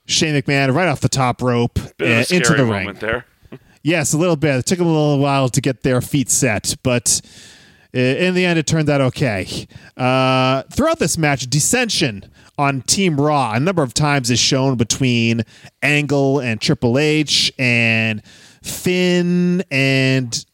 Shane 0.07 0.33
McMahon 0.33 0.73
right 0.73 0.87
off 0.87 1.01
the 1.01 1.07
top 1.07 1.43
rope 1.43 1.77
uh, 2.01 2.25
into 2.31 2.55
the 2.55 2.65
ring. 2.65 2.93
There. 2.93 3.27
yes, 3.83 4.13
a 4.13 4.17
little 4.17 4.35
bit. 4.35 4.55
It 4.55 4.65
took 4.65 4.79
them 4.79 4.87
a 4.87 4.91
little 4.91 5.19
while 5.19 5.49
to 5.49 5.61
get 5.61 5.83
their 5.83 6.01
feet 6.01 6.31
set, 6.31 6.77
but 6.81 7.21
uh, 7.95 7.99
in 7.99 8.33
the 8.33 8.43
end, 8.43 8.57
it 8.57 8.65
turned 8.65 8.89
out 8.89 9.01
okay. 9.01 9.67
Uh, 9.95 10.63
throughout 10.73 10.97
this 10.97 11.15
match, 11.15 11.47
dissension 11.47 12.27
on 12.57 12.81
Team 12.81 13.19
Raw 13.19 13.53
a 13.53 13.59
number 13.59 13.83
of 13.83 13.93
times 13.93 14.29
is 14.29 14.39
shown 14.39 14.75
between 14.75 15.43
Angle 15.81 16.39
and 16.39 16.61
Triple 16.61 16.97
H 16.97 17.51
and 17.57 18.23
Finn 18.63 19.63
and 19.69 20.45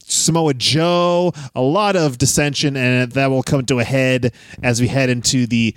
Samoa 0.00 0.54
Joe. 0.54 1.32
A 1.54 1.60
lot 1.60 1.96
of 1.96 2.18
dissension, 2.18 2.76
and 2.76 3.12
that 3.12 3.30
will 3.30 3.42
come 3.42 3.64
to 3.66 3.78
a 3.78 3.84
head 3.84 4.32
as 4.62 4.80
we 4.80 4.88
head 4.88 5.10
into 5.10 5.46
the 5.46 5.74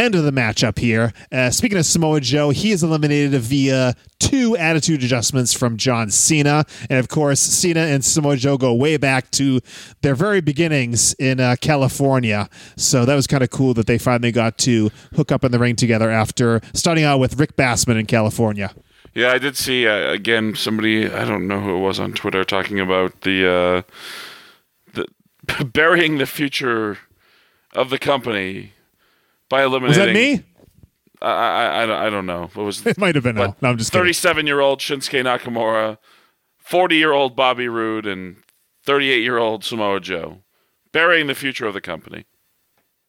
end 0.00 0.14
of 0.14 0.24
the 0.24 0.32
matchup 0.32 0.78
here. 0.78 1.12
Uh, 1.30 1.50
speaking 1.50 1.78
of 1.78 1.84
Samoa 1.84 2.20
Joe, 2.20 2.50
he 2.50 2.72
is 2.72 2.82
eliminated 2.82 3.38
via 3.40 3.94
two 4.18 4.56
attitude 4.56 5.02
adjustments 5.02 5.52
from 5.52 5.76
John 5.76 6.10
Cena. 6.10 6.64
And 6.88 6.98
of 6.98 7.08
course, 7.08 7.40
Cena 7.40 7.80
and 7.80 8.04
Samoa 8.04 8.36
Joe 8.36 8.56
go 8.56 8.72
way 8.72 8.96
back 8.96 9.30
to 9.32 9.60
their 10.00 10.14
very 10.14 10.40
beginnings 10.40 11.14
in 11.14 11.38
uh, 11.38 11.56
California. 11.60 12.48
So 12.76 13.04
that 13.04 13.14
was 13.14 13.26
kind 13.26 13.42
of 13.42 13.50
cool 13.50 13.74
that 13.74 13.86
they 13.86 13.98
finally 13.98 14.32
got 14.32 14.56
to 14.58 14.90
hook 15.14 15.30
up 15.30 15.44
in 15.44 15.52
the 15.52 15.58
ring 15.58 15.76
together 15.76 16.10
after 16.10 16.60
starting 16.72 17.04
out 17.04 17.18
with 17.18 17.38
Rick 17.38 17.56
Bassman 17.56 17.98
in 17.98 18.06
California. 18.06 18.74
Yeah, 19.14 19.32
I 19.32 19.38
did 19.38 19.56
see 19.56 19.86
uh, 19.86 20.12
again 20.12 20.54
somebody 20.54 21.10
I 21.10 21.24
don't 21.24 21.48
know 21.48 21.60
who 21.60 21.76
it 21.76 21.80
was 21.80 21.98
on 21.98 22.12
Twitter 22.12 22.44
talking 22.44 22.78
about 22.78 23.22
the 23.22 23.46
uh, 23.46 23.82
the 24.94 25.64
burying 25.64 26.18
the 26.18 26.26
future 26.26 26.98
of 27.74 27.90
the 27.90 27.98
company 27.98 28.72
by 29.50 29.64
eliminating. 29.64 29.88
Was 29.88 30.06
that 30.06 30.14
me? 30.14 30.42
I, 31.20 31.28
I, 31.30 31.84
I, 31.84 32.06
I 32.06 32.10
don't 32.10 32.24
know. 32.24 32.44
It 32.44 32.56
was. 32.56 32.86
It 32.86 32.96
might 32.96 33.14
have 33.14 33.24
been. 33.24 33.36
No, 33.36 33.54
I'm 33.60 33.76
just. 33.76 33.92
Thirty-seven-year-old 33.92 34.78
Shinsuke 34.80 35.22
Nakamura, 35.22 35.98
forty-year-old 36.56 37.36
Bobby 37.36 37.68
Roode, 37.68 38.06
and 38.06 38.36
thirty-eight-year-old 38.82 39.62
Samoa 39.62 40.00
Joe, 40.00 40.38
burying 40.92 41.26
the 41.26 41.34
future 41.34 41.66
of 41.66 41.74
the 41.74 41.82
company. 41.82 42.24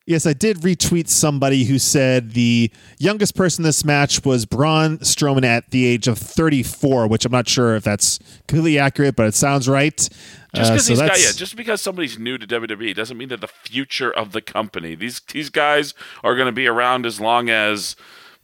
Yes, 0.07 0.25
I 0.25 0.33
did 0.33 0.57
retweet 0.57 1.07
somebody 1.07 1.63
who 1.63 1.77
said 1.77 2.31
the 2.31 2.71
youngest 2.97 3.35
person 3.35 3.63
in 3.63 3.67
this 3.67 3.85
match 3.85 4.25
was 4.25 4.45
Braun 4.45 4.97
Strowman 4.99 5.45
at 5.45 5.69
the 5.69 5.85
age 5.85 6.07
of 6.07 6.17
34, 6.17 7.07
which 7.07 7.23
I'm 7.23 7.31
not 7.31 7.47
sure 7.47 7.75
if 7.75 7.83
that's 7.83 8.17
completely 8.47 8.79
accurate, 8.79 9.15
but 9.15 9.27
it 9.27 9.35
sounds 9.35 9.69
right. 9.69 10.09
Just 10.55 10.71
because 10.71 10.89
uh, 10.89 10.95
so 10.95 11.03
yeah, 11.05 11.31
just 11.31 11.55
because 11.55 11.81
somebody's 11.81 12.17
new 12.17 12.37
to 12.37 12.47
WWE 12.47 12.95
doesn't 12.95 13.17
mean 13.17 13.29
they're 13.29 13.37
the 13.37 13.47
future 13.47 14.11
of 14.11 14.31
the 14.31 14.41
company. 14.41 14.95
These 14.95 15.21
these 15.31 15.49
guys 15.49 15.93
are 16.23 16.35
going 16.35 16.47
to 16.47 16.51
be 16.51 16.67
around 16.67 17.05
as 17.05 17.21
long 17.21 17.49
as 17.49 17.95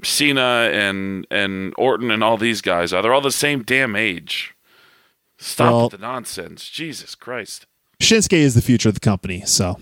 Cena 0.03 0.69
and 0.71 1.27
and 1.29 1.73
Orton 1.77 2.11
and 2.11 2.23
all 2.23 2.37
these 2.37 2.61
guys 2.61 2.93
are. 2.93 3.01
They're 3.01 3.13
all 3.13 3.19
the 3.19 3.31
same 3.31 3.63
damn 3.63 3.95
age. 3.95 4.53
Stop 5.37 5.71
well, 5.71 5.83
with 5.83 5.91
the 5.93 5.97
nonsense, 5.97 6.69
Jesus 6.69 7.13
Christ. 7.13 7.65
Shinsuke 7.99 8.33
is 8.33 8.55
the 8.55 8.61
future 8.61 8.89
of 8.89 8.95
the 8.95 9.01
company, 9.01 9.43
so 9.45 9.77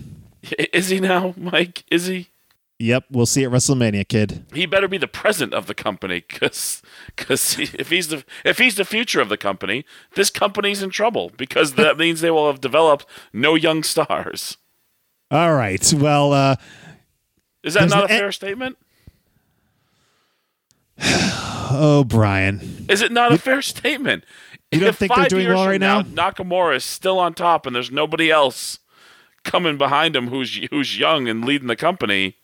is 0.72 0.88
he 0.88 1.00
now, 1.00 1.34
Mike? 1.36 1.84
Is 1.90 2.06
he? 2.06 2.28
Yep, 2.78 3.04
we'll 3.10 3.24
see 3.24 3.42
at 3.42 3.50
WrestleMania, 3.50 4.06
kid. 4.06 4.44
He 4.52 4.66
better 4.66 4.86
be 4.86 4.98
the 4.98 5.08
president 5.08 5.54
of 5.54 5.66
the 5.66 5.74
company, 5.74 6.22
because 6.28 6.82
because 7.06 7.58
if 7.58 7.88
he's 7.88 8.08
the 8.08 8.24
if 8.44 8.58
he's 8.58 8.74
the 8.74 8.84
future 8.84 9.20
of 9.20 9.30
the 9.30 9.38
company, 9.38 9.86
this 10.14 10.28
company's 10.28 10.82
in 10.82 10.90
trouble 10.90 11.30
because 11.36 11.74
that 11.74 11.96
means 11.98 12.20
they 12.20 12.30
will 12.30 12.46
have 12.48 12.60
developed 12.60 13.06
no 13.32 13.54
young 13.54 13.82
stars. 13.82 14.58
All 15.30 15.54
right. 15.54 15.92
Well, 15.94 16.32
uh, 16.32 16.56
is 17.62 17.74
that 17.74 17.88
not 17.88 18.04
a 18.04 18.08
fair 18.08 18.30
statement? 18.30 18.76
oh, 21.02 22.04
Brian. 22.06 22.86
Is 22.88 23.00
it 23.00 23.10
not 23.10 23.32
a 23.32 23.38
fair 23.38 23.62
statement? 23.62 24.24
You 24.70 24.80
don't 24.80 24.90
if 24.90 24.98
think 24.98 25.14
they're 25.14 25.28
doing 25.28 25.48
well 25.48 25.66
right 25.66 25.80
now? 25.80 26.02
now? 26.02 26.30
Nakamura 26.30 26.76
is 26.76 26.84
still 26.84 27.18
on 27.18 27.34
top, 27.34 27.66
and 27.66 27.74
there's 27.74 27.90
nobody 27.90 28.30
else 28.30 28.80
coming 29.46 29.78
behind 29.78 30.14
him 30.14 30.28
who's 30.28 30.56
who's 30.70 30.98
young 30.98 31.28
and 31.28 31.44
leading 31.44 31.68
the 31.68 31.76
company. 31.76 32.36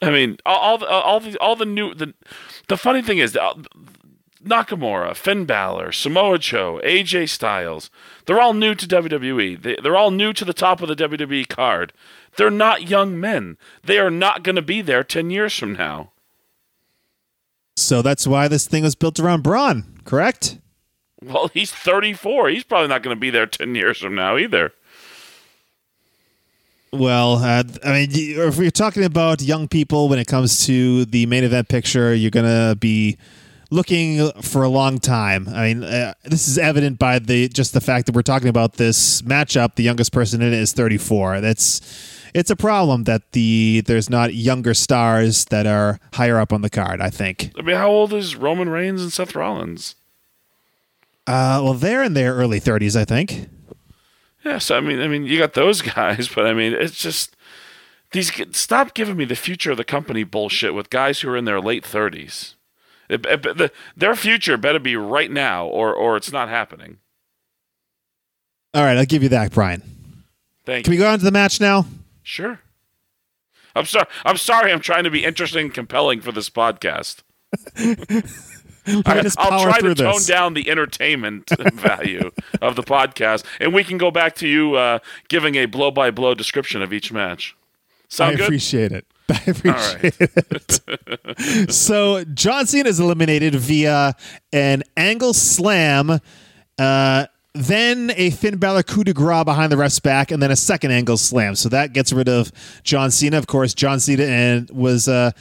I 0.00 0.10
mean, 0.10 0.38
all 0.46 0.78
the, 0.78 0.88
all 0.88 1.20
the 1.20 1.36
all 1.38 1.56
the 1.56 1.66
new 1.66 1.94
the 1.94 2.14
the 2.68 2.78
funny 2.78 3.02
thing 3.02 3.18
is 3.18 3.36
uh, 3.36 3.54
Nakamura, 4.44 5.14
Finn 5.14 5.44
Balor, 5.44 5.92
Samoa 5.92 6.38
Joe, 6.38 6.80
AJ 6.84 7.28
Styles, 7.28 7.90
they're 8.26 8.40
all 8.40 8.54
new 8.54 8.74
to 8.74 8.86
WWE. 8.86 9.60
They, 9.60 9.76
they're 9.82 9.96
all 9.96 10.10
new 10.10 10.32
to 10.32 10.44
the 10.44 10.52
top 10.52 10.80
of 10.80 10.88
the 10.88 10.96
WWE 10.96 11.46
card. 11.48 11.92
They're 12.36 12.50
not 12.50 12.88
young 12.88 13.20
men. 13.20 13.56
They 13.84 13.98
are 13.98 14.10
not 14.10 14.42
going 14.42 14.56
to 14.56 14.62
be 14.62 14.80
there 14.82 15.04
10 15.04 15.30
years 15.30 15.56
from 15.56 15.74
now. 15.74 16.10
So 17.76 18.02
that's 18.02 18.26
why 18.26 18.48
this 18.48 18.66
thing 18.66 18.82
was 18.82 18.94
built 18.94 19.20
around 19.20 19.42
Braun, 19.42 20.00
correct? 20.04 20.58
Well, 21.22 21.48
he's 21.48 21.70
34. 21.70 22.48
He's 22.48 22.64
probably 22.64 22.88
not 22.88 23.02
going 23.02 23.16
to 23.16 23.20
be 23.20 23.30
there 23.30 23.46
10 23.46 23.74
years 23.74 23.98
from 23.98 24.14
now 24.14 24.36
either. 24.36 24.72
Well, 26.92 27.36
uh, 27.36 27.62
I 27.84 27.92
mean, 27.92 28.08
if 28.10 28.58
we're 28.58 28.70
talking 28.70 29.04
about 29.04 29.40
young 29.40 29.66
people 29.66 30.10
when 30.10 30.18
it 30.18 30.26
comes 30.26 30.66
to 30.66 31.06
the 31.06 31.24
main 31.24 31.42
event 31.42 31.68
picture, 31.68 32.14
you're 32.14 32.30
going 32.30 32.44
to 32.44 32.76
be 32.76 33.16
looking 33.70 34.30
for 34.42 34.62
a 34.62 34.68
long 34.68 34.98
time. 34.98 35.48
I 35.48 35.72
mean, 35.72 35.84
uh, 35.84 36.12
this 36.24 36.46
is 36.46 36.58
evident 36.58 36.98
by 36.98 37.18
the 37.18 37.48
just 37.48 37.72
the 37.72 37.80
fact 37.80 38.06
that 38.06 38.14
we're 38.14 38.20
talking 38.20 38.48
about 38.48 38.74
this 38.74 39.22
matchup. 39.22 39.76
The 39.76 39.82
youngest 39.82 40.12
person 40.12 40.42
in 40.42 40.48
it 40.48 40.58
is 40.58 40.74
34. 40.74 41.40
That's 41.40 41.80
it's 42.34 42.50
a 42.50 42.56
problem 42.56 43.04
that 43.04 43.32
the 43.32 43.82
there's 43.86 44.10
not 44.10 44.34
younger 44.34 44.74
stars 44.74 45.46
that 45.46 45.66
are 45.66 45.98
higher 46.12 46.38
up 46.38 46.52
on 46.52 46.60
the 46.60 46.70
card. 46.70 47.00
I 47.00 47.08
think. 47.08 47.52
I 47.58 47.62
mean, 47.62 47.76
how 47.76 47.88
old 47.88 48.12
is 48.12 48.36
Roman 48.36 48.68
Reigns 48.68 49.02
and 49.02 49.10
Seth 49.10 49.34
Rollins? 49.34 49.94
Uh, 51.26 51.60
well, 51.62 51.74
they're 51.74 52.02
in 52.02 52.14
their 52.14 52.34
early 52.34 52.58
30s, 52.58 52.96
I 52.96 53.04
think. 53.04 53.48
Yeah, 54.44 54.58
so 54.58 54.76
I 54.76 54.80
mean, 54.80 55.00
I 55.00 55.08
mean, 55.08 55.24
you 55.24 55.38
got 55.38 55.54
those 55.54 55.82
guys, 55.94 56.28
but 56.28 56.46
I 56.46 56.54
mean, 56.54 56.72
it's 56.72 56.98
just 56.98 57.36
these. 58.12 58.32
Stop 58.56 58.94
giving 58.94 59.16
me 59.16 59.24
the 59.24 59.36
future 59.36 59.72
of 59.72 59.76
the 59.76 59.84
company 59.84 60.24
bullshit 60.24 60.74
with 60.74 60.90
guys 60.90 61.20
who 61.20 61.30
are 61.30 61.36
in 61.36 61.44
their 61.44 61.60
late 61.60 61.84
thirties. 61.84 62.56
The, 63.08 63.70
their 63.96 64.16
future 64.16 64.56
better 64.56 64.78
be 64.78 64.96
right 64.96 65.30
now, 65.30 65.66
or 65.66 65.94
or 65.94 66.16
it's 66.16 66.32
not 66.32 66.48
happening. 66.48 66.98
All 68.74 68.82
right, 68.82 68.96
I'll 68.96 69.04
give 69.04 69.22
you 69.22 69.28
that, 69.30 69.52
Brian. 69.52 69.82
Thank. 70.64 70.84
Can 70.84 70.92
you. 70.92 70.98
we 70.98 71.04
go 71.04 71.10
on 71.10 71.18
to 71.18 71.24
the 71.24 71.30
match 71.30 71.60
now? 71.60 71.86
Sure. 72.22 72.60
I'm 73.74 73.84
sorry. 73.84 74.06
I'm 74.24 74.36
sorry. 74.36 74.72
I'm 74.72 74.80
trying 74.80 75.04
to 75.04 75.10
be 75.10 75.24
interesting 75.24 75.66
and 75.66 75.74
compelling 75.74 76.20
for 76.20 76.32
this 76.32 76.48
podcast. 76.50 77.22
I, 78.86 79.22
will 79.22 79.62
try 79.62 79.80
to 79.80 79.94
tone 79.94 80.14
this. 80.14 80.26
down 80.26 80.54
the 80.54 80.68
entertainment 80.68 81.50
value 81.74 82.30
of 82.60 82.76
the 82.76 82.82
podcast, 82.82 83.44
and 83.60 83.72
we 83.72 83.84
can 83.84 83.98
go 83.98 84.10
back 84.10 84.34
to 84.36 84.48
you 84.48 84.74
uh, 84.74 84.98
giving 85.28 85.54
a 85.56 85.66
blow 85.66 85.90
by 85.90 86.10
blow 86.10 86.34
description 86.34 86.82
of 86.82 86.92
each 86.92 87.12
match. 87.12 87.56
Sound 88.08 88.34
I 88.34 88.36
good? 88.36 88.44
appreciate 88.44 88.92
it. 88.92 89.06
I 89.28 89.42
appreciate 89.46 90.16
it. 90.20 91.72
so 91.72 92.24
John 92.24 92.66
Cena 92.66 92.88
is 92.88 93.00
eliminated 93.00 93.54
via 93.54 94.14
an 94.52 94.82
angle 94.96 95.32
slam. 95.32 96.20
Uh, 96.78 97.26
then 97.54 98.12
a 98.16 98.30
Finn 98.30 98.56
Balor 98.56 98.82
coup 98.82 99.04
de 99.04 99.12
grace 99.12 99.44
behind 99.44 99.70
the 99.70 99.76
ref's 99.76 100.00
back, 100.00 100.30
and 100.30 100.42
then 100.42 100.50
a 100.50 100.56
second 100.56 100.90
angle 100.90 101.16
slam. 101.16 101.54
So 101.54 101.68
that 101.68 101.92
gets 101.92 102.12
rid 102.12 102.28
of 102.28 102.50
John 102.82 103.10
Cena. 103.10 103.38
Of 103.38 103.46
course, 103.46 103.74
John 103.74 104.00
Cena 104.00 104.24
and 104.24 104.70
was 104.70 105.06
uh, 105.06 105.32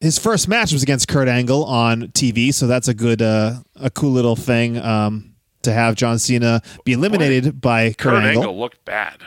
his 0.00 0.18
first 0.18 0.48
match 0.48 0.72
was 0.72 0.82
against 0.82 1.08
Kurt 1.08 1.28
Angle 1.28 1.64
on 1.64 2.08
TV. 2.08 2.52
So 2.52 2.66
that's 2.66 2.88
a 2.88 2.94
good, 2.94 3.22
uh, 3.22 3.60
a 3.76 3.90
cool 3.90 4.10
little 4.12 4.36
thing 4.36 4.78
um, 4.78 5.34
to 5.62 5.72
have 5.72 5.94
John 5.94 6.18
Cena 6.18 6.62
be 6.84 6.92
eliminated 6.92 7.44
Boy, 7.44 7.68
by 7.68 7.88
Kurt, 7.88 7.98
Kurt 7.98 8.24
Angle. 8.24 8.42
Angle 8.42 8.58
looked 8.58 8.84
bad. 8.84 9.18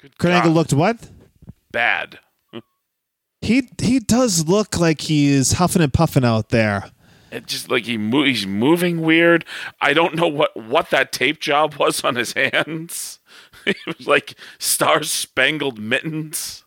Good 0.00 0.18
Kurt 0.18 0.30
God. 0.30 0.36
Angle 0.36 0.52
looked 0.52 0.72
what? 0.72 1.10
Bad. 1.70 2.18
he 3.40 3.68
he 3.80 3.98
does 3.98 4.46
look 4.46 4.78
like 4.78 5.02
he's 5.02 5.52
huffing 5.52 5.82
and 5.82 5.92
puffing 5.92 6.24
out 6.24 6.50
there 6.50 6.90
it 7.32 7.46
just 7.46 7.70
like 7.70 7.86
he 7.86 7.96
mo- 7.96 8.24
he's 8.24 8.46
moving 8.46 9.00
weird. 9.00 9.44
I 9.80 9.94
don't 9.94 10.14
know 10.14 10.28
what 10.28 10.54
what 10.56 10.90
that 10.90 11.12
tape 11.12 11.40
job 11.40 11.74
was 11.74 12.04
on 12.04 12.14
his 12.14 12.32
hands. 12.34 13.18
it 13.66 13.76
was 13.86 14.06
like 14.06 14.34
star 14.58 15.02
spangled 15.02 15.78
mittens. 15.78 16.64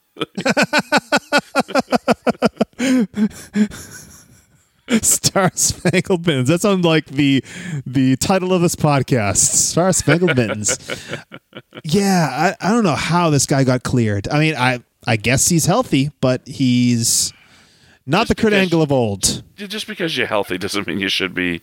Star 5.01 5.51
Spangled 5.55 6.27
Mittens. 6.27 6.47
That 6.49 6.61
sounds 6.61 6.85
like 6.85 7.07
the 7.07 7.43
the 7.85 8.15
title 8.17 8.53
of 8.53 8.61
this 8.61 8.75
podcast. 8.75 9.37
Star 9.37 9.91
Spangled 9.91 10.35
Mittens. 10.37 10.77
Yeah, 11.83 12.55
I, 12.61 12.67
I 12.67 12.71
don't 12.71 12.83
know 12.83 12.95
how 12.95 13.29
this 13.29 13.45
guy 13.45 13.63
got 13.63 13.83
cleared. 13.83 14.27
I 14.27 14.39
mean, 14.39 14.55
I 14.55 14.83
I 15.05 15.17
guess 15.17 15.49
he's 15.49 15.65
healthy, 15.65 16.11
but 16.21 16.47
he's 16.47 17.33
not 18.05 18.27
just 18.27 18.29
the 18.29 18.35
Kurt 18.35 18.53
Angle 18.53 18.81
of 18.81 18.91
old. 18.91 19.43
Just 19.55 19.87
because 19.87 20.17
you're 20.17 20.27
healthy 20.27 20.57
doesn't 20.57 20.87
mean 20.87 20.99
you 20.99 21.09
should 21.09 21.33
be 21.33 21.61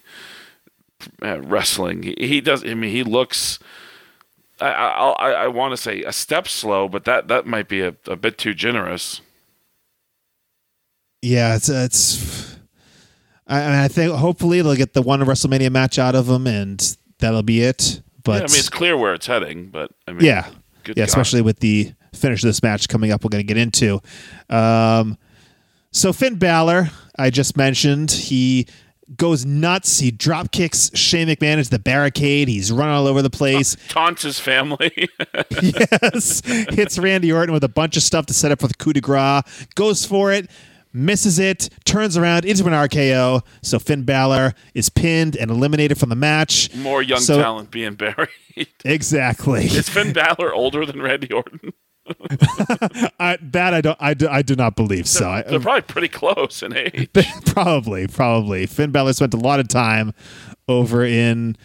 uh, 1.22 1.40
wrestling. 1.40 2.02
He, 2.02 2.14
he, 2.18 2.40
does. 2.40 2.64
I 2.64 2.74
mean, 2.74 2.90
he 2.90 3.02
looks. 3.02 3.58
I 4.70 5.12
I, 5.18 5.30
I 5.30 5.48
want 5.48 5.72
to 5.72 5.76
say 5.76 6.02
a 6.02 6.12
step 6.12 6.48
slow, 6.48 6.88
but 6.88 7.04
that 7.04 7.28
that 7.28 7.46
might 7.46 7.68
be 7.68 7.80
a, 7.80 7.94
a 8.06 8.16
bit 8.16 8.38
too 8.38 8.54
generous. 8.54 9.20
Yeah, 11.20 11.56
it's 11.56 11.68
it's. 11.68 12.56
I 13.46 13.58
mean, 13.60 13.70
I 13.70 13.88
think 13.88 14.12
hopefully 14.14 14.62
they'll 14.62 14.76
get 14.76 14.94
the 14.94 15.02
one 15.02 15.20
WrestleMania 15.20 15.70
match 15.70 15.98
out 15.98 16.14
of 16.14 16.26
them, 16.26 16.46
and 16.46 16.96
that'll 17.18 17.42
be 17.42 17.62
it. 17.62 18.00
But 18.24 18.32
yeah, 18.32 18.38
I 18.38 18.40
mean, 18.48 18.58
it's 18.58 18.68
clear 18.68 18.96
where 18.96 19.14
it's 19.14 19.26
heading. 19.26 19.68
But 19.68 19.90
I 20.06 20.12
mean, 20.12 20.24
yeah, 20.24 20.48
yeah, 20.86 20.94
God. 20.94 20.98
especially 20.98 21.42
with 21.42 21.60
the 21.60 21.92
finish 22.14 22.42
of 22.42 22.48
this 22.48 22.62
match 22.62 22.88
coming 22.88 23.10
up, 23.10 23.24
we're 23.24 23.30
going 23.30 23.46
to 23.46 23.54
get 23.54 23.56
into. 23.56 24.00
Um, 24.48 25.18
so 25.90 26.12
Finn 26.12 26.36
Balor, 26.36 26.90
I 27.18 27.30
just 27.30 27.56
mentioned, 27.56 28.10
he 28.10 28.66
goes 29.16 29.44
nuts. 29.44 29.98
He 29.98 30.10
drop 30.10 30.52
kicks 30.52 30.90
Shane 30.94 31.28
McMahon 31.28 31.58
into 31.58 31.70
the 31.70 31.78
barricade. 31.78 32.48
He's 32.48 32.72
running 32.72 32.94
all 32.94 33.06
over 33.06 33.22
the 33.22 33.30
place. 33.30 33.76
Taunts 33.88 34.22
his 34.22 34.38
family. 34.38 35.08
yes. 35.62 36.42
Hits 36.44 36.98
Randy 36.98 37.32
Orton 37.32 37.52
with 37.52 37.64
a 37.64 37.68
bunch 37.68 37.96
of 37.96 38.02
stuff 38.02 38.26
to 38.26 38.34
set 38.34 38.52
up 38.52 38.60
for 38.60 38.68
the 38.68 38.74
coup 38.74 38.92
de 38.92 39.00
grace. 39.00 39.42
Goes 39.74 40.04
for 40.04 40.32
it. 40.32 40.50
Misses 40.94 41.38
it, 41.38 41.70
turns 41.86 42.18
around 42.18 42.44
into 42.44 42.66
an 42.66 42.74
RKO. 42.74 43.42
So 43.62 43.78
Finn 43.78 44.02
Balor 44.02 44.52
is 44.74 44.90
pinned 44.90 45.36
and 45.36 45.50
eliminated 45.50 45.96
from 45.96 46.10
the 46.10 46.14
match. 46.14 46.74
More 46.74 47.02
young 47.02 47.20
so, 47.20 47.40
talent 47.40 47.70
being 47.70 47.94
buried. 47.94 48.28
Exactly. 48.84 49.64
Is 49.64 49.88
Finn 49.88 50.12
Balor 50.12 50.52
older 50.52 50.84
than 50.84 51.00
Randy 51.00 51.32
Orton? 51.32 51.72
I, 53.20 53.38
that 53.40 53.74
I 53.74 53.80
don't. 53.80 53.96
I 54.00 54.14
do, 54.14 54.28
I 54.28 54.42
do 54.42 54.54
not 54.54 54.76
believe 54.76 55.08
so. 55.08 55.24
They're, 55.24 55.42
they're 55.42 55.60
probably 55.60 55.82
pretty 55.82 56.08
close 56.08 56.62
in 56.62 56.76
age. 56.76 57.08
probably, 57.46 58.06
probably. 58.06 58.66
Finn 58.66 58.90
Balor 58.90 59.14
spent 59.14 59.34
a 59.34 59.38
lot 59.38 59.60
of 59.60 59.68
time 59.68 60.12
over 60.68 61.04
in 61.04 61.56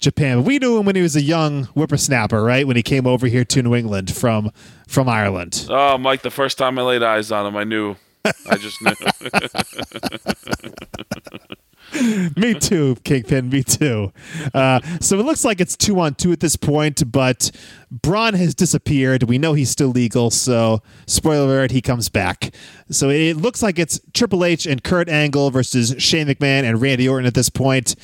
Japan. 0.00 0.44
We 0.44 0.58
knew 0.58 0.78
him 0.78 0.86
when 0.86 0.96
he 0.96 1.02
was 1.02 1.16
a 1.16 1.22
young 1.22 1.64
whippersnapper, 1.64 2.42
right? 2.42 2.66
When 2.66 2.76
he 2.76 2.82
came 2.82 3.06
over 3.06 3.26
here 3.26 3.44
to 3.44 3.62
New 3.62 3.74
England 3.74 4.14
from 4.14 4.50
from 4.86 5.08
Ireland. 5.08 5.66
Oh, 5.70 5.98
Mike! 5.98 6.22
The 6.22 6.30
first 6.30 6.58
time 6.58 6.78
I 6.78 6.82
laid 6.82 7.02
eyes 7.02 7.32
on 7.32 7.46
him, 7.46 7.56
I 7.56 7.64
knew. 7.64 7.96
I 8.24 8.56
just 8.56 8.80
knew. 8.82 8.92
me 12.36 12.54
too, 12.54 12.96
Kingpin. 13.04 13.48
Me 13.50 13.62
too. 13.62 14.12
Uh, 14.54 14.80
so 15.00 15.18
it 15.18 15.24
looks 15.24 15.44
like 15.44 15.60
it's 15.60 15.76
two 15.76 16.00
on 16.00 16.14
two 16.14 16.32
at 16.32 16.40
this 16.40 16.56
point, 16.56 17.10
but 17.10 17.50
Braun 17.90 18.34
has 18.34 18.54
disappeared. 18.54 19.24
We 19.24 19.38
know 19.38 19.52
he's 19.52 19.70
still 19.70 19.88
legal, 19.88 20.30
so 20.30 20.80
spoiler 21.06 21.44
alert, 21.44 21.70
he 21.70 21.82
comes 21.82 22.08
back. 22.08 22.54
So 22.90 23.10
it 23.10 23.36
looks 23.36 23.62
like 23.62 23.78
it's 23.78 24.00
Triple 24.14 24.44
H 24.44 24.66
and 24.66 24.82
Kurt 24.82 25.08
Angle 25.08 25.50
versus 25.50 25.94
Shane 25.98 26.28
McMahon 26.28 26.64
and 26.64 26.80
Randy 26.80 27.08
Orton 27.08 27.26
at 27.26 27.34
this 27.34 27.50
point. 27.50 27.94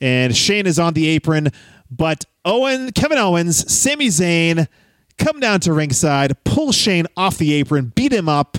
And 0.00 0.36
Shane 0.36 0.66
is 0.66 0.78
on 0.78 0.94
the 0.94 1.08
apron, 1.08 1.50
but 1.90 2.24
Owen, 2.44 2.92
Kevin 2.92 3.18
Owens, 3.18 3.72
Sami 3.72 4.08
Zayn 4.08 4.68
come 5.18 5.40
down 5.40 5.60
to 5.60 5.72
ringside, 5.72 6.36
pull 6.44 6.72
Shane 6.72 7.06
off 7.16 7.38
the 7.38 7.52
apron, 7.54 7.92
beat 7.94 8.12
him 8.12 8.28
up 8.28 8.58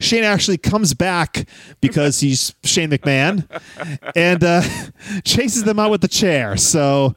Shane 0.00 0.24
actually 0.24 0.58
comes 0.58 0.94
back 0.94 1.46
because 1.80 2.20
he's 2.20 2.54
Shane 2.64 2.90
McMahon 2.90 3.46
and 4.16 4.42
uh, 4.42 4.62
chases 5.24 5.64
them 5.64 5.78
out 5.78 5.90
with 5.90 6.00
the 6.00 6.08
chair. 6.08 6.56
So 6.56 7.14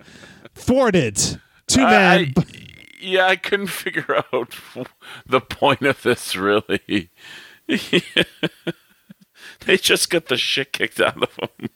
thwarted. 0.56 1.16
Two 1.68 1.82
men. 1.82 2.34
I, 2.38 2.44
yeah, 3.00 3.28
I 3.28 3.36
couldn't 3.36 3.68
figure 3.68 4.24
out 4.34 4.56
the 5.26 5.42
point 5.42 5.82
of 5.82 6.02
this 6.04 6.36
really. 6.36 7.10
they 7.68 7.92
just 9.78 10.10
got 10.10 10.28
the 10.28 10.38
shit 10.38 10.74
kicked 10.74 11.00
out 11.00 11.22
of 11.22 11.30
them. 11.36 11.70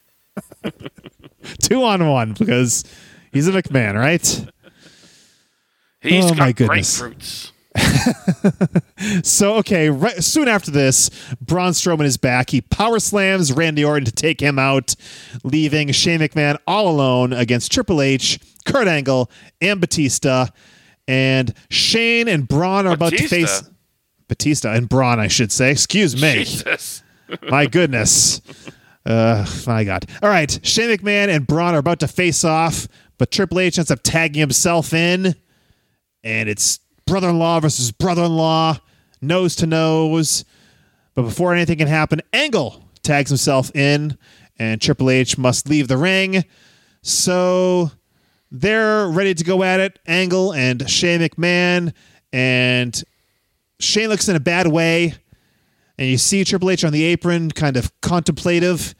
Two 1.61 1.83
on 1.83 2.07
one 2.07 2.33
because 2.33 2.83
he's 3.31 3.47
a 3.47 3.51
McMahon, 3.51 3.95
right? 3.95 4.45
He's 6.01 6.25
oh, 6.25 6.29
got 6.29 6.37
my 6.37 6.51
goodness. 6.51 7.01
grapefruits. 7.01 7.51
so 9.23 9.55
okay, 9.55 9.89
right, 9.89 10.23
soon 10.23 10.47
after 10.47 10.71
this, 10.71 11.09
Braun 11.39 11.71
Strowman 11.71 12.05
is 12.05 12.17
back. 12.17 12.49
He 12.49 12.61
power 12.61 12.99
slams 12.99 13.53
Randy 13.53 13.85
Orton 13.85 14.05
to 14.05 14.11
take 14.11 14.41
him 14.41 14.59
out, 14.59 14.95
leaving 15.43 15.91
Shane 15.91 16.19
McMahon 16.19 16.57
all 16.67 16.89
alone 16.89 17.33
against 17.33 17.71
Triple 17.71 18.01
H, 18.01 18.39
Kurt 18.65 18.87
Angle, 18.87 19.31
and 19.61 19.79
Batista. 19.79 20.47
And 21.07 21.53
Shane 21.69 22.27
and 22.27 22.47
Braun 22.47 22.87
are 22.87 22.97
Batista? 22.97 23.15
about 23.15 23.29
to 23.29 23.29
face 23.29 23.69
Batista 24.27 24.73
and 24.73 24.87
Braun, 24.89 25.19
I 25.19 25.27
should 25.27 25.51
say. 25.51 25.71
Excuse 25.71 26.21
me. 26.21 26.45
My 27.49 27.65
goodness. 27.65 28.41
Uh, 29.05 29.45
my 29.65 29.83
God. 29.83 30.05
All 30.21 30.29
right, 30.29 30.59
Shane 30.63 30.95
McMahon 30.95 31.29
and 31.29 31.47
Braun 31.47 31.73
are 31.73 31.79
about 31.79 32.01
to 32.01 32.07
face 32.07 32.43
off, 32.43 32.87
but 33.17 33.31
Triple 33.31 33.59
H 33.59 33.79
ends 33.79 33.89
up 33.89 34.01
tagging 34.03 34.39
himself 34.39 34.93
in, 34.93 35.33
and 36.23 36.49
it's 36.49 36.79
brother 37.11 37.27
in 37.27 37.39
law 37.39 37.59
versus 37.59 37.91
brother 37.91 38.23
in 38.23 38.37
law, 38.37 38.77
nose 39.21 39.57
to 39.57 39.67
nose. 39.67 40.45
But 41.13 41.23
before 41.23 41.53
anything 41.53 41.77
can 41.77 41.89
happen, 41.89 42.21
Angle 42.31 42.85
tags 43.03 43.29
himself 43.29 43.69
in, 43.75 44.17
and 44.57 44.81
Triple 44.81 45.09
H 45.09 45.37
must 45.37 45.67
leave 45.67 45.89
the 45.89 45.97
ring. 45.97 46.45
So 47.01 47.91
they're 48.49 49.09
ready 49.09 49.33
to 49.33 49.43
go 49.43 49.61
at 49.61 49.81
it. 49.81 49.99
Angle 50.07 50.53
and 50.53 50.89
Shane 50.89 51.19
McMahon, 51.19 51.93
and 52.31 53.03
Shane 53.81 54.07
looks 54.07 54.29
in 54.29 54.37
a 54.37 54.39
bad 54.39 54.67
way. 54.67 55.15
And 55.97 56.07
you 56.07 56.17
see 56.17 56.45
Triple 56.45 56.69
H 56.69 56.85
on 56.85 56.93
the 56.93 57.03
apron, 57.03 57.51
kind 57.51 57.75
of 57.75 57.91
contemplative. 57.99 58.95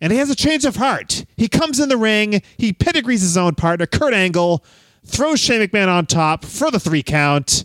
And 0.00 0.12
he 0.12 0.18
has 0.18 0.30
a 0.30 0.34
change 0.34 0.64
of 0.64 0.74
heart. 0.74 1.24
He 1.36 1.46
comes 1.46 1.78
in 1.78 1.90
the 1.90 1.96
ring, 1.96 2.42
he 2.58 2.72
pedigrees 2.72 3.20
his 3.20 3.36
own 3.36 3.54
partner, 3.54 3.86
Kurt 3.86 4.14
Angle, 4.14 4.64
throws 5.06 5.40
Shane 5.40 5.60
McMahon 5.60 5.88
on 5.88 6.06
top 6.06 6.44
for 6.44 6.70
the 6.70 6.80
three 6.80 7.02
count. 7.02 7.64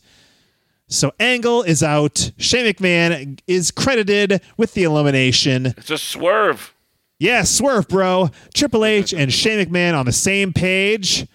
So 0.87 1.13
Angle 1.19 1.63
is 1.63 1.81
out. 1.81 2.31
Shane 2.37 2.65
McMahon 2.65 3.39
is 3.47 3.71
credited 3.71 4.41
with 4.57 4.73
the 4.73 4.83
elimination. 4.83 5.67
It's 5.77 5.89
a 5.89 5.97
swerve. 5.97 6.73
Yeah, 7.17 7.43
swerve, 7.43 7.87
bro. 7.87 8.29
Triple 8.53 8.83
H 8.83 9.13
and 9.13 9.31
Shane 9.31 9.65
McMahon 9.65 9.97
on 9.97 10.05
the 10.05 10.11
same 10.11 10.53
page. 10.53 11.27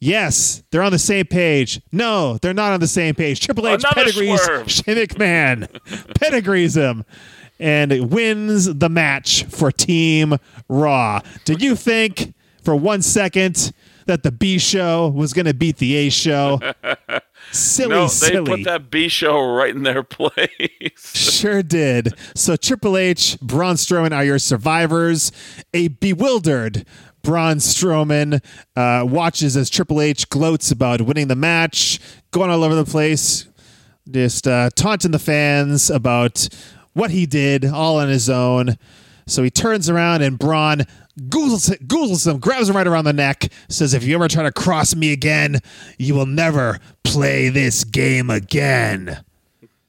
Yes, 0.00 0.62
they're 0.70 0.82
on 0.82 0.92
the 0.92 0.98
same 0.98 1.26
page. 1.26 1.80
No, 1.90 2.38
they're 2.38 2.54
not 2.54 2.72
on 2.72 2.80
the 2.80 2.86
same 2.86 3.14
page. 3.14 3.40
Triple 3.40 3.66
H 3.66 3.80
Another 3.80 3.94
pedigrees 4.04 4.40
swerve. 4.40 4.70
Shane 4.70 4.96
McMahon, 4.96 6.14
pedigrees 6.14 6.76
him, 6.76 7.04
and 7.58 8.10
wins 8.10 8.72
the 8.72 8.88
match 8.88 9.44
for 9.44 9.72
Team 9.72 10.36
Raw. 10.68 11.20
Did 11.44 11.60
you 11.62 11.74
think 11.74 12.32
for 12.62 12.76
one 12.76 13.02
second 13.02 13.72
that 14.08 14.22
the 14.22 14.32
B 14.32 14.58
show 14.58 15.08
was 15.08 15.32
going 15.32 15.46
to 15.46 15.54
beat 15.54 15.76
the 15.76 15.94
A 15.94 16.08
show. 16.08 16.58
silly, 17.52 17.90
no, 17.90 18.02
they 18.04 18.08
silly. 18.08 18.56
put 18.56 18.64
that 18.64 18.90
B 18.90 19.08
show 19.08 19.38
right 19.54 19.74
in 19.74 19.82
their 19.84 20.02
place. 20.02 21.14
sure 21.14 21.62
did. 21.62 22.14
So 22.34 22.56
Triple 22.56 22.96
H, 22.96 23.38
Braun 23.40 23.76
Strowman 23.76 24.16
are 24.16 24.24
your 24.24 24.38
survivors. 24.38 25.30
A 25.74 25.88
bewildered 25.88 26.84
Braun 27.22 27.56
Strowman 27.58 28.42
uh, 28.74 29.04
watches 29.06 29.56
as 29.56 29.68
Triple 29.70 30.00
H 30.00 30.28
gloats 30.30 30.70
about 30.70 31.02
winning 31.02 31.28
the 31.28 31.36
match, 31.36 32.00
going 32.30 32.50
all 32.50 32.64
over 32.64 32.74
the 32.74 32.86
place, 32.86 33.46
just 34.10 34.48
uh, 34.48 34.70
taunting 34.74 35.10
the 35.10 35.18
fans 35.18 35.90
about 35.90 36.48
what 36.94 37.10
he 37.10 37.26
did 37.26 37.64
all 37.66 37.98
on 37.98 38.08
his 38.08 38.30
own. 38.30 38.76
So 39.26 39.42
he 39.42 39.50
turns 39.50 39.90
around 39.90 40.22
and 40.22 40.38
Braun 40.38 40.86
goozles, 41.28 41.70
goozles 41.86 42.26
him, 42.26 42.38
grabs 42.38 42.68
him 42.68 42.76
right 42.76 42.86
around 42.86 43.04
the 43.04 43.12
neck, 43.12 43.50
says, 43.68 43.94
If 43.94 44.04
you 44.04 44.14
ever 44.14 44.28
try 44.28 44.42
to 44.42 44.52
cross 44.52 44.94
me 44.94 45.12
again, 45.12 45.60
you 45.98 46.14
will 46.14 46.26
never 46.26 46.78
play 47.04 47.48
this 47.48 47.84
game 47.84 48.30
again. 48.30 49.24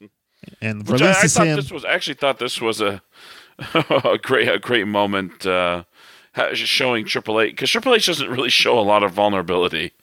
And 0.61 0.85
Which 0.89 1.01
I, 1.01 1.11
I 1.11 1.27
thought 1.27 1.47
him. 1.47 1.55
this 1.55 1.71
was 1.71 1.85
actually 1.85 2.15
thought 2.15 2.39
this 2.39 2.59
was 2.59 2.81
a 2.81 3.01
a 4.03 4.17
great 4.21 4.47
a 4.49 4.59
great 4.59 4.87
moment 4.87 5.45
uh, 5.45 5.83
showing 6.53 7.05
Triple 7.05 7.39
H 7.39 7.51
because 7.51 7.69
Triple 7.69 7.93
H 7.93 8.07
doesn't 8.07 8.29
really 8.29 8.49
show 8.49 8.77
a 8.77 8.81
lot 8.81 9.03
of 9.03 9.11
vulnerability. 9.11 9.93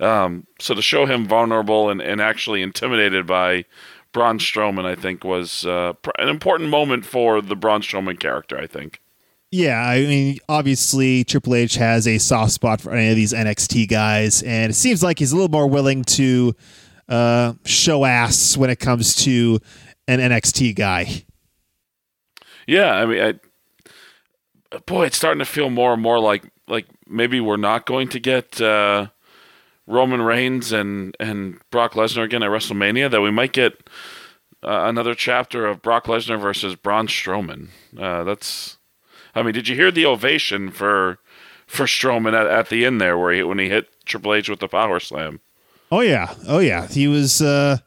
Um, 0.00 0.46
so 0.58 0.74
to 0.74 0.82
show 0.82 1.06
him 1.06 1.26
vulnerable 1.26 1.88
and, 1.88 2.00
and 2.00 2.20
actually 2.20 2.62
intimidated 2.62 3.26
by 3.26 3.64
Braun 4.12 4.38
Strowman, 4.38 4.84
I 4.84 4.94
think 4.94 5.24
was 5.24 5.64
uh, 5.64 5.92
an 6.18 6.28
important 6.28 6.70
moment 6.70 7.06
for 7.06 7.40
the 7.40 7.56
Braun 7.56 7.82
Strowman 7.82 8.18
character. 8.18 8.58
I 8.58 8.66
think. 8.66 9.00
Yeah, 9.52 9.78
I 9.78 10.00
mean, 10.00 10.38
obviously 10.48 11.24
Triple 11.24 11.54
H 11.54 11.74
has 11.74 12.08
a 12.08 12.16
soft 12.16 12.52
spot 12.52 12.80
for 12.80 12.92
any 12.92 13.10
of 13.10 13.16
these 13.16 13.34
NXT 13.34 13.86
guys, 13.88 14.42
and 14.42 14.70
it 14.70 14.74
seems 14.74 15.02
like 15.02 15.18
he's 15.18 15.30
a 15.30 15.36
little 15.36 15.50
more 15.50 15.66
willing 15.66 16.04
to 16.04 16.56
uh, 17.08 17.52
show 17.66 18.06
ass 18.06 18.56
when 18.56 18.70
it 18.70 18.80
comes 18.80 19.14
to 19.24 19.60
an 20.08 20.20
NXT 20.20 20.74
guy. 20.74 21.24
Yeah, 22.66 22.94
I 22.94 23.04
mean, 23.04 23.40
I, 24.72 24.78
boy, 24.86 25.06
it's 25.06 25.18
starting 25.18 25.40
to 25.40 25.44
feel 25.44 25.68
more 25.68 25.92
and 25.92 26.00
more 26.00 26.18
like 26.18 26.50
like 26.66 26.86
maybe 27.06 27.38
we're 27.38 27.58
not 27.58 27.84
going 27.84 28.08
to 28.08 28.20
get 28.20 28.58
uh, 28.58 29.08
Roman 29.86 30.22
Reigns 30.22 30.72
and 30.72 31.14
and 31.20 31.60
Brock 31.70 31.92
Lesnar 31.92 32.24
again 32.24 32.42
at 32.42 32.48
WrestleMania. 32.48 33.10
That 33.10 33.20
we 33.20 33.30
might 33.30 33.52
get 33.52 33.74
uh, 34.62 34.84
another 34.86 35.14
chapter 35.14 35.66
of 35.66 35.82
Brock 35.82 36.06
Lesnar 36.06 36.40
versus 36.40 36.76
Braun 36.76 37.06
Strowman. 37.06 37.68
Uh, 37.98 38.24
that's, 38.24 38.78
I 39.34 39.42
mean, 39.42 39.54
did 39.54 39.68
you 39.68 39.76
hear 39.76 39.90
the 39.90 40.06
ovation 40.06 40.70
for 40.70 41.18
for 41.66 41.86
Strowman 41.86 42.34
at, 42.34 42.46
at 42.46 42.68
the 42.68 42.84
end 42.84 43.00
there, 43.00 43.18
where 43.18 43.32
he 43.32 43.42
when 43.42 43.58
he 43.58 43.68
hit 43.68 43.88
Triple 44.04 44.34
H 44.34 44.48
with 44.48 44.60
the 44.60 44.68
power 44.68 45.00
slam? 45.00 45.40
Oh 45.90 46.00
yeah, 46.00 46.34
oh 46.46 46.58
yeah, 46.58 46.86
he 46.86 47.08
was 47.08 47.40
uh, 47.42 47.78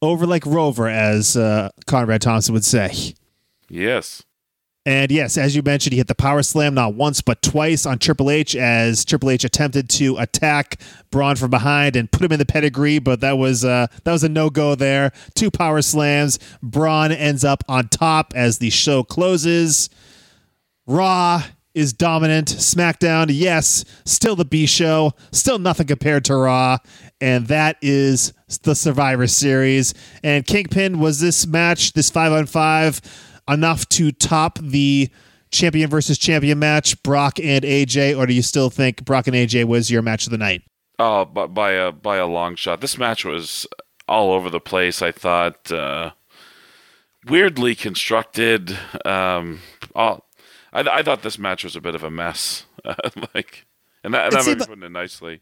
over 0.00 0.26
like 0.26 0.46
Rover, 0.46 0.88
as 0.88 1.36
uh, 1.36 1.70
Conrad 1.86 2.22
Thompson 2.22 2.54
would 2.54 2.64
say. 2.64 3.14
Yes. 3.68 4.22
And 4.86 5.10
yes, 5.10 5.38
as 5.38 5.56
you 5.56 5.62
mentioned, 5.62 5.94
he 5.94 5.98
hit 5.98 6.08
the 6.08 6.14
power 6.14 6.42
slam 6.42 6.74
not 6.74 6.94
once 6.94 7.22
but 7.22 7.40
twice 7.40 7.86
on 7.86 7.98
Triple 7.98 8.30
H 8.30 8.54
as 8.54 9.02
Triple 9.02 9.30
H 9.30 9.42
attempted 9.42 9.88
to 9.90 10.18
attack 10.18 10.78
Braun 11.10 11.36
from 11.36 11.50
behind 11.50 11.96
and 11.96 12.12
put 12.12 12.22
him 12.22 12.32
in 12.32 12.38
the 12.38 12.44
pedigree, 12.44 12.98
but 12.98 13.20
that 13.20 13.38
was 13.38 13.64
uh, 13.64 13.86
that 14.04 14.12
was 14.12 14.22
a 14.24 14.28
no 14.28 14.50
go 14.50 14.74
there. 14.74 15.12
Two 15.34 15.50
power 15.50 15.80
slams. 15.80 16.38
Braun 16.62 17.12
ends 17.12 17.44
up 17.44 17.64
on 17.66 17.88
top 17.88 18.34
as 18.36 18.58
the 18.58 18.68
show 18.68 19.02
closes. 19.02 19.88
Raw 20.86 21.42
is 21.74 21.92
dominant. 21.92 22.48
SmackDown, 22.48 23.26
yes, 23.30 23.84
still 24.04 24.36
the 24.36 24.44
B 24.44 24.66
show, 24.66 25.12
still 25.32 25.58
nothing 25.58 25.86
compared 25.86 26.24
to 26.26 26.36
Raw, 26.36 26.78
and 27.20 27.46
that 27.48 27.76
is 27.82 28.32
the 28.62 28.74
Survivor 28.74 29.26
Series. 29.26 29.94
And 30.22 30.46
Kingpin 30.46 31.00
was 31.00 31.20
this 31.20 31.46
match, 31.46 31.92
this 31.92 32.10
five 32.10 32.32
on 32.32 32.46
five, 32.46 33.00
enough 33.48 33.88
to 33.90 34.12
top 34.12 34.58
the 34.60 35.10
champion 35.50 35.88
versus 35.90 36.18
champion 36.18 36.58
match, 36.58 37.02
Brock 37.02 37.38
and 37.40 37.64
AJ, 37.64 38.16
or 38.16 38.26
do 38.26 38.34
you 38.34 38.42
still 38.42 38.70
think 38.70 39.04
Brock 39.04 39.26
and 39.26 39.36
AJ 39.36 39.64
was 39.64 39.90
your 39.90 40.02
match 40.02 40.26
of 40.26 40.30
the 40.30 40.38
night? 40.38 40.62
Oh, 40.98 41.24
but 41.24 41.48
by 41.48 41.72
a 41.72 41.90
by 41.90 42.16
a 42.16 42.26
long 42.26 42.54
shot. 42.54 42.80
This 42.80 42.98
match 42.98 43.24
was 43.24 43.66
all 44.06 44.32
over 44.32 44.48
the 44.48 44.60
place. 44.60 45.02
I 45.02 45.10
thought 45.10 45.72
uh, 45.72 46.12
weirdly 47.26 47.74
constructed. 47.74 48.78
Um, 49.04 49.60
all, 49.94 50.23
I, 50.74 50.80
I 50.80 51.02
thought 51.02 51.22
this 51.22 51.38
match 51.38 51.64
was 51.64 51.76
a 51.76 51.80
bit 51.80 51.94
of 51.94 52.02
a 52.02 52.10
mess. 52.10 52.66
like, 53.34 53.64
and 54.02 54.12
that, 54.12 54.32
that 54.32 54.46
like- 54.46 54.58
putting 54.58 54.82
it 54.82 54.92
nicely. 54.92 55.40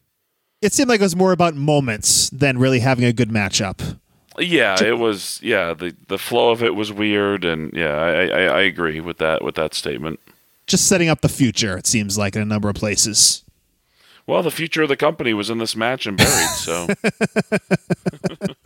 It 0.61 0.73
seemed 0.73 0.89
like 0.89 1.01
it 1.01 1.05
was 1.05 1.17
more 1.17 1.33
about 1.33 1.57
moments 1.57 2.31
than 2.31 2.57
really 2.59 2.79
having 2.79 3.05
a 3.05 3.13
good 3.13 3.31
matchup. 3.31 3.99
Yeah, 4.39 4.83
it 4.83 4.99
was. 4.99 5.41
Yeah, 5.43 5.75
the 5.75 5.95
the 6.09 6.19
flow 6.19 6.53
of 6.53 6.63
it 6.63 6.75
was 6.75 6.93
weird, 6.93 7.45
and 7.45 7.73
yeah, 7.75 7.97
I, 7.97 8.27
I 8.27 8.43
I 8.45 8.61
agree 8.63 9.01
with 9.01 9.19
that 9.19 9.43
with 9.43 9.57
that 9.57 9.75
statement. 9.75 10.21
Just 10.67 10.87
setting 10.87 11.09
up 11.09 11.21
the 11.21 11.29
future, 11.29 11.77
it 11.77 11.87
seems 11.87 12.17
like, 12.17 12.37
in 12.37 12.41
a 12.41 12.47
number 12.47 12.69
of 12.69 12.77
places. 12.77 13.43
Well, 14.27 14.43
the 14.43 14.53
future 14.53 14.83
of 14.83 14.89
the 14.89 14.97
company 14.97 15.35
was 15.35 15.51
in 15.51 15.59
this 15.59 15.75
match 15.75 16.07
and 16.07 16.17
buried. 16.17 16.49
So 16.51 16.87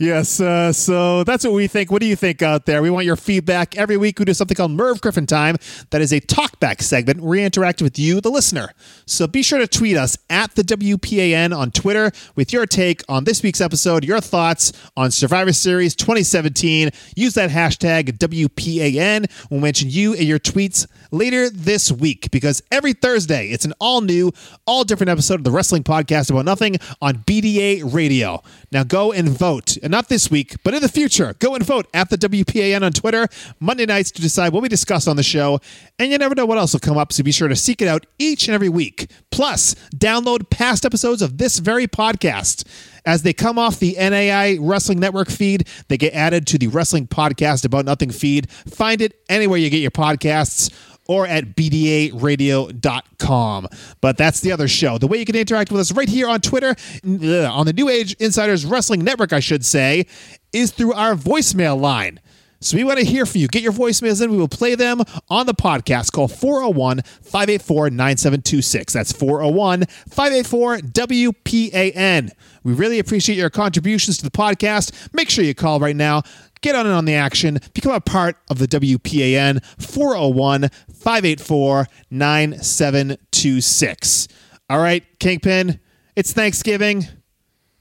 Yes, 0.00 0.40
uh, 0.40 0.72
so 0.72 1.24
that's 1.24 1.44
what 1.44 1.52
we 1.52 1.66
think. 1.66 1.90
What 1.90 2.00
do 2.00 2.06
you 2.06 2.16
think 2.16 2.42
out 2.42 2.66
there? 2.66 2.82
We 2.82 2.90
want 2.90 3.06
your 3.06 3.16
feedback. 3.16 3.76
Every 3.76 3.96
week 3.96 4.18
we 4.18 4.24
do 4.24 4.34
something 4.34 4.54
called 4.56 4.72
Merv 4.72 5.00
Griffin 5.00 5.26
Time. 5.26 5.56
That 5.90 6.00
is 6.00 6.12
a 6.12 6.20
talkback 6.20 6.82
segment 6.82 7.20
we 7.20 7.42
interact 7.42 7.80
with 7.80 7.98
you, 7.98 8.20
the 8.20 8.30
listener. 8.30 8.70
So 9.06 9.26
be 9.26 9.42
sure 9.42 9.58
to 9.58 9.66
tweet 9.66 9.96
us 9.96 10.16
at 10.30 10.54
the 10.54 10.62
WPAN 10.62 11.56
on 11.56 11.70
Twitter 11.70 12.10
with 12.34 12.52
your 12.52 12.66
take 12.66 13.02
on 13.08 13.24
this 13.24 13.42
week's 13.42 13.60
episode, 13.60 14.04
your 14.04 14.20
thoughts 14.20 14.72
on 14.96 15.10
Survivor 15.10 15.52
Series 15.52 15.94
2017. 15.94 16.90
Use 17.14 17.34
that 17.34 17.50
hashtag 17.50 18.18
WPAN. 18.18 19.30
We'll 19.50 19.60
mention 19.60 19.90
you 19.90 20.12
in 20.14 20.26
your 20.26 20.38
tweets 20.38 20.86
later 21.10 21.48
this 21.50 21.92
week 21.92 22.30
because 22.30 22.62
every 22.72 22.92
Thursday 22.92 23.48
it's 23.48 23.64
an 23.64 23.72
all 23.80 24.00
new, 24.00 24.32
all 24.66 24.84
different 24.84 25.10
episode 25.10 25.36
of 25.36 25.44
the 25.44 25.50
Wrestling 25.50 25.84
Podcast 25.84 26.30
About 26.30 26.44
Nothing 26.44 26.76
on 27.00 27.18
BDA 27.18 27.92
Radio. 27.92 28.42
Now 28.72 28.84
go 28.84 29.12
and 29.12 29.28
vote. 29.34 29.76
And 29.82 29.90
not 29.90 30.08
this 30.08 30.30
week, 30.30 30.56
but 30.64 30.74
in 30.74 30.82
the 30.82 30.88
future. 30.88 31.34
Go 31.38 31.54
and 31.54 31.64
vote 31.64 31.86
at 31.92 32.10
the 32.10 32.16
WPAN 32.16 32.82
on 32.82 32.92
Twitter 32.92 33.28
Monday 33.60 33.86
nights 33.86 34.10
to 34.12 34.22
decide 34.22 34.52
what 34.52 34.62
we 34.62 34.68
discuss 34.68 35.06
on 35.06 35.16
the 35.16 35.22
show. 35.22 35.60
And 35.98 36.10
you 36.10 36.18
never 36.18 36.34
know 36.34 36.46
what 36.46 36.58
else 36.58 36.72
will 36.72 36.80
come 36.80 36.96
up, 36.96 37.12
so 37.12 37.22
be 37.22 37.32
sure 37.32 37.48
to 37.48 37.56
seek 37.56 37.82
it 37.82 37.88
out 37.88 38.06
each 38.18 38.48
and 38.48 38.54
every 38.54 38.68
week. 38.68 39.10
Plus, 39.30 39.74
download 39.94 40.48
past 40.50 40.84
episodes 40.86 41.22
of 41.22 41.38
this 41.38 41.58
very 41.58 41.86
podcast. 41.86 42.66
As 43.06 43.22
they 43.22 43.34
come 43.34 43.58
off 43.58 43.78
the 43.78 43.96
NAI 43.98 44.56
Wrestling 44.60 44.98
Network 44.98 45.28
feed, 45.28 45.68
they 45.88 45.98
get 45.98 46.14
added 46.14 46.46
to 46.48 46.58
the 46.58 46.68
Wrestling 46.68 47.06
Podcast 47.06 47.66
About 47.66 47.84
Nothing 47.84 48.10
feed. 48.10 48.50
Find 48.50 49.02
it 49.02 49.20
anywhere 49.28 49.58
you 49.58 49.68
get 49.68 49.82
your 49.82 49.90
podcasts 49.90 50.72
or 51.06 51.26
at 51.26 51.56
bdaradio.com. 51.56 53.68
But 54.00 54.16
that's 54.16 54.40
the 54.40 54.52
other 54.52 54.68
show. 54.68 54.98
The 54.98 55.06
way 55.06 55.18
you 55.18 55.24
can 55.24 55.36
interact 55.36 55.70
with 55.70 55.80
us 55.80 55.92
right 55.92 56.08
here 56.08 56.28
on 56.28 56.40
Twitter, 56.40 56.74
on 57.04 57.66
the 57.66 57.72
New 57.74 57.88
Age 57.88 58.14
Insiders 58.14 58.64
Wrestling 58.64 59.04
Network, 59.04 59.32
I 59.32 59.40
should 59.40 59.64
say, 59.64 60.06
is 60.52 60.72
through 60.72 60.94
our 60.94 61.14
voicemail 61.14 61.80
line. 61.80 62.20
So 62.60 62.78
we 62.78 62.84
want 62.84 62.98
to 62.98 63.04
hear 63.04 63.26
from 63.26 63.42
you. 63.42 63.48
Get 63.48 63.62
your 63.62 63.74
voicemails 63.74 64.22
in. 64.22 64.30
We 64.30 64.38
will 64.38 64.48
play 64.48 64.74
them 64.74 65.02
on 65.28 65.44
the 65.44 65.52
podcast. 65.52 66.12
Call 66.12 66.28
401 66.28 67.02
584 67.02 67.90
9726. 67.90 68.92
That's 68.94 69.12
401 69.12 69.84
584 70.08 70.78
WPAN. 70.78 72.30
We 72.62 72.72
really 72.72 72.98
appreciate 72.98 73.36
your 73.36 73.50
contributions 73.50 74.16
to 74.16 74.24
the 74.24 74.30
podcast. 74.30 75.12
Make 75.12 75.28
sure 75.28 75.44
you 75.44 75.54
call 75.54 75.78
right 75.78 75.94
now. 75.94 76.22
Get 76.64 76.74
on 76.74 76.86
in 76.86 76.92
on 76.92 77.04
the 77.04 77.14
action. 77.14 77.60
Become 77.74 77.92
a 77.92 78.00
part 78.00 78.38
of 78.48 78.58
the 78.58 78.66
WPAN 78.66 79.62
401 79.78 80.70
584 80.94 81.86
9726. 82.10 84.28
All 84.70 84.78
right, 84.78 85.04
Kingpin, 85.18 85.78
it's 86.16 86.32
Thanksgiving. 86.32 87.06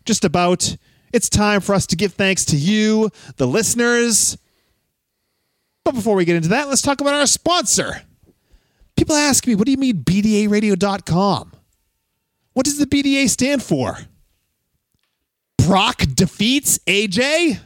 Just 0.04 0.26
about. 0.26 0.76
It's 1.14 1.30
time 1.30 1.62
for 1.62 1.74
us 1.74 1.88
to 1.88 1.96
give 1.96 2.16
thanks 2.16 2.44
to 2.44 2.58
you, 2.58 3.10
the 3.38 3.48
listeners. 3.48 4.38
But 5.86 5.96
before 5.96 6.16
we 6.16 6.26
get 6.26 6.36
into 6.36 6.50
that, 6.50 6.68
let's 6.68 6.82
talk 6.82 7.00
about 7.00 7.14
our 7.14 7.26
sponsor. 7.26 8.02
People 8.98 9.16
ask 9.16 9.48
me, 9.48 9.56
what 9.56 9.66
do 9.66 9.72
you 9.72 9.78
mean 9.78 10.04
BDARadio.com? 10.04 11.54
What 12.52 12.66
does 12.66 12.80
the 12.80 12.88
BDA 12.88 13.30
stand 13.30 13.64
for? 13.64 14.00
Brock 15.58 16.04
defeats 16.16 16.80
AJ? 16.80 17.62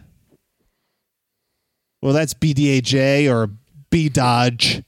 Well, 2.01 2.13
that's 2.13 2.33
BDAJ 2.33 3.31
or 3.31 3.49
B 3.89 4.09
Dodge, 4.09 4.83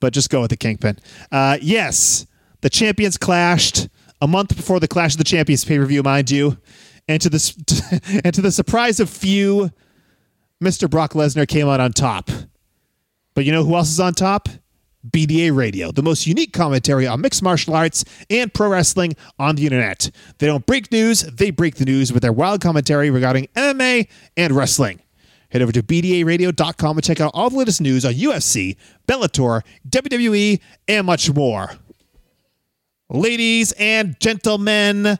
but 0.00 0.12
just 0.12 0.30
go 0.30 0.40
with 0.40 0.50
the 0.50 0.56
Kingpin. 0.56 0.98
Uh, 1.30 1.58
yes, 1.60 2.26
the 2.62 2.70
champions 2.70 3.18
clashed 3.18 3.88
a 4.20 4.26
month 4.26 4.56
before 4.56 4.80
the 4.80 4.88
Clash 4.88 5.14
of 5.14 5.18
the 5.18 5.24
Champions 5.24 5.64
pay 5.64 5.78
per 5.78 5.84
view, 5.84 6.02
mind 6.02 6.30
you. 6.30 6.58
And 7.06 7.20
to, 7.20 7.28
the, 7.28 8.20
and 8.24 8.34
to 8.34 8.40
the 8.40 8.50
surprise 8.50 8.98
of 8.98 9.10
few, 9.10 9.70
Mr. 10.62 10.88
Brock 10.88 11.12
Lesnar 11.12 11.46
came 11.46 11.68
out 11.68 11.80
on 11.80 11.92
top. 11.92 12.30
But 13.34 13.44
you 13.44 13.52
know 13.52 13.64
who 13.64 13.74
else 13.74 13.90
is 13.90 14.00
on 14.00 14.14
top? 14.14 14.48
BDA 15.10 15.54
Radio, 15.54 15.92
the 15.92 16.02
most 16.02 16.26
unique 16.26 16.54
commentary 16.54 17.06
on 17.06 17.20
mixed 17.20 17.42
martial 17.42 17.74
arts 17.74 18.04
and 18.30 18.52
pro 18.54 18.68
wrestling 18.68 19.14
on 19.38 19.56
the 19.56 19.66
internet. 19.66 20.10
They 20.38 20.46
don't 20.46 20.64
break 20.64 20.90
news, 20.90 21.22
they 21.22 21.50
break 21.50 21.74
the 21.74 21.84
news 21.84 22.10
with 22.10 22.22
their 22.22 22.32
wild 22.32 22.62
commentary 22.62 23.10
regarding 23.10 23.48
MMA 23.54 24.08
and 24.38 24.52
wrestling. 24.54 25.00
Head 25.54 25.62
over 25.62 25.70
to 25.70 25.84
BDARadio.com 25.84 26.98
and 26.98 27.04
check 27.04 27.20
out 27.20 27.30
all 27.32 27.48
the 27.48 27.56
latest 27.56 27.80
news 27.80 28.04
on 28.04 28.12
UFC, 28.12 28.76
Bellator, 29.06 29.62
WWE, 29.88 30.60
and 30.88 31.06
much 31.06 31.32
more. 31.32 31.70
Ladies 33.08 33.70
and 33.78 34.18
gentlemen, 34.18 35.16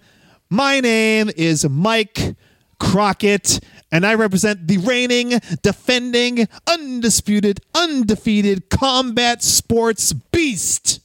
my 0.50 0.80
name 0.80 1.30
is 1.36 1.68
Mike 1.68 2.34
Crockett, 2.80 3.60
and 3.92 4.04
I 4.04 4.14
represent 4.14 4.66
the 4.66 4.78
reigning, 4.78 5.38
defending, 5.62 6.48
undisputed, 6.66 7.60
undefeated 7.72 8.70
combat 8.70 9.40
sports 9.40 10.12
beast, 10.12 10.98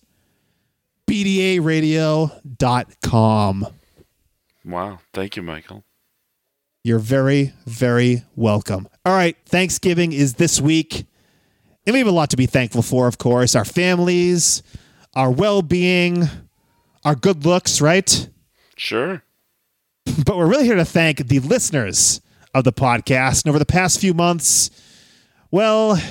bdaradio.com. 1.08 3.68
Wow. 4.66 5.00
Thank 5.14 5.36
you, 5.36 5.44
Michael. 5.44 5.84
You're 6.84 7.00
very, 7.00 7.54
very 7.66 8.24
welcome. 8.36 8.88
All 9.06 9.14
right. 9.14 9.36
Thanksgiving 9.46 10.14
is 10.14 10.36
this 10.36 10.62
week. 10.62 11.06
And 11.86 11.94
we 11.94 12.00
have 12.00 12.08
a 12.08 12.12
lot 12.12 12.30
to 12.30 12.38
be 12.38 12.46
thankful 12.46 12.82
for, 12.82 13.08
of 13.08 13.18
course. 13.18 13.56
Our 13.56 13.66
families, 13.66 14.64
our 15.14 15.32
well 15.32 15.62
being, 15.62 16.30
our 17.04 17.16
good 17.16 17.46
looks, 17.46 17.82
right? 17.82 18.30
Sure. 18.78 19.24
But 20.26 20.38
we're 20.38 20.48
really 20.48 20.66
here 20.66 20.76
to 20.76 20.86
thank 20.86 21.28
the 21.28 21.40
listeners 21.40 22.22
of 22.54 22.64
the 22.64 22.74
podcast. 22.74 23.44
And 23.44 23.50
over 23.50 23.60
the 23.60 23.66
past 23.66 24.00
few 24.00 24.14
months, 24.14 24.70
well, 25.52 26.02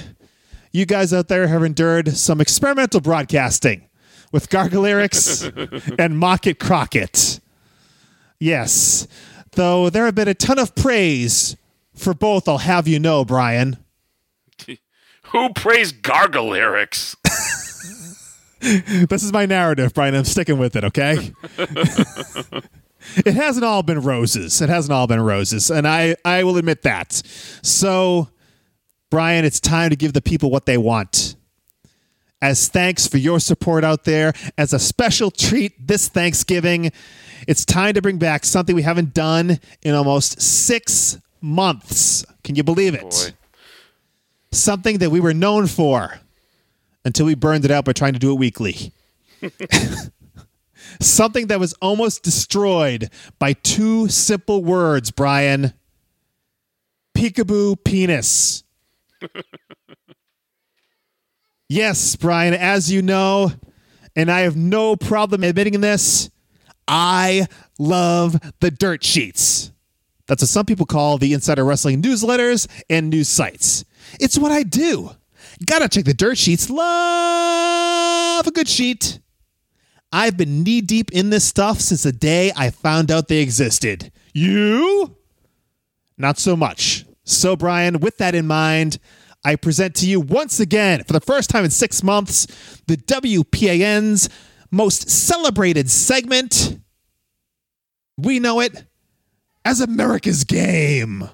you 0.72 0.84
guys 0.86 1.12
out 1.12 1.28
there 1.28 1.46
have 1.48 1.62
endured 1.62 2.16
some 2.16 2.40
experimental 2.40 3.00
broadcasting 3.00 3.88
with 4.32 4.50
Gargalyrics 4.50 5.96
and 5.98 6.18
Mock 6.18 6.46
It 6.46 6.58
Crockett. 6.58 7.40
Yes, 8.38 9.08
though 9.58 9.90
there 9.90 10.06
have 10.06 10.14
been 10.14 10.28
a 10.28 10.34
ton 10.34 10.58
of 10.58 10.74
praise 10.74 11.56
for 11.94 12.14
both, 12.14 12.48
I'll 12.48 12.58
have 12.58 12.88
you 12.88 12.98
know, 12.98 13.24
Brian. 13.24 13.76
Who 15.24 15.52
praised 15.52 16.00
Gargalyrics? 16.00 17.16
this 19.08 19.22
is 19.22 19.32
my 19.32 19.44
narrative, 19.44 19.92
Brian. 19.92 20.14
I'm 20.14 20.24
sticking 20.24 20.58
with 20.58 20.76
it, 20.76 20.84
okay? 20.84 21.32
it 21.58 23.34
hasn't 23.34 23.64
all 23.64 23.82
been 23.82 24.00
roses. 24.00 24.62
It 24.62 24.68
hasn't 24.68 24.92
all 24.92 25.06
been 25.06 25.20
roses, 25.20 25.70
and 25.70 25.86
I 25.86 26.16
I 26.24 26.44
will 26.44 26.56
admit 26.56 26.82
that. 26.82 27.12
So, 27.62 28.28
Brian, 29.10 29.44
it's 29.44 29.60
time 29.60 29.90
to 29.90 29.96
give 29.96 30.12
the 30.12 30.22
people 30.22 30.50
what 30.50 30.66
they 30.66 30.78
want. 30.78 31.34
As 32.40 32.68
thanks 32.68 33.08
for 33.08 33.18
your 33.18 33.40
support 33.40 33.82
out 33.82 34.04
there, 34.04 34.32
as 34.56 34.72
a 34.72 34.78
special 34.78 35.32
treat 35.32 35.88
this 35.88 36.08
Thanksgiving, 36.08 36.92
it's 37.48 37.64
time 37.64 37.94
to 37.94 38.02
bring 38.02 38.18
back 38.18 38.44
something 38.44 38.76
we 38.76 38.82
haven't 38.82 39.14
done 39.14 39.58
in 39.80 39.94
almost 39.94 40.40
six 40.40 41.18
months. 41.40 42.24
Can 42.44 42.56
you 42.56 42.62
believe 42.62 42.94
it? 42.94 43.00
Boy. 43.00 43.30
Something 44.52 44.98
that 44.98 45.08
we 45.08 45.18
were 45.18 45.32
known 45.32 45.66
for 45.66 46.20
until 47.06 47.24
we 47.24 47.34
burned 47.34 47.64
it 47.64 47.70
out 47.70 47.86
by 47.86 47.94
trying 47.94 48.12
to 48.12 48.18
do 48.18 48.32
it 48.32 48.38
weekly. 48.38 48.92
Something 51.00 51.46
that 51.46 51.58
was 51.58 51.72
almost 51.80 52.22
destroyed 52.22 53.10
by 53.38 53.54
two 53.54 54.08
simple 54.08 54.62
words, 54.62 55.10
Brian. 55.10 55.72
Peekaboo 57.16 57.82
penis. 57.82 58.62
yes, 61.68 62.14
Brian, 62.14 62.52
as 62.52 62.92
you 62.92 63.00
know, 63.00 63.52
and 64.14 64.30
I 64.30 64.40
have 64.40 64.56
no 64.56 64.96
problem 64.96 65.44
admitting 65.44 65.80
this, 65.80 66.28
I 66.88 67.46
love 67.78 68.40
the 68.60 68.70
dirt 68.70 69.04
sheets. 69.04 69.70
That's 70.26 70.42
what 70.42 70.48
some 70.48 70.66
people 70.66 70.86
call 70.86 71.18
the 71.18 71.32
Insider 71.32 71.64
Wrestling 71.64 72.02
newsletters 72.02 72.66
and 72.90 73.10
news 73.10 73.28
sites. 73.28 73.84
It's 74.18 74.38
what 74.38 74.50
I 74.50 74.62
do. 74.62 75.10
Gotta 75.64 75.88
check 75.88 76.04
the 76.04 76.14
dirt 76.14 76.38
sheets. 76.38 76.68
Love 76.68 78.46
a 78.46 78.50
good 78.50 78.68
sheet. 78.68 79.20
I've 80.12 80.36
been 80.36 80.62
knee 80.62 80.80
deep 80.80 81.12
in 81.12 81.30
this 81.30 81.44
stuff 81.44 81.80
since 81.80 82.02
the 82.02 82.12
day 82.12 82.50
I 82.56 82.70
found 82.70 83.10
out 83.10 83.28
they 83.28 83.40
existed. 83.40 84.10
You? 84.32 85.16
Not 86.16 86.38
so 86.38 86.56
much. 86.56 87.04
So, 87.24 87.56
Brian, 87.56 88.00
with 88.00 88.16
that 88.18 88.34
in 88.34 88.46
mind, 88.46 88.98
I 89.44 89.56
present 89.56 89.94
to 89.96 90.08
you 90.08 90.20
once 90.20 90.60
again, 90.60 91.04
for 91.04 91.12
the 91.12 91.20
first 91.20 91.50
time 91.50 91.64
in 91.64 91.70
six 91.70 92.02
months, 92.02 92.46
the 92.86 92.96
WPAN's 92.96 94.28
most 94.70 95.08
celebrated 95.10 95.90
segment. 95.90 96.78
We 98.16 98.38
know 98.40 98.60
it 98.60 98.84
as 99.64 99.80
America's 99.80 100.44
Game. 100.44 101.28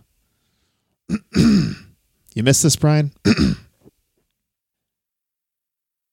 you 1.35 2.43
missed 2.43 2.63
this, 2.63 2.77
Brian? 2.77 3.13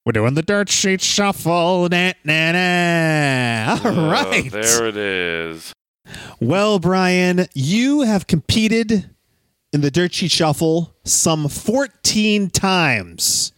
We're 0.05 0.13
doing 0.13 0.34
the 0.34 0.41
dirt 0.41 0.69
sheet 0.69 1.01
shuffle. 1.01 1.88
Nah, 1.89 2.13
nah, 2.24 2.51
nah. 2.53 3.78
All 3.84 3.99
Oh, 3.99 4.11
right. 4.11 4.51
there 4.51 4.88
it 4.88 4.97
is. 4.97 5.74
Well, 6.39 6.80
Brian, 6.80 7.45
you 7.53 8.01
have 8.01 8.26
competed 8.28 9.09
in 9.72 9.82
the 9.82 9.91
dirt 9.91 10.13
sheet 10.13 10.32
shuffle 10.32 10.95
some 11.05 11.47
14 11.47 12.49
times. 12.49 13.53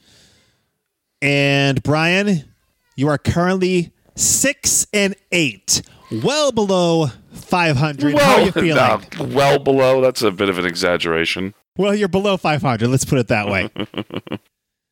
And 1.22 1.82
Brian, 1.82 2.53
you 2.96 3.08
are 3.10 3.18
currently 3.18 3.92
six 4.16 4.86
and 4.94 5.16
eight, 5.32 5.82
well 6.24 6.52
below 6.52 7.08
500. 7.34 8.14
Well, 8.14 8.24
How 8.26 8.42
are 8.42 8.46
you 8.46 8.52
feeling? 8.52 8.76
nah, 8.76 9.02
well 9.20 9.60
below. 9.60 10.02
That's 10.02 10.22
a 10.22 10.32
bit 10.32 10.50
of 10.50 10.58
an 10.58 10.66
exaggeration. 10.66 11.54
Well, 11.78 11.96
you're 11.96 12.08
below 12.08 12.38
500. 12.38 12.88
Let's 12.88 13.06
put 13.06 13.18
it 13.20 13.28
that 13.30 13.48
way. 13.48 13.70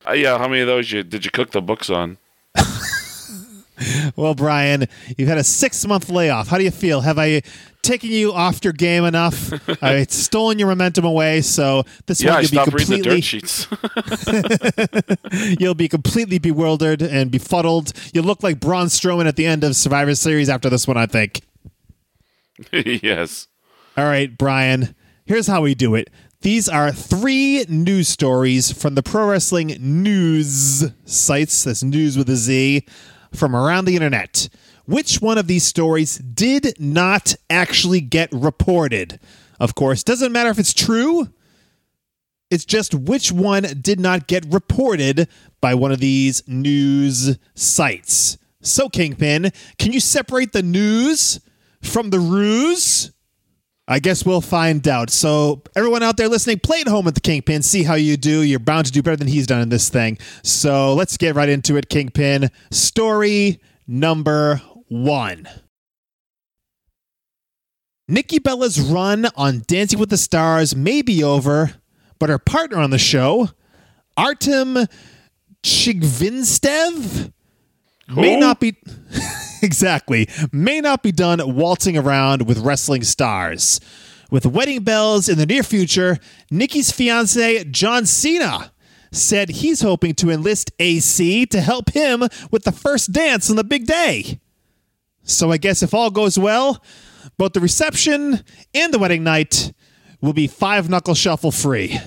Uh, 0.08 0.14
yeah, 0.14 0.36
how 0.40 0.48
many 0.48 0.62
of 0.62 0.66
those 0.68 0.92
you 0.92 1.04
did 1.04 1.24
you 1.26 1.30
cook 1.30 1.52
the 1.52 1.62
books 1.62 1.88
on? 1.88 2.18
Well, 4.16 4.34
Brian, 4.36 4.88
you've 5.18 5.30
had 5.30 5.38
a 5.38 5.44
six 5.44 5.86
month 5.86 6.10
layoff. 6.10 6.48
How 6.48 6.58
do 6.58 6.64
you 6.64 6.72
feel? 6.72 7.02
Have 7.02 7.18
I 7.20 7.42
taken 7.82 8.12
you 8.12 8.32
off 8.34 8.64
your 8.64 8.74
game 8.74 9.04
enough? 9.04 9.52
I've 9.84 10.12
stolen 10.12 10.60
your 10.60 10.68
momentum 10.68 11.06
away. 11.06 11.42
So 11.42 11.84
this 12.06 12.22
Yeah, 12.22 12.32
one 12.32 12.40
I 12.40 12.42
you'll 12.42 12.66
be 12.66 12.72
reading 12.72 12.94
the 12.94 13.00
completely 13.02 13.22
dirt 13.22 13.24
sheets. 13.24 13.68
you'll 15.60 15.76
be 15.76 15.88
completely 15.88 16.40
bewildered 16.40 17.02
and 17.02 17.32
befuddled. 17.32 17.94
You 18.14 18.22
look 18.22 18.44
like 18.44 18.60
Braun 18.60 18.88
Strowman 18.88 19.26
at 19.28 19.36
the 19.36 19.46
end 19.46 19.64
of 19.64 19.76
Survivor 19.76 20.16
Series 20.16 20.50
after 20.50 20.70
this 20.70 20.88
one, 20.88 20.98
I 20.98 21.06
think. 21.06 21.42
yes. 22.72 23.48
All 23.98 24.06
right, 24.06 24.38
Brian. 24.38 24.96
Here's 25.26 25.48
how 25.48 25.62
we 25.62 25.76
do 25.76 25.96
it. 25.96 26.10
These 26.42 26.68
are 26.68 26.92
three 26.92 27.66
news 27.70 28.08
stories 28.08 28.72
from 28.72 28.96
the 28.96 29.04
pro 29.04 29.28
wrestling 29.28 29.76
news 29.80 30.84
sites. 31.06 31.64
That's 31.64 31.84
news 31.84 32.18
with 32.18 32.30
a 32.30 32.36
Z 32.36 32.86
from 33.34 33.56
around 33.56 33.86
the 33.86 33.96
internet. 33.96 34.50
Which 34.86 35.22
one 35.22 35.38
of 35.38 35.48
these 35.48 35.64
stories 35.64 36.18
did 36.18 36.80
not 36.80 37.36
actually 37.50 38.02
get 38.02 38.30
reported? 38.32 39.20
Of 39.60 39.76
course, 39.76 40.04
doesn't 40.04 40.32
matter 40.32 40.50
if 40.50 40.60
it's 40.60 40.74
true. 40.74 41.30
It's 42.50 42.66
just 42.66 42.94
which 42.94 43.32
one 43.32 43.64
did 43.80 44.00
not 44.00 44.28
get 44.28 44.46
reported 44.52 45.30
by 45.62 45.74
one 45.76 45.92
of 45.92 46.00
these 46.00 46.46
news 46.48 47.38
sites. 47.56 48.38
So, 48.62 48.90
Kingpin, 48.90 49.52
can 49.78 49.94
you 49.94 50.00
separate 50.00 50.52
the 50.52 50.62
news 50.62 51.40
from 51.82 52.10
the 52.10 52.20
ruse? 52.20 53.12
I 53.88 54.00
guess 54.00 54.26
we'll 54.26 54.42
find 54.42 54.88
out. 54.88 55.10
So, 55.10 55.64
everyone 55.76 56.04
out 56.04 56.18
there 56.18 56.30
listening, 56.30 56.60
play 56.60 56.82
at 56.82 56.88
home 56.88 57.06
with 57.06 57.16
the 57.16 57.22
Kingpin. 57.22 57.62
See 57.62 57.84
how 57.84 57.96
you 57.96 58.16
do. 58.16 58.42
You're 58.42 58.60
bound 58.60 58.86
to 58.86 58.92
do 58.92 59.02
better 59.02 59.18
than 59.18 59.28
he's 59.28 59.48
done 59.48 59.62
in 59.62 59.70
this 59.70 59.90
thing. 59.90 60.18
So, 60.44 60.94
let's 60.94 61.18
get 61.18 61.36
right 61.36 61.50
into 61.50 61.76
it, 61.78 61.90
Kingpin. 61.90 62.50
Story 62.70 63.60
number 63.88 64.62
one 64.88 65.48
Nikki 68.08 68.40
Bella's 68.40 68.80
run 68.80 69.28
on 69.36 69.64
Dancing 69.68 69.98
with 69.98 70.10
the 70.10 70.18
Stars 70.18 70.76
may 70.76 71.02
be 71.02 71.24
over, 71.24 71.76
but 72.20 72.30
her 72.30 72.38
partner 72.38 72.78
on 72.78 72.90
the 72.90 72.98
show, 72.98 73.50
Artem 74.18 74.78
Chigvintsev, 75.64 77.32
may 78.16 78.36
not 78.36 78.60
be. 78.60 78.76
exactly. 79.62 80.28
May 80.52 80.82
not 80.82 81.04
be 81.04 81.12
done 81.12 81.56
waltzing 81.56 81.98
around 81.98 82.48
with 82.48 82.60
wrestling 82.60 83.04
stars. 83.04 83.80
With 84.30 84.46
wedding 84.46 84.84
bells 84.84 85.28
in 85.28 85.38
the 85.38 85.46
near 85.46 85.64
future, 85.64 86.18
Nikki's 86.50 86.92
fiance, 86.92 87.66
John 87.66 88.06
Cena, 88.06 88.72
said 89.12 89.50
he's 89.50 89.82
hoping 89.82 90.16
to 90.16 90.30
enlist 90.30 90.72
AC 90.80 91.46
to 91.48 91.60
help 91.60 91.90
him 91.92 92.24
with 92.50 92.64
the 92.64 92.72
first 92.72 93.12
dance 93.12 93.50
on 93.50 93.58
the 93.58 93.64
big 93.64 93.86
day. 93.86 94.40
So 95.24 95.52
I 95.52 95.58
guess 95.58 95.84
if 95.84 95.94
all 95.94 96.10
goes 96.12 96.40
well, 96.40 96.82
both 97.38 97.54
the 97.54 97.60
reception 97.60 98.44
and 98.74 98.94
the 98.94 99.00
wedding 99.00 99.24
night 99.24 99.74
will 100.22 100.34
be 100.34 100.48
five 100.48 100.90
knuckle 100.90 101.16
shuffle 101.16 101.52
free. 101.52 102.00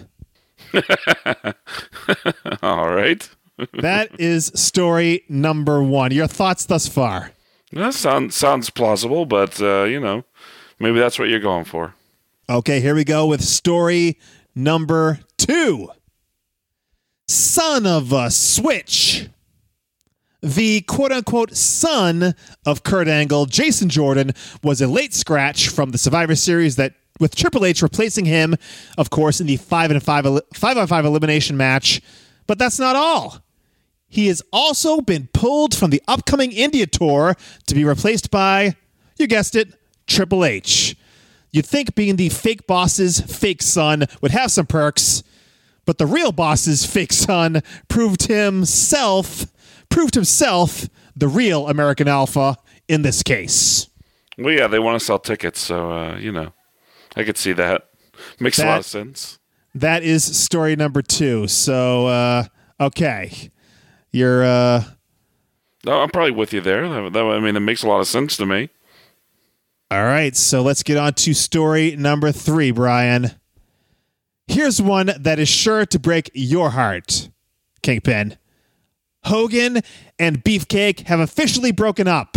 All 2.63 2.89
right. 2.89 3.29
That 3.75 4.19
is 4.19 4.47
story 4.55 5.25
number 5.29 5.83
one. 5.83 6.13
Your 6.13 6.27
thoughts 6.27 6.67
thus 6.67 6.89
far? 6.89 7.33
That 7.73 7.95
sounds 7.95 8.37
sounds 8.37 8.71
plausible, 8.71 9.27
but 9.27 9.61
uh, 9.61 9.85
you 9.85 10.01
know, 10.01 10.25
maybe 10.79 10.99
that's 10.99 11.19
what 11.19 11.29
you're 11.29 11.41
going 11.41 11.65
for. 11.65 11.95
Okay, 12.49 12.81
here 12.81 12.95
we 12.95 13.05
go 13.05 13.27
with 13.27 13.43
story 13.43 14.19
number 14.55 15.21
two. 15.39 15.89
Son 17.27 17.87
of 17.87 18.13
a 18.13 18.31
switch. 18.31 19.29
The 20.43 20.83
quote 20.83 21.11
unquote 21.11 21.57
son 21.57 22.35
of 22.67 22.83
Kurt 22.83 23.09
Angle, 23.09 23.47
Jason 23.47 23.89
Jordan, 23.89 24.33
was 24.63 24.83
a 24.83 24.87
late 24.87 25.15
scratch 25.15 25.69
from 25.69 25.91
the 25.91 25.99
Survivor 25.99 26.35
Series 26.35 26.77
that 26.77 26.93
with 27.19 27.35
Triple 27.35 27.65
H 27.65 27.81
replacing 27.81 28.27
him, 28.27 28.57
of 28.99 29.09
course, 29.11 29.41
in 29.41 29.47
the 29.47 29.57
five 29.57 29.91
and 29.91 30.03
five 30.03 30.27
five 30.53 30.77
on 30.77 30.87
five 30.87 31.05
elimination 31.05 31.57
match. 31.57 32.03
But 32.47 32.59
that's 32.59 32.79
not 32.79 32.95
all. 32.95 33.44
He 34.15 34.29
has 34.29 34.43
also 34.53 35.01
been 35.01 35.29
pulled 35.33 35.75
from 35.75 35.91
the 35.91 36.01
upcoming 36.07 36.53
India 36.53 36.87
tour 36.87 37.35
to 37.67 37.75
be 37.75 37.85
replaced 37.85 38.31
by, 38.31 38.77
you 39.19 39.27
guessed 39.27 39.57
it, 39.57 39.75
Triple 40.07 40.45
H. 40.45 40.95
You'd 41.51 41.67
think 41.67 41.97
being 41.97 42.15
the 42.15 42.29
fake 42.29 42.69
boss's 42.69 43.21
fake 43.21 43.61
son 43.61 44.05
would 44.23 44.31
have 44.31 44.53
some 44.53 44.67
perks, 44.67 45.25
but 45.85 45.99
the 45.99 46.07
real 46.07 46.31
boss's 46.31 46.87
fake 46.87 47.13
son 47.13 47.61
proved 47.89 48.29
himself 48.29 49.47
proved 49.89 50.15
himself 50.15 50.89
the 51.17 51.27
real 51.27 51.69
American 51.69 52.07
Alpha 52.07 52.57
in 52.87 53.03
this 53.03 53.21
case. 53.25 53.89
Well, 54.39 54.55
yeah, 54.55 54.69
they 54.69 54.79
want 54.79 54.99
to 54.99 55.05
sell 55.05 55.19
tickets, 55.19 55.59
so 55.59 55.91
uh, 55.91 56.19
you 56.19 56.31
know, 56.31 56.53
I 57.17 57.25
could 57.25 57.37
see 57.37 57.53
that. 57.53 57.89
Makes 58.39 58.59
that, 58.59 58.67
a 58.67 58.71
lot 58.71 58.79
of 58.79 58.87
sense. 58.87 59.41
That 59.75 60.05
is 60.05 60.25
story 60.39 60.77
number 60.77 61.03
two. 61.03 61.49
So, 61.49 62.07
uh, 62.07 62.45
okay, 62.81 63.51
you're. 64.15 64.45
Uh, 64.45 64.85
no, 65.85 66.01
I'm 66.01 66.09
probably 66.09 66.31
with 66.31 66.53
you 66.53 66.61
there. 66.61 66.89
That, 66.89 67.13
that, 67.13 67.25
I 67.25 67.41
mean, 67.41 67.57
it 67.57 67.61
makes 67.61 67.83
a 67.83 67.89
lot 67.89 68.01
of 68.01 68.07
sense 68.07 68.37
to 68.39 68.47
me. 68.47 68.71
All 69.91 70.05
right, 70.05 70.35
so 70.35 70.63
let's 70.63 70.83
get 70.83 70.97
on 70.97 71.13
to 71.15 71.35
story 71.35 71.95
number 71.97 72.33
three, 72.33 72.71
Brian. 72.71 73.33
Here's 74.47 74.81
one 74.81 75.11
that 75.19 75.39
is 75.39 75.49
sure 75.49 75.85
to 75.87 75.99
break 75.99 76.31
your 76.33 76.71
heart, 76.71 77.29
Kingpin. 77.83 78.39
Hogan 79.25 79.81
and 80.19 80.43
Beefcake 80.43 81.07
have 81.07 81.21
officially 81.21 81.73
broken 81.73 82.09
up. 82.09 82.37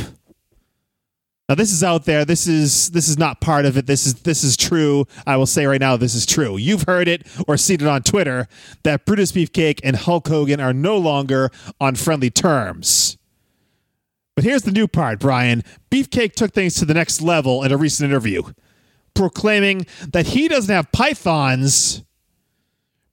Now 1.50 1.56
this 1.56 1.72
is 1.72 1.82
out 1.82 2.04
there. 2.04 2.26
This 2.26 2.46
is 2.46 2.90
this 2.90 3.08
is 3.08 3.18
not 3.18 3.40
part 3.40 3.66
of 3.66 3.78
it. 3.78 3.86
This 3.86 4.06
is 4.06 4.16
this 4.16 4.44
is 4.44 4.58
true. 4.58 5.06
I 5.26 5.38
will 5.38 5.46
say 5.46 5.66
right 5.66 5.80
now 5.80 5.96
this 5.96 6.14
is 6.14 6.26
true. 6.26 6.58
You've 6.58 6.84
heard 6.84 7.08
it 7.08 7.26
or 7.48 7.56
seen 7.56 7.82
it 7.82 7.88
on 7.88 8.04
Twitter 8.04 8.50
that 8.84 9.06
Brutus 9.06 9.32
Beefcake 9.32 9.80
and 9.82 9.96
Hulk 9.96 10.28
Hogan 10.28 10.60
are 10.60 10.74
no 10.74 10.98
longer 10.98 11.50
on 11.80 11.96
friendly 11.96 12.30
terms. 12.30 13.18
But 14.36 14.44
here's 14.44 14.64
the 14.64 14.72
new 14.72 14.88
part, 14.88 15.20
Brian. 15.20 15.64
Beefcake 15.90 16.34
took 16.34 16.54
things 16.54 16.76
to 16.76 16.86
the 16.86 16.94
next 16.94 17.22
level 17.22 17.64
in 17.64 17.72
a 17.72 17.78
recent 17.78 18.10
interview, 18.10 18.44
proclaiming 19.14 19.88
that 20.10 20.28
he 20.28 20.50
doesn't 20.50 20.74
have 20.74 20.92
pythons. 20.92 22.04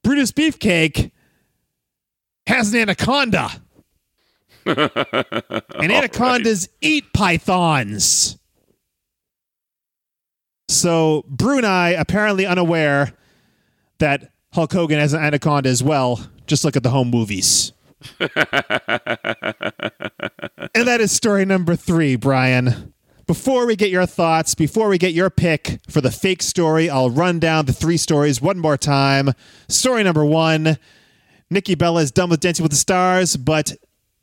Brutus 0.03 0.32
Beefcake 0.32 1.12
has 2.47 2.74
an 2.74 2.80
anaconda 2.80 3.62
and 4.66 5.92
anacondas 5.92 6.68
right. 6.68 6.78
eat 6.80 7.12
pythons. 7.12 8.38
So 10.68 11.24
Brunei 11.28 11.90
apparently 11.90 12.46
unaware 12.46 13.12
that 13.98 14.32
Hulk 14.52 14.72
Hogan 14.72 14.98
has 14.98 15.12
an 15.12 15.22
anaconda 15.22 15.68
as 15.68 15.82
well. 15.82 16.28
Just 16.46 16.64
look 16.64 16.76
at 16.76 16.82
the 16.82 16.90
home 16.90 17.10
movies. 17.10 17.72
and 18.20 18.30
that 20.74 20.98
is 21.00 21.10
story 21.12 21.44
number 21.44 21.76
three, 21.76 22.16
Brian. 22.16 22.92
Before 23.26 23.66
we 23.66 23.76
get 23.76 23.88
your 23.88 24.04
thoughts, 24.04 24.54
before 24.54 24.88
we 24.88 24.98
get 24.98 25.12
your 25.12 25.30
pick 25.30 25.80
for 25.88 26.02
the 26.02 26.10
fake 26.10 26.42
story, 26.42 26.90
I'll 26.90 27.08
run 27.08 27.38
down 27.38 27.64
the 27.64 27.72
three 27.72 27.96
stories 27.96 28.42
one 28.42 28.58
more 28.58 28.76
time. 28.76 29.30
Story 29.68 30.02
number 30.04 30.24
one 30.24 30.78
Nikki 31.50 31.74
Bella 31.74 32.02
is 32.02 32.10
done 32.10 32.30
with 32.30 32.40
Dancing 32.40 32.62
with 32.62 32.72
the 32.72 32.76
Stars, 32.76 33.36
but 33.36 33.72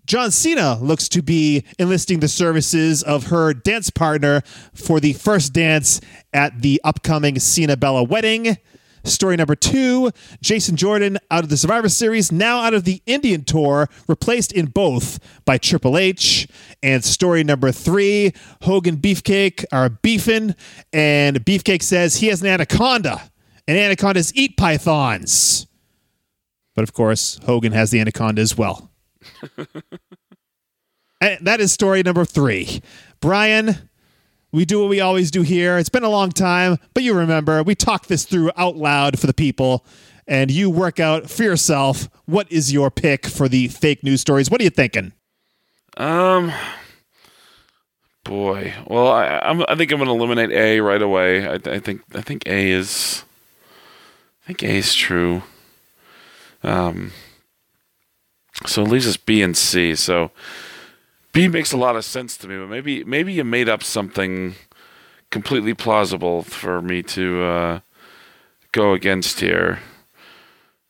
John 0.06 0.32
Cena 0.32 0.78
looks 0.82 1.08
to 1.10 1.22
be 1.22 1.64
enlisting 1.78 2.20
the 2.20 2.28
services 2.28 3.04
of 3.04 3.28
her 3.28 3.54
dance 3.54 3.90
partner 3.90 4.42
for 4.74 5.00
the 5.00 5.14
first 5.14 5.54
dance 5.54 6.02
at 6.34 6.62
the 6.62 6.82
upcoming 6.84 7.40
Cena 7.40 7.78
Bella 7.78 8.04
wedding. 8.04 8.58
Story 9.04 9.36
number 9.36 9.56
two 9.56 10.12
Jason 10.42 10.76
Jordan 10.76 11.18
out 11.32 11.44
of 11.44 11.50
the 11.50 11.58
Survivor 11.58 11.90
Series, 11.90 12.32
now 12.32 12.62
out 12.62 12.74
of 12.74 12.84
the 12.84 13.02
Indian 13.06 13.44
tour, 13.44 13.90
replaced 14.08 14.52
in 14.52 14.68
both 14.68 15.20
by 15.44 15.58
Triple 15.58 15.98
H. 15.98 16.48
And 16.84 17.04
story 17.04 17.44
number 17.44 17.72
three 17.72 18.34
Hogan 18.64 18.98
Beefcake 18.98 19.66
are 19.72 19.90
beefing, 19.90 20.56
and 20.94 21.44
Beefcake 21.44 21.82
says 21.82 22.18
he 22.18 22.28
has 22.28 22.42
an 22.42 22.48
anaconda, 22.48 23.32
and 23.68 23.78
anacondas 23.78 24.36
eat 24.36 24.56
pythons. 24.58 25.68
But 26.76 26.84
of 26.84 26.94
course, 26.94 27.40
Hogan 27.46 27.72
has 27.72 27.92
the 27.92 28.00
anaconda 28.00 28.42
as 28.42 28.56
well. 28.56 28.91
that 31.22 31.60
is 31.60 31.72
story 31.72 32.04
number 32.04 32.26
three. 32.26 32.82
Brian, 33.20 33.90
we 34.52 34.66
do 34.66 34.82
what 34.82 34.90
we 34.90 35.00
always 35.00 35.32
do 35.32 35.44
here. 35.44 35.78
It's 35.78 35.90
been 35.90 36.04
a 36.04 36.10
long 36.10 36.32
time, 36.32 36.78
but 36.94 37.04
you 37.04 37.14
remember, 37.14 37.64
we 37.64 37.76
talk 37.76 38.08
this 38.08 38.26
through 38.26 38.52
out 38.58 38.76
loud 38.76 39.20
for 39.20 39.28
the 39.28 39.34
people, 39.34 39.86
and 40.28 40.52
you 40.52 40.70
work 40.70 41.00
out 41.00 41.30
for 41.30 41.44
yourself 41.44 42.10
what 42.26 42.52
is 42.52 42.74
your 42.74 42.92
pick 42.92 43.26
for 43.26 43.48
the 43.48 43.68
fake 43.70 44.04
news 44.04 44.22
stories. 44.22 44.52
What 44.52 44.60
are 44.62 44.64
you 44.64 44.70
thinking? 44.70 45.14
Um, 45.98 46.52
boy, 48.24 48.74
well, 48.88 49.08
I, 49.08 49.40
I'm, 49.40 49.64
I 49.68 49.76
think 49.76 49.92
I'm 49.92 50.00
going 50.00 50.08
to 50.08 50.16
eliminate 50.16 50.52
A 50.52 50.80
right 50.82 51.02
away. 51.02 51.48
I, 51.48 51.54
I, 51.54 51.80
think 51.80 52.02
I 52.14 52.22
think 52.22 52.46
A 52.48 52.72
is, 52.72 53.24
I 54.44 54.48
think 54.48 54.64
A 54.64 54.78
is 54.78 54.94
true. 54.94 55.44
Um, 56.64 57.12
so 58.66 58.84
it 58.84 58.90
leaves 58.90 59.08
us 59.08 59.18
B 59.18 59.42
and 59.42 59.56
C. 59.56 59.96
So 59.96 60.32
B 61.34 61.48
makes 61.48 61.72
a 61.72 61.78
lot 61.78 61.96
of 61.96 62.06
sense 62.06 62.38
to 62.38 62.48
me, 62.48 62.58
but 62.58 62.68
maybe 62.68 63.04
maybe 63.04 63.34
you 63.34 63.44
made 63.44 63.70
up 63.70 63.84
something 63.84 64.56
completely 65.30 65.74
plausible 65.74 66.44
for 66.44 66.82
me 66.82 67.02
to 67.04 67.44
uh, 67.44 67.80
go 68.72 68.94
against 68.94 69.40
here. 69.40 69.80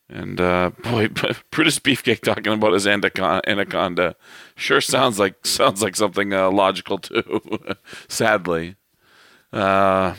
And 0.08 0.40
uh, 0.40 0.70
boy, 0.82 1.08
Brutus 1.50 1.78
Beefcake 1.78 2.20
talking 2.20 2.52
about 2.52 2.74
his 2.74 2.86
anaconda 2.86 4.16
sure 4.56 4.80
sounds 4.80 5.18
like 5.18 5.46
sounds 5.46 5.82
like 5.82 5.96
something 5.96 6.34
uh, 6.34 6.50
logical 6.50 6.98
too. 6.98 7.40
Sadly, 8.08 8.76
uh, 9.52 10.14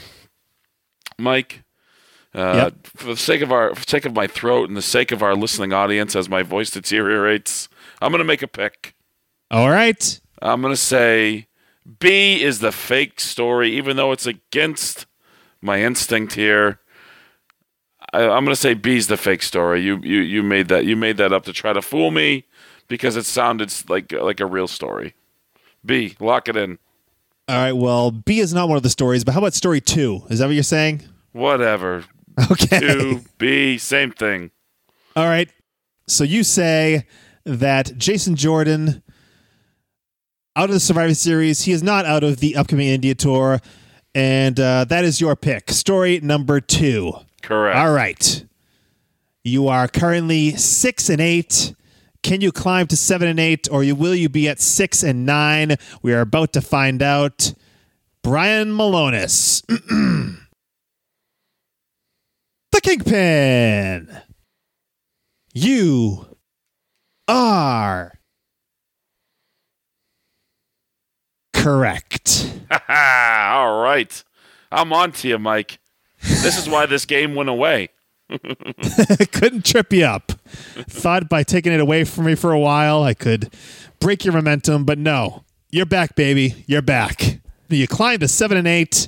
Mike, 1.19 1.62
uh, 2.35 2.53
yep. 2.55 2.87
For 2.95 3.07
the 3.07 3.17
sake 3.17 3.41
of 3.41 3.51
our, 3.51 3.75
for 3.75 3.85
the 3.85 3.89
sake 3.89 4.05
of 4.05 4.13
my 4.13 4.27
throat, 4.27 4.67
and 4.67 4.77
the 4.77 4.81
sake 4.81 5.11
of 5.11 5.21
our 5.21 5.35
listening 5.35 5.73
audience, 5.73 6.15
as 6.15 6.27
my 6.27 6.43
voice 6.43 6.71
deteriorates, 6.71 7.69
I'm 8.01 8.11
going 8.11 8.19
to 8.19 8.25
make 8.25 8.41
a 8.41 8.47
pick. 8.47 8.95
All 9.51 9.69
right. 9.69 10.19
I'm 10.41 10.61
going 10.61 10.73
to 10.73 10.77
say 10.77 11.47
B 11.99 12.41
is 12.41 12.59
the 12.59 12.71
fake 12.71 13.19
story, 13.19 13.71
even 13.71 13.97
though 13.97 14.11
it's 14.11 14.25
against 14.25 15.05
my 15.61 15.81
instinct 15.81 16.33
here. 16.33 16.79
I, 18.11 18.23
am 18.23 18.43
going 18.43 18.47
to 18.47 18.55
say 18.55 18.73
B 18.73 18.97
is 18.97 19.07
the 19.07 19.17
fake 19.17 19.43
story. 19.43 19.81
You, 19.81 19.99
you, 20.03 20.19
you 20.19 20.43
made 20.43 20.67
that. 20.69 20.85
You 20.85 20.95
made 20.95 21.17
that 21.17 21.33
up 21.33 21.45
to 21.45 21.53
try 21.53 21.73
to 21.73 21.81
fool 21.81 22.11
me 22.11 22.45
because 22.87 23.15
it 23.15 23.25
sounded 23.25 23.71
like 23.89 24.11
like 24.11 24.39
a 24.39 24.45
real 24.45 24.67
story. 24.67 25.15
B, 25.85 26.15
lock 26.19 26.47
it 26.47 26.55
in. 26.55 26.79
All 27.47 27.57
right. 27.57 27.73
Well, 27.73 28.11
B 28.11 28.39
is 28.39 28.53
not 28.53 28.69
one 28.69 28.77
of 28.77 28.83
the 28.83 28.89
stories, 28.89 29.23
but 29.23 29.33
how 29.33 29.39
about 29.39 29.53
story 29.53 29.81
two? 29.81 30.23
Is 30.29 30.39
that 30.39 30.45
what 30.45 30.53
you're 30.53 30.63
saying? 30.63 31.03
Whatever. 31.31 32.05
Okay. 32.51 32.79
To 32.79 33.21
be 33.37 33.77
same 33.77 34.11
thing. 34.11 34.51
All 35.15 35.25
right. 35.27 35.49
So 36.07 36.23
you 36.23 36.43
say 36.43 37.05
that 37.45 37.97
Jason 37.97 38.35
Jordan 38.35 39.03
out 40.55 40.69
of 40.69 40.73
the 40.73 40.79
Survivor 40.79 41.13
Series, 41.13 41.63
he 41.63 41.71
is 41.71 41.81
not 41.83 42.05
out 42.05 42.23
of 42.23 42.37
the 42.37 42.55
upcoming 42.55 42.87
India 42.87 43.15
tour, 43.15 43.59
and 44.13 44.59
uh, 44.59 44.85
that 44.85 45.03
is 45.03 45.19
your 45.19 45.35
pick. 45.35 45.71
Story 45.71 46.19
number 46.21 46.59
two. 46.59 47.13
Correct. 47.41 47.77
All 47.77 47.91
right. 47.91 48.45
You 49.43 49.67
are 49.67 49.87
currently 49.87 50.51
six 50.51 51.09
and 51.09 51.19
eight. 51.19 51.73
Can 52.21 52.39
you 52.39 52.51
climb 52.51 52.87
to 52.87 52.95
seven 52.95 53.27
and 53.27 53.39
eight, 53.39 53.67
or 53.69 53.79
will 53.93 54.15
you 54.15 54.29
be 54.29 54.47
at 54.47 54.61
six 54.61 55.03
and 55.03 55.25
nine? 55.25 55.75
We 56.01 56.13
are 56.13 56.21
about 56.21 56.53
to 56.53 56.61
find 56.61 57.01
out. 57.01 57.53
Brian 58.21 58.71
Milonas. 58.71 59.63
Kingpin. 62.83 64.09
You 65.53 66.37
are 67.27 68.11
correct. 71.53 72.53
All 72.89 73.81
right. 73.81 74.23
I'm 74.71 74.91
on 74.91 75.11
to 75.13 75.27
you, 75.29 75.39
Mike. 75.39 75.79
This 76.21 76.57
is 76.57 76.67
why 76.67 76.85
this 76.85 77.05
game 77.05 77.35
went 77.35 77.49
away. 77.49 77.89
Couldn't 79.31 79.65
trip 79.65 79.93
you 79.93 80.05
up. 80.05 80.31
Thought 80.89 81.29
by 81.29 81.43
taking 81.43 81.71
it 81.71 81.79
away 81.79 82.03
from 82.03 82.25
me 82.25 82.35
for 82.35 82.51
a 82.51 82.59
while, 82.59 83.03
I 83.03 83.13
could 83.13 83.53
break 83.99 84.25
your 84.25 84.33
momentum, 84.33 84.85
but 84.85 84.97
no. 84.97 85.43
You're 85.69 85.85
back, 85.85 86.15
baby. 86.15 86.63
You're 86.67 86.81
back. 86.81 87.39
You 87.69 87.87
climbed 87.87 88.21
to 88.21 88.27
seven 88.27 88.57
and 88.57 88.67
eight 88.67 89.07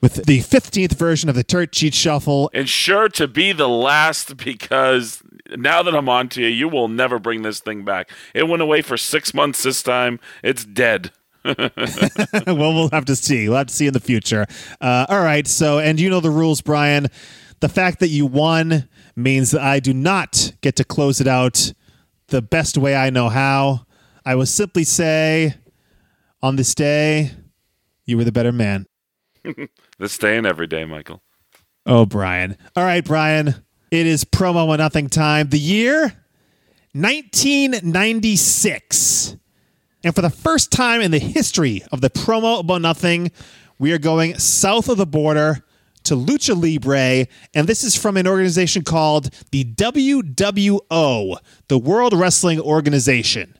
with 0.00 0.24
the 0.26 0.40
15th 0.40 0.94
version 0.94 1.28
of 1.28 1.34
the 1.34 1.42
Dirt 1.42 1.74
Sheet 1.74 1.94
Shuffle. 1.94 2.50
And 2.54 2.68
sure 2.68 3.08
to 3.10 3.28
be 3.28 3.52
the 3.52 3.68
last 3.68 4.36
because 4.36 5.22
now 5.56 5.82
that 5.82 5.94
I'm 5.94 6.08
on 6.08 6.28
to 6.30 6.42
you, 6.42 6.48
you 6.48 6.68
will 6.68 6.88
never 6.88 7.18
bring 7.18 7.42
this 7.42 7.60
thing 7.60 7.84
back. 7.84 8.10
It 8.34 8.48
went 8.48 8.62
away 8.62 8.82
for 8.82 8.96
six 8.96 9.34
months 9.34 9.62
this 9.62 9.82
time. 9.82 10.20
It's 10.42 10.64
dead. 10.64 11.12
well, 11.44 11.64
we'll 12.46 12.90
have 12.90 13.06
to 13.06 13.16
see. 13.16 13.48
We'll 13.48 13.58
have 13.58 13.68
to 13.68 13.74
see 13.74 13.86
in 13.86 13.92
the 13.92 14.00
future. 14.00 14.46
Uh, 14.80 15.06
all 15.08 15.22
right. 15.22 15.46
So, 15.46 15.78
and 15.78 15.98
you 15.98 16.10
know 16.10 16.20
the 16.20 16.30
rules, 16.30 16.60
Brian. 16.60 17.08
The 17.60 17.68
fact 17.68 18.00
that 18.00 18.08
you 18.08 18.26
won 18.26 18.88
means 19.16 19.50
that 19.50 19.60
I 19.60 19.80
do 19.80 19.92
not 19.92 20.52
get 20.62 20.76
to 20.76 20.84
close 20.84 21.20
it 21.20 21.26
out 21.26 21.72
the 22.28 22.40
best 22.40 22.78
way 22.78 22.96
I 22.96 23.10
know 23.10 23.28
how. 23.28 23.86
I 24.24 24.34
will 24.34 24.46
simply 24.46 24.84
say, 24.84 25.54
on 26.42 26.56
this 26.56 26.74
day, 26.74 27.32
you 28.04 28.16
were 28.16 28.24
the 28.24 28.32
better 28.32 28.52
man. 28.52 28.86
this 30.00 30.18
day 30.18 30.36
and 30.36 30.46
every 30.46 30.66
day, 30.66 30.84
Michael. 30.84 31.22
Oh, 31.86 32.04
Brian. 32.06 32.56
All 32.74 32.84
right, 32.84 33.04
Brian. 33.04 33.54
It 33.90 34.06
is 34.06 34.24
promo 34.24 34.66
or 34.66 34.76
nothing 34.76 35.08
time. 35.08 35.50
The 35.50 35.58
year 35.58 36.00
1996. 36.92 39.36
And 40.02 40.14
for 40.14 40.22
the 40.22 40.30
first 40.30 40.72
time 40.72 41.00
in 41.02 41.10
the 41.10 41.18
history 41.18 41.82
of 41.92 42.00
the 42.00 42.08
promo 42.10 42.60
about 42.60 42.80
nothing, 42.80 43.30
we 43.78 43.92
are 43.92 43.98
going 43.98 44.38
south 44.38 44.88
of 44.88 44.96
the 44.96 45.06
border 45.06 45.62
to 46.04 46.14
Lucha 46.14 46.56
Libre, 46.56 47.26
and 47.52 47.68
this 47.68 47.84
is 47.84 47.94
from 47.94 48.16
an 48.16 48.26
organization 48.26 48.82
called 48.82 49.28
the 49.50 49.64
WWO, 49.64 51.36
the 51.68 51.78
World 51.78 52.14
Wrestling 52.14 52.58
Organization, 52.58 53.58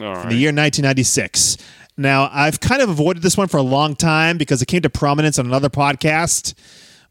All 0.00 0.06
right. 0.06 0.22
in 0.22 0.28
the 0.30 0.36
year 0.36 0.48
1996. 0.48 1.58
Now, 1.96 2.30
I've 2.32 2.60
kind 2.60 2.80
of 2.80 2.88
avoided 2.88 3.22
this 3.22 3.36
one 3.36 3.48
for 3.48 3.58
a 3.58 3.62
long 3.62 3.94
time 3.94 4.38
because 4.38 4.62
it 4.62 4.66
came 4.66 4.82
to 4.82 4.90
prominence 4.90 5.38
on 5.38 5.46
another 5.46 5.68
podcast, 5.68 6.54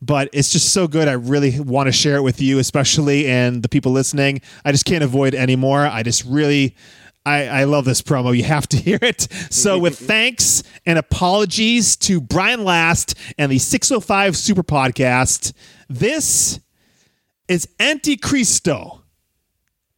but 0.02 0.30
it's 0.34 0.52
just 0.52 0.74
so 0.74 0.88
good. 0.88 1.08
I 1.08 1.14
really 1.14 1.60
want 1.60 1.88
to 1.88 1.92
share 1.92 2.16
it 2.16 2.24
with 2.24 2.42
you, 2.42 2.58
especially 2.60 3.28
and 3.28 3.62
the 3.62 3.70
people 3.70 3.92
listening. 3.92 4.42
I 4.66 4.72
just 4.72 4.86
can't 4.86 5.04
avoid 5.04 5.34
it 5.34 5.38
anymore. 5.38 5.82
I 5.86 6.04
just 6.04 6.26
really. 6.26 6.76
I, 7.24 7.46
I 7.48 7.64
love 7.66 7.86
this 7.86 8.02
promo. 8.02 8.36
You 8.36 8.46
have 8.46 8.68
to 8.70 8.78
hear 8.82 8.98
it. 9.00 9.28
So, 9.52 9.78
with 9.78 10.00
thanks 10.08 10.64
and 10.88 10.98
apologies 10.98 11.96
to 11.98 12.20
Brian 12.20 12.64
Last 12.64 13.14
and 13.38 13.52
the 13.52 13.60
605 13.60 14.36
Super 14.36 14.64
Podcast, 14.64 15.54
this 15.88 16.60
is 17.48 17.68
Anticristo. 17.80 19.02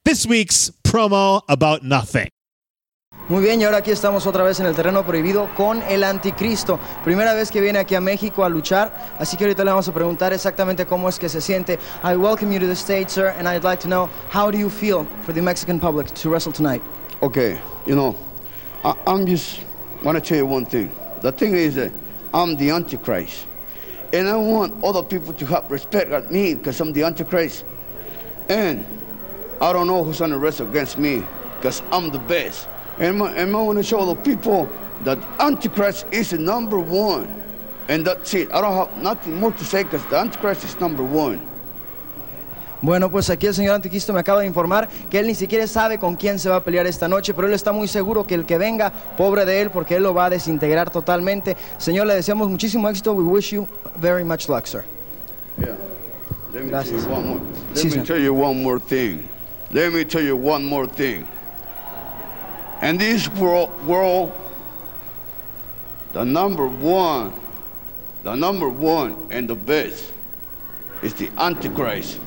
This 0.03 0.27
week's 0.27 0.69
promo 0.83 1.43
about 1.47 1.83
nothing. 1.83 2.32
Muy 3.29 3.41
bien, 3.41 3.61
y 3.61 3.63
ahora 3.63 3.77
aquí 3.77 3.89
estamos 3.89 4.27
otra 4.27 4.43
vez 4.43 4.59
en 4.59 4.65
el 4.65 4.75
terreno 4.75 5.05
prohibido 5.05 5.47
con 5.55 5.81
el 5.83 6.03
anticristo. 6.03 6.77
Primera 7.05 7.33
vez 7.33 7.51
que 7.51 7.61
viene 7.61 7.79
aquí 7.79 7.95
a 7.95 8.01
México 8.01 8.43
a 8.43 8.49
luchar, 8.49 9.15
así 9.17 9.37
que 9.37 9.45
ahorita 9.45 9.63
le 9.63 9.69
vamos 9.71 9.87
a 9.87 9.93
preguntar 9.93 10.33
exactamente 10.33 10.85
cómo 10.85 11.07
es 11.07 11.17
que 11.17 11.29
se 11.29 11.39
siente. 11.39 11.79
I 12.03 12.17
welcome 12.17 12.51
you 12.51 12.59
to 12.59 12.67
the 12.67 12.75
stage, 12.75 13.07
sir, 13.07 13.33
and 13.39 13.47
I'd 13.47 13.63
like 13.63 13.81
to 13.83 13.87
know 13.87 14.09
how 14.29 14.51
do 14.51 14.57
you 14.57 14.69
feel 14.69 15.07
for 15.25 15.33
the 15.33 15.41
Mexican 15.41 15.79
public 15.79 16.13
to 16.15 16.29
wrestle 16.29 16.51
tonight? 16.51 16.81
Okay, 17.21 17.61
you 17.85 17.95
know, 17.95 18.13
I, 18.83 18.93
I'm 19.07 19.25
just 19.25 19.61
want 20.03 20.17
to 20.17 20.21
tell 20.21 20.37
you 20.37 20.45
one 20.45 20.65
thing. 20.65 20.91
The 21.21 21.31
thing 21.31 21.55
is 21.55 21.75
that 21.75 21.93
I'm 22.33 22.57
the 22.57 22.71
Antichrist, 22.71 23.47
and 24.11 24.27
I 24.27 24.35
want 24.35 24.83
other 24.83 25.01
people 25.01 25.33
to 25.35 25.45
have 25.45 25.71
respect 25.71 26.11
at 26.11 26.29
me 26.29 26.55
because 26.55 26.81
I'm 26.81 26.91
the 26.91 27.03
Antichrist, 27.03 27.63
and 28.49 28.85
I 29.61 29.71
don't 29.71 29.87
know 29.87 30.03
who's 30.03 30.19
gonna 30.19 30.37
wrestle 30.37 30.67
against 30.67 30.97
me 30.97 31.23
because 31.61 31.81
I'm 31.89 32.11
the 32.11 32.19
best. 32.19 32.67
And, 32.99 33.21
and 33.21 33.55
I 33.55 33.61
want 33.61 33.77
to 33.79 33.83
show 33.83 34.05
the 34.05 34.15
people 34.15 34.69
that 35.03 35.17
Antichrist 35.39 36.05
is 36.11 36.29
the 36.31 36.37
number 36.37 36.77
one, 36.77 37.27
and 37.89 38.05
that's 38.05 38.33
it. 38.33 38.53
I 38.53 38.61
don't 38.61 38.73
have 38.73 39.01
nothing 39.01 39.35
more 39.35 39.51
to 39.51 39.65
say 39.65 39.83
because 39.83 40.05
the 40.09 40.17
Antichrist 40.17 40.63
is 40.63 40.79
number 40.79 41.03
one. 41.03 41.39
Bueno, 42.81 43.09
pues 43.09 43.29
aquí 43.29 43.47
el 43.47 43.53
señor 43.53 43.75
Anticristo 43.75 44.11
me 44.11 44.19
acaba 44.19 44.41
de 44.41 44.45
informar 44.45 44.89
que 45.09 45.17
él 45.17 45.25
ni 45.27 45.35
siquiera 45.35 45.65
sabe 45.67 45.97
con 45.97 46.17
quién 46.17 46.37
se 46.37 46.49
va 46.49 46.57
a 46.57 46.63
pelear 46.65 46.85
esta 46.85 47.07
noche, 47.07 47.33
pero 47.33 47.47
él 47.47 47.53
está 47.53 47.71
muy 47.71 47.87
seguro 47.87 48.27
que 48.27 48.35
el 48.35 48.45
que 48.45 48.57
venga, 48.57 48.91
pobre 49.15 49.45
de 49.45 49.61
él, 49.61 49.69
porque 49.69 49.95
él 49.95 50.03
lo 50.03 50.13
va 50.13 50.25
a 50.25 50.29
desintegrar 50.29 50.89
totalmente. 50.89 51.55
Señor, 51.77 52.07
le 52.07 52.15
deseamos 52.15 52.49
muchísimo 52.49 52.89
éxito. 52.89 53.13
We 53.13 53.23
wish 53.23 53.51
you 53.53 53.67
very 53.95 54.25
much 54.25 54.49
luck, 54.49 54.67
sir. 54.67 54.83
Yeah. 55.57 55.77
Let 56.53 56.63
me 56.65 56.69
Gracias. 56.71 57.05
tell 57.05 57.09
you 57.09 57.15
one 57.15 57.25
more. 57.27 57.39
Let 57.73 57.81
Sí, 57.81 57.97
me 57.97 58.03
tell 58.03 58.19
you 58.21 58.33
one 58.33 58.61
more 58.61 58.79
thing. 58.79 59.29
Let 59.71 59.93
me 59.93 60.03
tell 60.03 60.21
you 60.21 60.35
one 60.35 60.65
more 60.65 60.85
thing. 60.85 61.25
And 62.83 62.99
this 62.99 63.29
world, 63.29 63.71
world, 63.87 64.33
the 66.11 66.25
number 66.25 66.67
one, 66.67 67.31
the 68.23 68.35
number 68.35 68.67
one 68.67 69.15
and 69.31 69.47
the 69.49 69.55
best 69.55 70.11
is 71.01 71.13
the 71.13 71.29
Antichrist. 71.37 72.19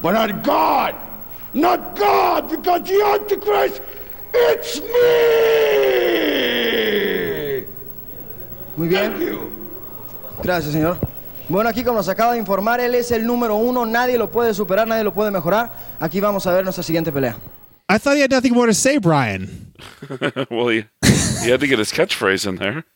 But 0.00 0.12
not 0.12 0.44
God, 0.44 0.94
not 1.52 1.96
God, 1.96 2.48
because 2.48 2.82
the 2.88 3.02
Antichrist, 3.02 3.82
it's 4.32 4.80
me. 4.80 4.86
Muy 8.76 8.86
bien. 8.86 9.10
Thank 9.10 9.22
you. 9.24 9.50
Gracias, 10.44 10.72
señor. 10.72 10.96
Bueno, 11.48 11.68
aquí 11.68 11.82
como 11.82 11.96
nos 11.98 12.08
acaba 12.08 12.34
de 12.34 12.38
informar, 12.38 12.78
él 12.78 12.94
es 12.94 13.10
el 13.10 13.26
número 13.26 13.56
uno, 13.56 13.84
nadie 13.84 14.16
lo 14.16 14.30
puede 14.30 14.54
superar, 14.54 14.86
nadie 14.86 15.02
lo 15.02 15.12
puede 15.12 15.32
mejorar. 15.32 15.72
Aquí 15.98 16.20
vamos 16.20 16.46
a 16.46 16.52
ver 16.52 16.62
nuestra 16.62 16.84
siguiente 16.84 17.10
pelea. 17.10 17.36
I 17.88 17.98
thought 17.98 18.16
he 18.16 18.22
had 18.22 18.30
nothing 18.30 18.54
more 18.54 18.66
to 18.66 18.74
say, 18.74 18.98
Brian. 18.98 19.71
well, 20.50 20.68
he, 20.68 20.84
he 21.42 21.50
had 21.50 21.60
to 21.60 21.66
get 21.66 21.78
his 21.78 21.92
catchphrase 21.92 22.46
in 22.46 22.56
there. 22.56 22.84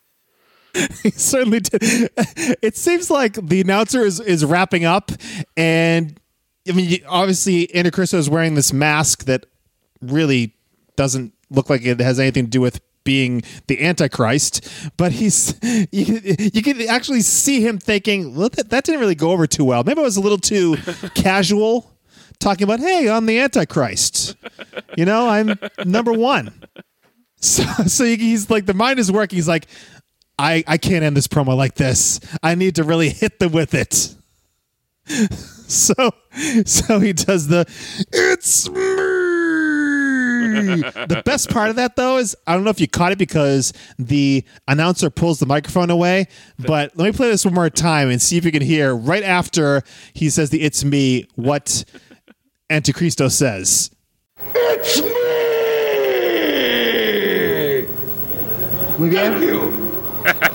He 1.03 1.11
certainly 1.11 1.61
did. 1.61 2.11
It 2.61 2.77
seems 2.77 3.11
like 3.11 3.35
the 3.35 3.63
announcer 3.63 4.05
is, 4.05 4.21
is 4.21 4.45
wrapping 4.45 4.85
up, 4.85 5.11
and 5.57 6.21
I 6.69 6.73
mean, 6.73 6.99
obviously, 7.09 7.69
Anticristo 7.69 8.19
is 8.19 8.29
wearing 8.29 8.57
this 8.57 8.75
mask 8.75 9.25
that 9.25 9.47
really 10.03 10.55
doesn't 10.97 11.33
look 11.51 11.71
like 11.71 11.87
it 11.87 12.01
has 12.01 12.21
anything 12.21 12.45
to 12.45 12.51
do 12.51 12.61
with 12.61 12.81
being 13.05 13.43
the 13.69 13.83
Antichrist. 13.83 14.69
But 14.99 15.13
he's 15.13 15.59
you, 15.63 16.21
you 16.53 16.63
can 16.63 16.83
actually 16.83 17.23
see 17.23 17.67
him 17.67 17.79
thinking, 17.79 18.35
well, 18.35 18.51
that, 18.51 18.69
that 18.69 18.85
didn't 18.85 19.01
really 19.01 19.15
go 19.15 19.31
over 19.31 19.47
too 19.47 19.65
well. 19.65 19.83
Maybe 19.85 20.01
I 20.01 20.05
was 20.05 20.19
a 20.19 20.21
little 20.21 20.39
too 20.39 20.77
casual. 21.15 21.91
Talking 22.39 22.65
about, 22.65 22.81
hey, 22.81 23.09
I'm 23.09 23.27
the 23.27 23.39
Antichrist. 23.39 24.37
You 24.97 25.05
know, 25.05 25.29
I'm 25.29 25.59
number 25.85 26.13
one. 26.13 26.53
So, 27.37 27.63
so 27.87 28.05
he's 28.05 28.51
like, 28.51 28.67
the 28.67 28.75
mind 28.75 28.99
is 28.99 29.11
working. 29.11 29.37
He's 29.37 29.49
like, 29.49 29.67
I, 30.39 30.65
I 30.67 30.77
can't 30.79 31.03
end 31.03 31.17
this 31.17 31.29
promo 31.29 31.57
like 31.57 31.75
this. 31.77 32.21
I 32.43 32.55
need 32.55 32.75
to 32.77 32.85
really 32.85 33.09
hit 33.09 33.39
them 33.39 33.53
with 33.53 33.75
it. 33.75 34.15
So 35.69 35.95
so 36.65 37.01
he 37.01 37.13
does 37.13 37.49
the 37.49 37.67
it's 38.13 38.69
me. 38.69 38.77
the 41.09 41.23
best 41.25 41.51
part 41.51 41.71
of 41.71 41.77
that 41.77 41.97
though 41.97 42.19
is 42.19 42.37
I 42.47 42.55
don't 42.55 42.63
know 42.63 42.71
if 42.71 42.81
you 42.81 42.87
caught 42.87 43.11
it 43.13 43.19
because 43.19 43.73
the 43.99 44.45
announcer 44.69 45.11
pulls 45.11 45.41
the 45.41 45.47
microphone 45.47 45.91
away, 45.91 46.29
but 46.59 46.97
let 46.97 47.05
me 47.05 47.13
play 47.13 47.29
this 47.29 47.45
one 47.45 47.55
more 47.55 47.69
time 47.69 48.11
and 48.11 48.23
see 48.23 48.37
if 48.37 48.45
you 48.45 48.53
can 48.53 48.63
hear 48.63 48.95
right 48.95 49.25
after 49.25 49.83
he 50.15 50.31
says 50.31 50.51
the 50.51 50.63
it's 50.63 50.85
me 50.85 51.27
what 51.35 51.85
Anticristo 52.71 53.31
says. 53.31 53.91
It's 54.55 55.01
me. 55.01 55.09
Muy 58.99 59.11
bien. 59.11 59.33
Thank 59.33 59.43
you. 59.43 59.87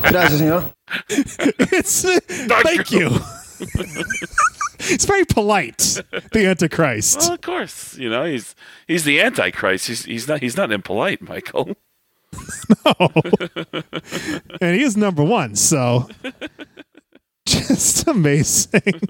Gracias, 0.09 0.39
señor. 0.41 0.74
It's 1.09 2.03
uh, 2.03 2.20
thank 2.28 2.91
you. 2.91 3.09
it's 4.80 5.05
very 5.05 5.24
polite, 5.24 6.01
the 6.34 6.47
Antichrist. 6.47 7.20
Well, 7.20 7.34
of 7.34 7.41
course, 7.41 7.97
you 7.97 8.09
know 8.09 8.26
he's 8.26 8.55
he's 8.88 9.05
the 9.05 9.22
Antichrist. 9.22 9.88
He's 9.88 10.03
he's 10.03 10.28
not 10.28 10.41
he's 10.41 10.57
not 10.57 10.72
impolite, 10.72 11.22
Michael. 11.22 11.76
No, 12.86 12.93
and 14.62 14.76
he 14.76 14.84
is 14.84 14.95
number 14.95 15.24
one. 15.24 15.55
So 15.55 16.07
just 17.72 18.07
amazing. 18.07 19.01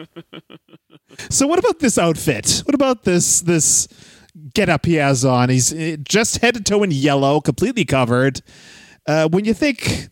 so 1.29 1.47
what 1.47 1.59
about 1.59 1.79
this 1.79 1.97
outfit? 1.97 2.61
What 2.65 2.75
about 2.75 3.03
this 3.03 3.41
this 3.41 3.87
get 4.53 4.69
up 4.69 4.85
he 4.85 4.95
has 4.95 5.25
on? 5.25 5.49
He's 5.49 5.73
eh, 5.73 5.97
just 6.01 6.37
head 6.41 6.53
to 6.55 6.63
toe 6.63 6.83
in 6.83 6.91
yellow, 6.91 7.41
completely 7.41 7.85
covered. 7.85 8.41
Uh, 9.07 9.27
when 9.29 9.45
you 9.45 9.53
think 9.53 10.09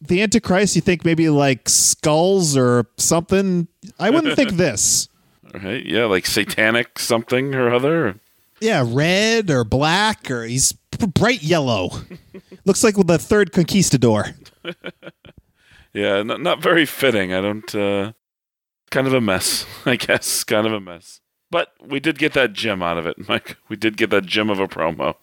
the 0.00 0.22
Antichrist, 0.22 0.74
you 0.76 0.82
think 0.82 1.04
maybe 1.04 1.28
like 1.28 1.68
skulls 1.68 2.56
or 2.56 2.86
something. 2.96 3.68
I 3.98 4.10
wouldn't 4.10 4.36
think 4.36 4.52
this. 4.54 5.08
Right? 5.52 5.84
Yeah, 5.84 6.06
like 6.06 6.26
satanic 6.26 6.98
something 6.98 7.54
or 7.54 7.72
other. 7.72 8.16
Yeah, 8.60 8.84
red 8.86 9.50
or 9.50 9.64
black 9.64 10.30
or 10.30 10.44
he's 10.44 10.72
bright 11.06 11.42
yellow. 11.42 11.90
Looks 12.64 12.84
like 12.84 12.94
the 12.94 13.18
third 13.18 13.52
conquistador. 13.52 14.34
Yeah, 15.92 16.22
not 16.22 16.40
not 16.40 16.62
very 16.62 16.86
fitting. 16.86 17.32
I 17.32 17.40
don't. 17.40 17.74
uh 17.74 18.12
Kind 18.90 19.06
of 19.06 19.14
a 19.14 19.20
mess, 19.20 19.66
I 19.86 19.94
guess. 19.94 20.42
Kind 20.42 20.66
of 20.66 20.72
a 20.72 20.80
mess. 20.80 21.20
But 21.48 21.72
we 21.80 22.00
did 22.00 22.18
get 22.18 22.32
that 22.32 22.52
gem 22.52 22.82
out 22.82 22.98
of 22.98 23.06
it, 23.06 23.28
Mike. 23.28 23.56
We 23.68 23.76
did 23.76 23.96
get 23.96 24.10
that 24.10 24.26
gem 24.26 24.50
of 24.50 24.58
a 24.58 24.66
promo. 24.66 25.14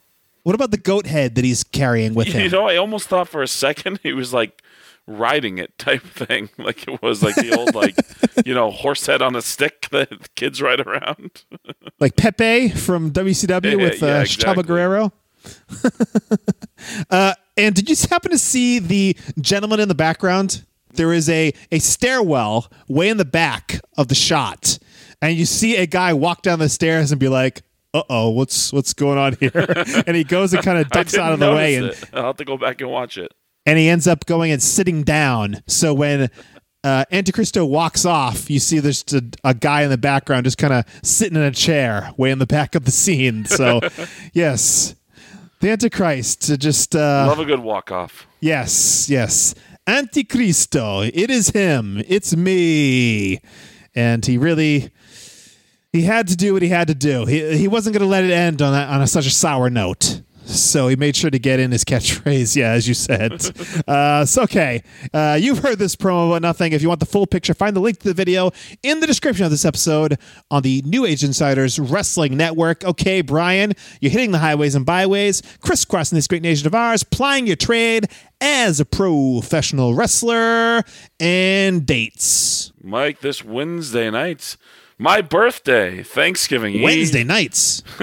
What 0.43 0.55
about 0.55 0.72
the 0.72 0.78
goat 0.78 1.05
head 1.05 1.36
that 1.36 1.43
he's 1.43 1.65
carrying 1.65 2.13
with 2.13 2.28
him? 2.28 2.41
You 2.43 2.49
know, 2.49 2.65
I 2.68 2.78
almost 2.78 3.09
thought 3.09 3.28
for 3.28 3.41
a 3.43 3.47
second 3.47 3.99
he 4.03 4.13
was 4.13 4.34
like 4.34 4.61
riding 5.05 5.57
it 5.57 5.78
type 5.78 6.03
thing, 6.05 6.49
like 6.57 6.88
it 6.88 7.01
was 7.01 7.22
like 7.22 7.36
the 7.36 7.53
old 7.57 7.76
like 7.76 7.95
you 8.45 8.53
know 8.53 8.72
horse 8.72 9.05
head 9.05 9.22
on 9.22 9.36
a 9.36 9.41
stick 9.41 9.89
that 9.91 10.34
kids 10.36 10.61
ride 10.61 10.80
around. 10.80 11.43
like 11.99 12.15
Pepe 12.15 12.70
from 12.70 13.11
WCW 13.11 13.72
Yeah, 13.72 13.76
with 13.76 14.01
uh, 14.01 14.05
yeah, 14.05 14.24
Chavo. 14.24 14.65
Guerrero. 14.65 15.11
Uh, 17.09 17.34
and 17.55 17.75
did 17.75 17.89
you 17.89 17.95
happen 18.09 18.32
to 18.32 18.38
see 18.38 18.80
the 18.80 19.15
gentleman 19.39 19.80
in 19.80 19.88
the 19.88 19.95
background? 19.95 20.65
There 20.93 21.13
is 21.13 21.30
a 21.30 21.53
a 21.71 21.80
stairwell 21.80 22.71
way 22.88 23.09
in 23.09 23.17
the 23.17 23.25
back 23.25 23.80
of 23.97 24.07
the 24.07 24.15
shot, 24.15 24.80
and 25.21 25.36
you 25.36 25.45
see 25.45 25.75
a 25.75 25.86
guy 25.86 26.13
walk 26.13 26.41
down 26.41 26.59
the 26.59 26.69
stairs 26.69 27.11
and 27.11 27.19
be 27.19 27.28
like, 27.28 27.61
uh 27.93 28.03
oh, 28.09 28.30
what's 28.30 28.71
what's 28.73 28.93
going 28.93 29.17
on 29.17 29.36
here? 29.39 29.51
and 30.07 30.15
he 30.15 30.23
goes 30.23 30.53
and 30.53 30.63
kind 30.63 30.78
of 30.78 30.89
ducks 30.89 31.17
out 31.17 31.34
of 31.34 31.39
the 31.39 31.51
way, 31.51 31.75
and. 31.75 31.93
I'll 32.13 32.25
have 32.28 32.38
to 32.38 32.45
go 32.45 32.57
back 32.57 32.82
and 32.82 32.89
watch 32.89 33.17
it. 33.17 33.34
And 33.65 33.78
he 33.78 33.89
ends 33.89 34.07
up 34.07 34.25
going 34.25 34.51
and 34.51 34.63
sitting 34.63 35.03
down. 35.03 35.61
So 35.67 35.93
when 35.93 36.30
uh, 36.84 37.03
Anticristo 37.11 37.67
walks 37.67 38.05
off, 38.05 38.49
you 38.49 38.59
see 38.59 38.80
there's 38.80 39.03
a, 39.13 39.21
a 39.43 39.53
guy 39.53 39.82
in 39.82 39.89
the 39.89 39.97
background 39.97 40.45
just 40.45 40.57
kind 40.57 40.73
of 40.73 40.86
sitting 41.03 41.36
in 41.36 41.43
a 41.43 41.51
chair, 41.51 42.11
way 42.15 42.32
in 42.32 42.39
the 42.39 42.47
back 42.47 42.75
of 42.75 42.86
the 42.86 42.91
scene. 42.91 43.43
So, 43.43 43.82
yes, 44.34 44.95
the 45.60 45.70
Antichrist 45.70 46.41
to 46.43 46.58
just 46.58 46.95
uh, 46.95 47.26
love 47.28 47.39
a 47.39 47.45
good 47.45 47.60
walk 47.60 47.91
off. 47.91 48.28
Yes, 48.39 49.10
yes, 49.10 49.55
Anticristo. 49.88 51.10
It 51.14 51.30
is 51.30 51.49
him. 51.49 52.03
It's 52.08 52.36
me, 52.36 53.39
and 53.95 54.26
he 54.26 54.38
really 54.38 54.91
he 55.91 56.03
had 56.03 56.28
to 56.28 56.36
do 56.36 56.53
what 56.53 56.62
he 56.62 56.70
had 56.70 56.88
to 56.88 56.95
do. 56.95 57.26
He 57.26 57.58
he 57.58 57.68
wasn't 57.68 57.93
going 57.93 58.03
to 58.03 58.10
let 58.10 58.24
it 58.24 58.32
end 58.32 58.62
on 58.62 58.74
a, 58.74 58.86
on 58.86 59.01
a, 59.01 59.08
such 59.08 59.26
a 59.26 59.32
sour 59.32 59.70
note. 59.70 60.22
So 60.48 60.88
he 60.88 60.95
made 60.95 61.16
sure 61.16 61.30
to 61.30 61.39
get 61.39 61.60
in 61.60 61.72
his 61.72 61.84
catchphrase, 61.84 62.56
yeah, 62.56 62.72
as 62.72 62.88
you 62.88 62.93
said. 62.93 63.41
uh, 63.88 64.26
so, 64.26 64.43
okay, 64.43 64.82
uh, 65.14 65.38
you've 65.39 65.60
heard 65.60 65.78
this 65.78 65.95
promo 65.95 66.30
about 66.30 66.41
nothing. 66.41 66.72
If 66.72 66.82
you 66.82 66.88
want 66.88 67.02
the 67.02 67.06
full 67.06 67.28
picture, 67.28 67.54
find 67.54 67.76
the 67.76 67.82
link 67.82 68.00
to 68.00 68.08
the 68.08 68.14
video 68.14 68.52
in 68.82 69.02
the 69.02 69.08
description 69.08 69.43
of 69.45 69.52
this 69.52 69.66
episode 69.66 70.18
on 70.50 70.64
the 70.64 70.82
New 70.86 71.06
Age 71.06 71.24
Insiders 71.24 71.80
Wrestling 71.80 72.38
Network. 72.38 72.86
Okay, 72.86 73.22
Brian, 73.22 73.74
you're 74.00 74.12
hitting 74.12 74.32
the 74.32 74.38
highways 74.38 74.74
and 74.74 74.86
byways, 74.86 75.41
crisscrossing 75.60 76.16
this 76.16 76.28
great 76.28 76.41
nation 76.41 76.66
of 76.66 76.74
ours, 76.74 77.04
plying 77.04 77.45
your 77.45 77.58
trade 77.58 78.06
as 78.39 78.80
a 78.80 78.86
professional 78.86 79.95
wrestler, 79.95 80.84
and 81.20 81.86
dates. 81.86 82.72
Mike, 82.82 83.20
this 83.20 83.43
Wednesday 83.43 84.10
night 84.10 84.56
my 85.00 85.22
birthday, 85.22 86.02
Thanksgiving 86.02 86.74
Eve. 86.76 86.84
Wednesday 86.84 87.24
nights. 87.24 87.84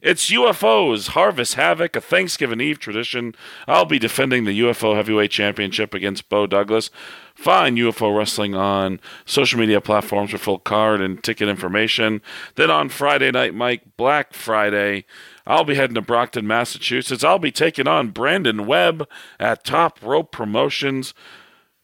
it's 0.00 0.30
UFOs, 0.30 1.08
Harvest 1.08 1.54
Havoc, 1.54 1.94
a 1.94 2.00
Thanksgiving 2.00 2.60
Eve 2.60 2.78
tradition. 2.78 3.34
I'll 3.66 3.84
be 3.84 3.98
defending 3.98 4.44
the 4.44 4.60
UFO 4.60 4.94
Heavyweight 4.94 5.30
Championship 5.30 5.92
against 5.92 6.30
Bo 6.30 6.46
Douglas. 6.46 6.90
Find 7.34 7.76
UFO 7.76 8.16
Wrestling 8.16 8.54
on 8.54 8.98
social 9.26 9.60
media 9.60 9.82
platforms 9.82 10.30
for 10.30 10.38
full 10.38 10.58
card 10.58 11.02
and 11.02 11.22
ticket 11.22 11.50
information. 11.50 12.22
Then 12.54 12.70
on 12.70 12.88
Friday 12.88 13.30
night, 13.30 13.54
Mike, 13.54 13.82
Black 13.98 14.32
Friday, 14.32 15.04
I'll 15.46 15.64
be 15.64 15.74
heading 15.74 15.96
to 15.96 16.00
Brockton, 16.00 16.46
Massachusetts. 16.46 17.24
I'll 17.24 17.38
be 17.38 17.52
taking 17.52 17.86
on 17.86 18.08
Brandon 18.08 18.66
Webb 18.66 19.06
at 19.38 19.64
Top 19.64 19.98
Rope 20.02 20.32
Promotions. 20.32 21.12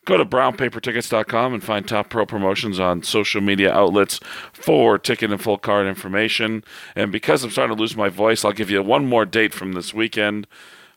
Go 0.04 0.16
to 0.16 0.24
brownpapertickets.com 0.24 1.54
and 1.54 1.62
find 1.62 1.86
Top 1.86 2.12
Rope 2.12 2.28
promotions 2.28 2.80
on 2.80 3.04
social 3.04 3.40
media 3.40 3.72
outlets 3.72 4.18
for 4.52 4.98
ticket 4.98 5.30
and 5.30 5.40
full 5.40 5.58
card 5.58 5.86
information. 5.86 6.64
And 6.96 7.12
because 7.12 7.44
I'm 7.44 7.50
starting 7.50 7.76
to 7.76 7.80
lose 7.80 7.96
my 7.96 8.08
voice, 8.08 8.44
I'll 8.44 8.52
give 8.52 8.70
you 8.70 8.82
one 8.82 9.06
more 9.06 9.24
date 9.24 9.54
from 9.54 9.74
this 9.74 9.94
weekend. 9.94 10.48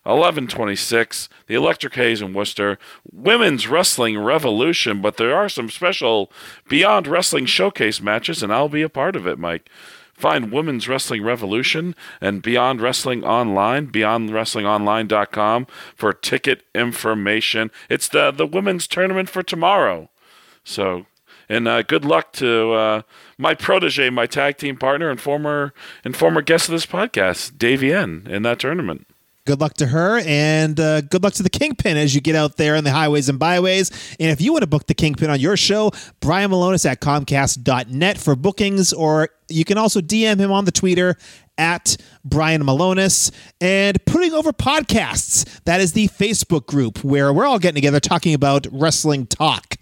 1126, 0.06 1.30
the 1.48 1.56
Electric 1.56 1.96
Haze 1.96 2.22
in 2.22 2.34
Worcester, 2.34 2.78
Women's 3.12 3.68
Wrestling 3.68 4.20
Revolution, 4.20 5.02
but 5.02 5.18
there 5.18 5.36
are 5.36 5.50
some 5.50 5.70
special 5.70 6.32
Beyond 6.70 7.08
Wrestling 7.08 7.48
Showcase 7.48 8.02
matches, 8.02 8.44
and 8.44 8.54
I'll 8.54 8.70
be 8.70 8.84
a 8.84 8.90
part 8.90 9.16
of 9.16 9.26
it, 9.26 9.40
Mike. 9.40 9.68
Find 10.16 10.52
Women's 10.52 10.88
Wrestling 10.88 11.24
Revolution 11.24 11.94
and 12.22 12.42
Beyond 12.42 12.82
Wrestling 12.82 13.24
Online, 13.24 13.88
beyondwrestlingonline.com 13.88 15.68
for 15.96 16.14
ticket 16.14 16.64
information. 16.74 17.70
It's 17.90 18.08
the, 18.08 18.32
the 18.32 18.48
women's 18.48 18.88
tournament 18.88 19.30
for 19.30 19.44
tomorrow. 19.44 20.10
So, 20.64 21.06
and 21.50 21.68
uh, 21.68 21.82
good 21.82 22.06
luck 22.06 22.32
to 22.34 22.72
uh, 22.72 23.02
my 23.38 23.56
protege, 23.56 24.10
my 24.10 24.26
tag 24.26 24.58
team 24.58 24.78
partner, 24.78 25.10
and 25.10 25.20
former 25.20 25.74
and 26.04 26.16
former 26.16 26.42
guest 26.42 26.70
of 26.70 26.74
this 26.74 26.86
podcast, 26.86 27.58
Davienne, 27.58 28.28
in 28.28 28.44
that 28.44 28.60
tournament 28.60 29.06
good 29.46 29.62
luck 29.62 29.76
to 29.76 29.88
her 29.88 30.20
and 30.26 30.80
uh, 30.80 31.02
good 31.02 31.24
luck 31.24 31.34
to 31.34 31.44
the 31.44 31.50
Kingpin 31.50 31.98
as 31.98 32.16
you 32.16 32.22
get 32.22 32.36
out 32.36 32.58
there 32.58 32.76
in 32.76 32.84
the 32.84 32.92
highways 32.92 33.30
and 33.30 33.38
byways. 33.40 33.92
And 34.20 34.32
if 34.32 34.42
you 34.42 34.52
want 34.52 34.64
to 34.64 34.68
book 34.68 34.88
the 34.88 34.94
Kingpin 34.94 35.30
on 35.30 35.40
your 35.40 35.56
show, 35.56 35.92
Brian 36.20 36.52
Milonas 36.52 36.86
at 36.90 37.00
Comcast.net 37.00 38.18
for 38.18 38.36
bookings, 38.36 38.92
or 38.92 39.30
you 39.48 39.64
can 39.64 39.78
also 39.78 40.02
DM 40.02 40.40
him 40.40 40.52
on 40.52 40.66
the 40.66 40.72
Twitter 40.72 41.16
at 41.58 41.96
Brian 42.24 42.64
Milonas 42.64 43.32
and 43.62 44.04
Putting 44.06 44.34
Over 44.34 44.52
Podcasts. 44.52 45.62
That 45.66 45.80
is 45.80 45.94
the 45.94 46.08
Facebook 46.10 46.66
group 46.66 47.04
where 47.04 47.32
we're 47.32 47.46
all 47.46 47.60
getting 47.60 47.76
together 47.76 48.00
talking 48.00 48.34
about 48.34 48.68
wrestling 48.72 49.28
talk 49.28 49.76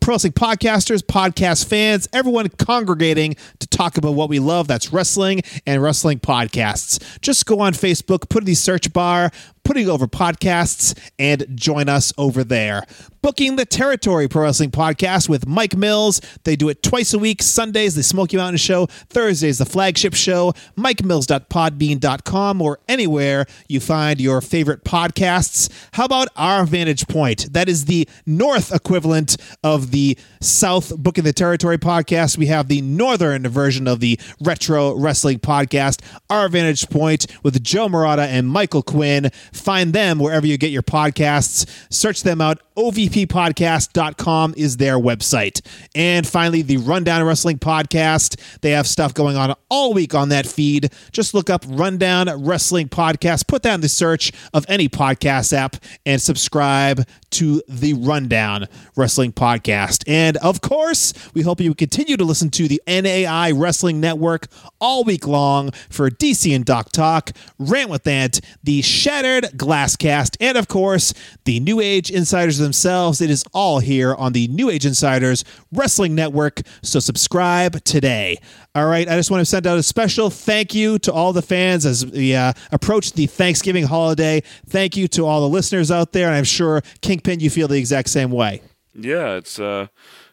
pro 0.00 0.16
wrestling 0.16 0.32
podcasters, 0.32 1.02
podcast 1.02 1.66
fans, 1.66 2.08
everyone 2.12 2.48
congregating 2.48 3.36
to 3.58 3.66
talk 3.66 3.98
about 3.98 4.14
what 4.14 4.28
we 4.28 4.38
love. 4.38 4.66
That's 4.66 4.92
wrestling 4.92 5.42
and 5.66 5.82
wrestling 5.82 6.20
podcasts. 6.20 7.20
Just 7.20 7.44
go 7.44 7.60
on 7.60 7.72
Facebook, 7.74 8.28
put 8.30 8.42
in 8.42 8.46
the 8.46 8.54
search 8.54 8.92
bar, 8.92 9.30
putting 9.66 9.90
over 9.90 10.06
podcasts, 10.06 10.96
and 11.18 11.44
join 11.56 11.88
us 11.88 12.12
over 12.16 12.44
there. 12.44 12.84
Booking 13.20 13.56
the 13.56 13.64
Territory 13.64 14.28
Pro 14.28 14.44
Wrestling 14.44 14.70
Podcast 14.70 15.28
with 15.28 15.48
Mike 15.48 15.76
Mills. 15.76 16.20
They 16.44 16.54
do 16.54 16.68
it 16.68 16.84
twice 16.84 17.12
a 17.12 17.18
week. 17.18 17.42
Sundays, 17.42 17.96
the 17.96 18.04
Smoky 18.04 18.36
Mountain 18.36 18.58
Show. 18.58 18.86
Thursdays, 18.86 19.58
the 19.58 19.66
flagship 19.66 20.14
show. 20.14 20.52
MikeMills.podbean.com 20.78 22.62
or 22.62 22.78
anywhere 22.88 23.46
you 23.68 23.80
find 23.80 24.20
your 24.20 24.40
favorite 24.40 24.84
podcasts. 24.84 25.68
How 25.94 26.04
about 26.04 26.28
our 26.36 26.64
Vantage 26.64 27.08
Point? 27.08 27.52
That 27.52 27.68
is 27.68 27.86
the 27.86 28.08
North 28.26 28.72
equivalent 28.72 29.36
of 29.64 29.90
the 29.90 30.16
South 30.40 30.96
Booking 30.96 31.24
the 31.24 31.32
Territory 31.32 31.78
podcast. 31.78 32.38
We 32.38 32.46
have 32.46 32.68
the 32.68 32.80
Northern 32.82 33.48
version 33.48 33.88
of 33.88 33.98
the 33.98 34.20
Retro 34.40 34.94
Wrestling 34.94 35.40
Podcast. 35.40 36.00
Our 36.30 36.48
Vantage 36.48 36.88
Point 36.88 37.26
with 37.42 37.60
Joe 37.64 37.88
Murata 37.88 38.22
and 38.22 38.46
Michael 38.48 38.84
Quinn. 38.84 39.32
Find 39.58 39.92
them 39.92 40.18
wherever 40.18 40.46
you 40.46 40.58
get 40.58 40.70
your 40.70 40.82
podcasts. 40.82 41.66
Search 41.92 42.22
them 42.22 42.40
out. 42.40 42.60
OVPpodcast.com 42.76 44.54
is 44.56 44.76
their 44.76 44.98
website. 44.98 45.60
And 45.94 46.26
finally, 46.26 46.62
the 46.62 46.76
Rundown 46.76 47.24
Wrestling 47.24 47.58
Podcast. 47.58 48.38
They 48.60 48.72
have 48.72 48.86
stuff 48.86 49.14
going 49.14 49.36
on 49.36 49.54
all 49.70 49.94
week 49.94 50.14
on 50.14 50.28
that 50.28 50.46
feed. 50.46 50.92
Just 51.10 51.32
look 51.32 51.48
up 51.48 51.64
Rundown 51.66 52.44
Wrestling 52.44 52.88
Podcast, 52.88 53.46
put 53.46 53.62
that 53.62 53.74
in 53.74 53.80
the 53.80 53.88
search 53.88 54.32
of 54.52 54.66
any 54.68 54.88
podcast 54.88 55.52
app, 55.52 55.76
and 56.04 56.20
subscribe 56.20 57.06
to 57.30 57.62
the 57.68 57.94
Rundown 57.94 58.66
Wrestling 58.94 59.32
Podcast. 59.32 60.04
And 60.06 60.36
of 60.38 60.60
course, 60.60 61.12
we 61.34 61.42
hope 61.42 61.60
you 61.60 61.74
continue 61.74 62.16
to 62.16 62.24
listen 62.24 62.50
to 62.50 62.68
the 62.68 62.80
NAI 62.86 63.52
Wrestling 63.52 64.00
Network 64.00 64.48
all 64.80 65.04
week 65.04 65.26
long 65.26 65.70
for 65.90 66.10
DC 66.10 66.54
and 66.54 66.64
Doc 66.64 66.92
Talk, 66.92 67.30
Rant 67.58 67.90
with 67.90 68.06
Ant, 68.06 68.40
the 68.62 68.82
Shattered 68.82 69.45
Glasscast, 69.52 70.36
and 70.40 70.56
of 70.56 70.68
course, 70.68 71.14
the 71.44 71.60
New 71.60 71.80
Age 71.80 72.10
Insiders 72.10 72.58
themselves. 72.58 73.20
It 73.20 73.30
is 73.30 73.44
all 73.52 73.80
here 73.80 74.14
on 74.14 74.32
the 74.32 74.48
New 74.48 74.70
Age 74.70 74.86
Insiders 74.86 75.44
Wrestling 75.72 76.14
Network. 76.14 76.62
So 76.82 77.00
subscribe 77.00 77.82
today. 77.84 78.38
All 78.74 78.86
right, 78.86 79.08
I 79.08 79.16
just 79.16 79.30
want 79.30 79.40
to 79.40 79.46
send 79.46 79.66
out 79.66 79.78
a 79.78 79.82
special 79.82 80.28
thank 80.28 80.74
you 80.74 80.98
to 81.00 81.12
all 81.12 81.32
the 81.32 81.42
fans 81.42 81.86
as 81.86 82.04
we 82.04 82.34
uh, 82.34 82.52
approach 82.72 83.12
the 83.12 83.26
Thanksgiving 83.26 83.84
holiday. 83.84 84.42
Thank 84.66 84.96
you 84.96 85.08
to 85.08 85.24
all 85.24 85.40
the 85.40 85.48
listeners 85.48 85.90
out 85.90 86.12
there, 86.12 86.26
and 86.26 86.36
I'm 86.36 86.44
sure 86.44 86.82
Kingpin, 87.00 87.40
you 87.40 87.50
feel 87.50 87.68
the 87.68 87.78
exact 87.78 88.10
same 88.10 88.30
way. 88.30 88.60
Yeah, 88.94 89.34
it's 89.34 89.58
uh, 89.58 89.88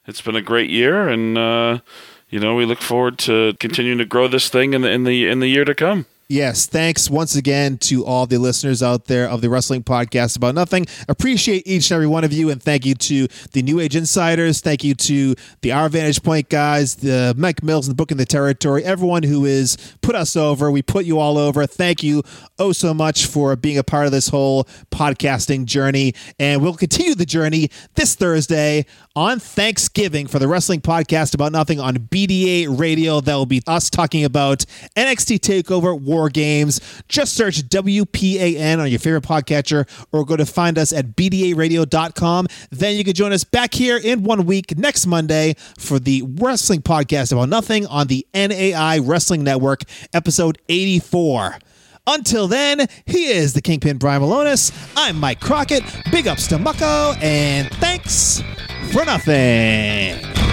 it's 0.05 0.21
been 0.21 0.35
a 0.35 0.41
great 0.41 0.69
year, 0.69 1.07
and 1.07 1.37
uh, 1.37 1.79
you 2.29 2.39
know 2.39 2.55
we 2.55 2.65
look 2.65 2.81
forward 2.81 3.17
to 3.19 3.53
continuing 3.59 3.97
to 3.99 4.05
grow 4.05 4.27
this 4.27 4.49
thing 4.49 4.73
in 4.73 4.81
the 4.81 4.89
in 4.89 5.03
the 5.03 5.27
in 5.27 5.39
the 5.39 5.47
year 5.47 5.65
to 5.65 5.75
come. 5.75 6.05
Yes, 6.29 6.65
thanks 6.65 7.09
once 7.09 7.35
again 7.35 7.77
to 7.79 8.05
all 8.05 8.25
the 8.25 8.37
listeners 8.37 8.81
out 8.81 9.05
there 9.05 9.27
of 9.27 9.41
the 9.41 9.49
Wrestling 9.49 9.83
Podcast 9.83 10.37
About 10.37 10.55
Nothing. 10.55 10.85
Appreciate 11.09 11.67
each 11.67 11.91
and 11.91 11.95
every 11.95 12.07
one 12.07 12.23
of 12.23 12.31
you, 12.31 12.49
and 12.49 12.63
thank 12.63 12.85
you 12.85 12.95
to 12.95 13.27
the 13.51 13.61
New 13.61 13.81
Age 13.81 13.95
Insiders. 13.95 14.61
Thank 14.61 14.85
you 14.85 14.95
to 14.95 15.35
the 15.61 15.73
Our 15.73 15.89
Vantage 15.89 16.23
Point 16.23 16.47
guys, 16.47 16.95
the 16.95 17.35
Mike 17.37 17.61
Mills 17.61 17.87
and 17.87 17.93
the 17.93 17.97
Booking 17.97 18.17
the 18.17 18.25
Territory, 18.25 18.85
everyone 18.85 19.23
who 19.23 19.43
has 19.43 19.95
put 20.01 20.15
us 20.15 20.37
over. 20.37 20.71
We 20.71 20.81
put 20.81 21.03
you 21.03 21.19
all 21.19 21.37
over. 21.37 21.67
Thank 21.67 22.03
you 22.03 22.23
oh 22.57 22.71
so 22.71 22.93
much 22.93 23.25
for 23.25 23.57
being 23.57 23.77
a 23.77 23.83
part 23.83 24.05
of 24.05 24.13
this 24.13 24.29
whole 24.29 24.63
podcasting 24.91 25.65
journey. 25.65 26.13
And 26.39 26.61
we'll 26.61 26.75
continue 26.75 27.15
the 27.15 27.25
journey 27.25 27.69
this 27.95 28.15
Thursday 28.15 28.85
on 29.15 29.39
Thanksgiving 29.39 30.25
for 30.25 30.39
the 30.39 30.47
Wrestling 30.47 30.81
Podcast 30.81 31.35
About 31.35 31.51
Nothing 31.51 31.79
on 31.79 31.95
BDA 31.97 32.79
Radio. 32.79 33.21
That 33.21 33.35
will 33.35 33.45
be 33.45 33.61
us 33.67 33.89
talking 33.89 34.25
about 34.25 34.65
NXT 34.95 35.39
TakeOver 35.39 35.99
War 35.99 36.29
Games. 36.29 36.81
Just 37.07 37.35
search 37.35 37.61
WPAN 37.63 38.79
on 38.79 38.89
your 38.89 38.99
favorite 38.99 39.23
podcatcher 39.23 39.87
or 40.11 40.25
go 40.25 40.35
to 40.35 40.45
find 40.45 40.79
us 40.79 40.91
at 40.91 41.15
BDARadio.com. 41.15 42.47
Then 42.71 42.97
you 42.97 43.03
can 43.03 43.13
join 43.13 43.31
us 43.31 43.43
back 43.43 43.73
here 43.75 43.97
in 43.97 44.23
one 44.23 44.45
week 44.45 44.77
next 44.77 45.05
Monday 45.05 45.55
for 45.77 45.99
the 45.99 46.23
Wrestling 46.23 46.81
Podcast 46.81 47.31
About 47.31 47.49
Nothing 47.49 47.85
on 47.85 48.07
the 48.07 48.25
NAI 48.33 48.97
Wrestling 48.99 49.43
Network, 49.43 49.83
episode 50.13 50.57
84. 50.69 51.59
Until 52.05 52.47
then, 52.47 52.87
he 53.05 53.27
is 53.27 53.53
the 53.53 53.61
Kingpin 53.61 53.97
Brian 53.97 54.21
Milonas. 54.21 54.73
I'm 54.97 55.17
Mike 55.19 55.39
Crockett. 55.39 55.83
Big 56.11 56.27
ups 56.27 56.47
to 56.47 56.57
Mucko, 56.57 57.17
and 57.23 57.69
thanks 57.75 58.43
for 58.91 59.05
nothing. 59.05 60.52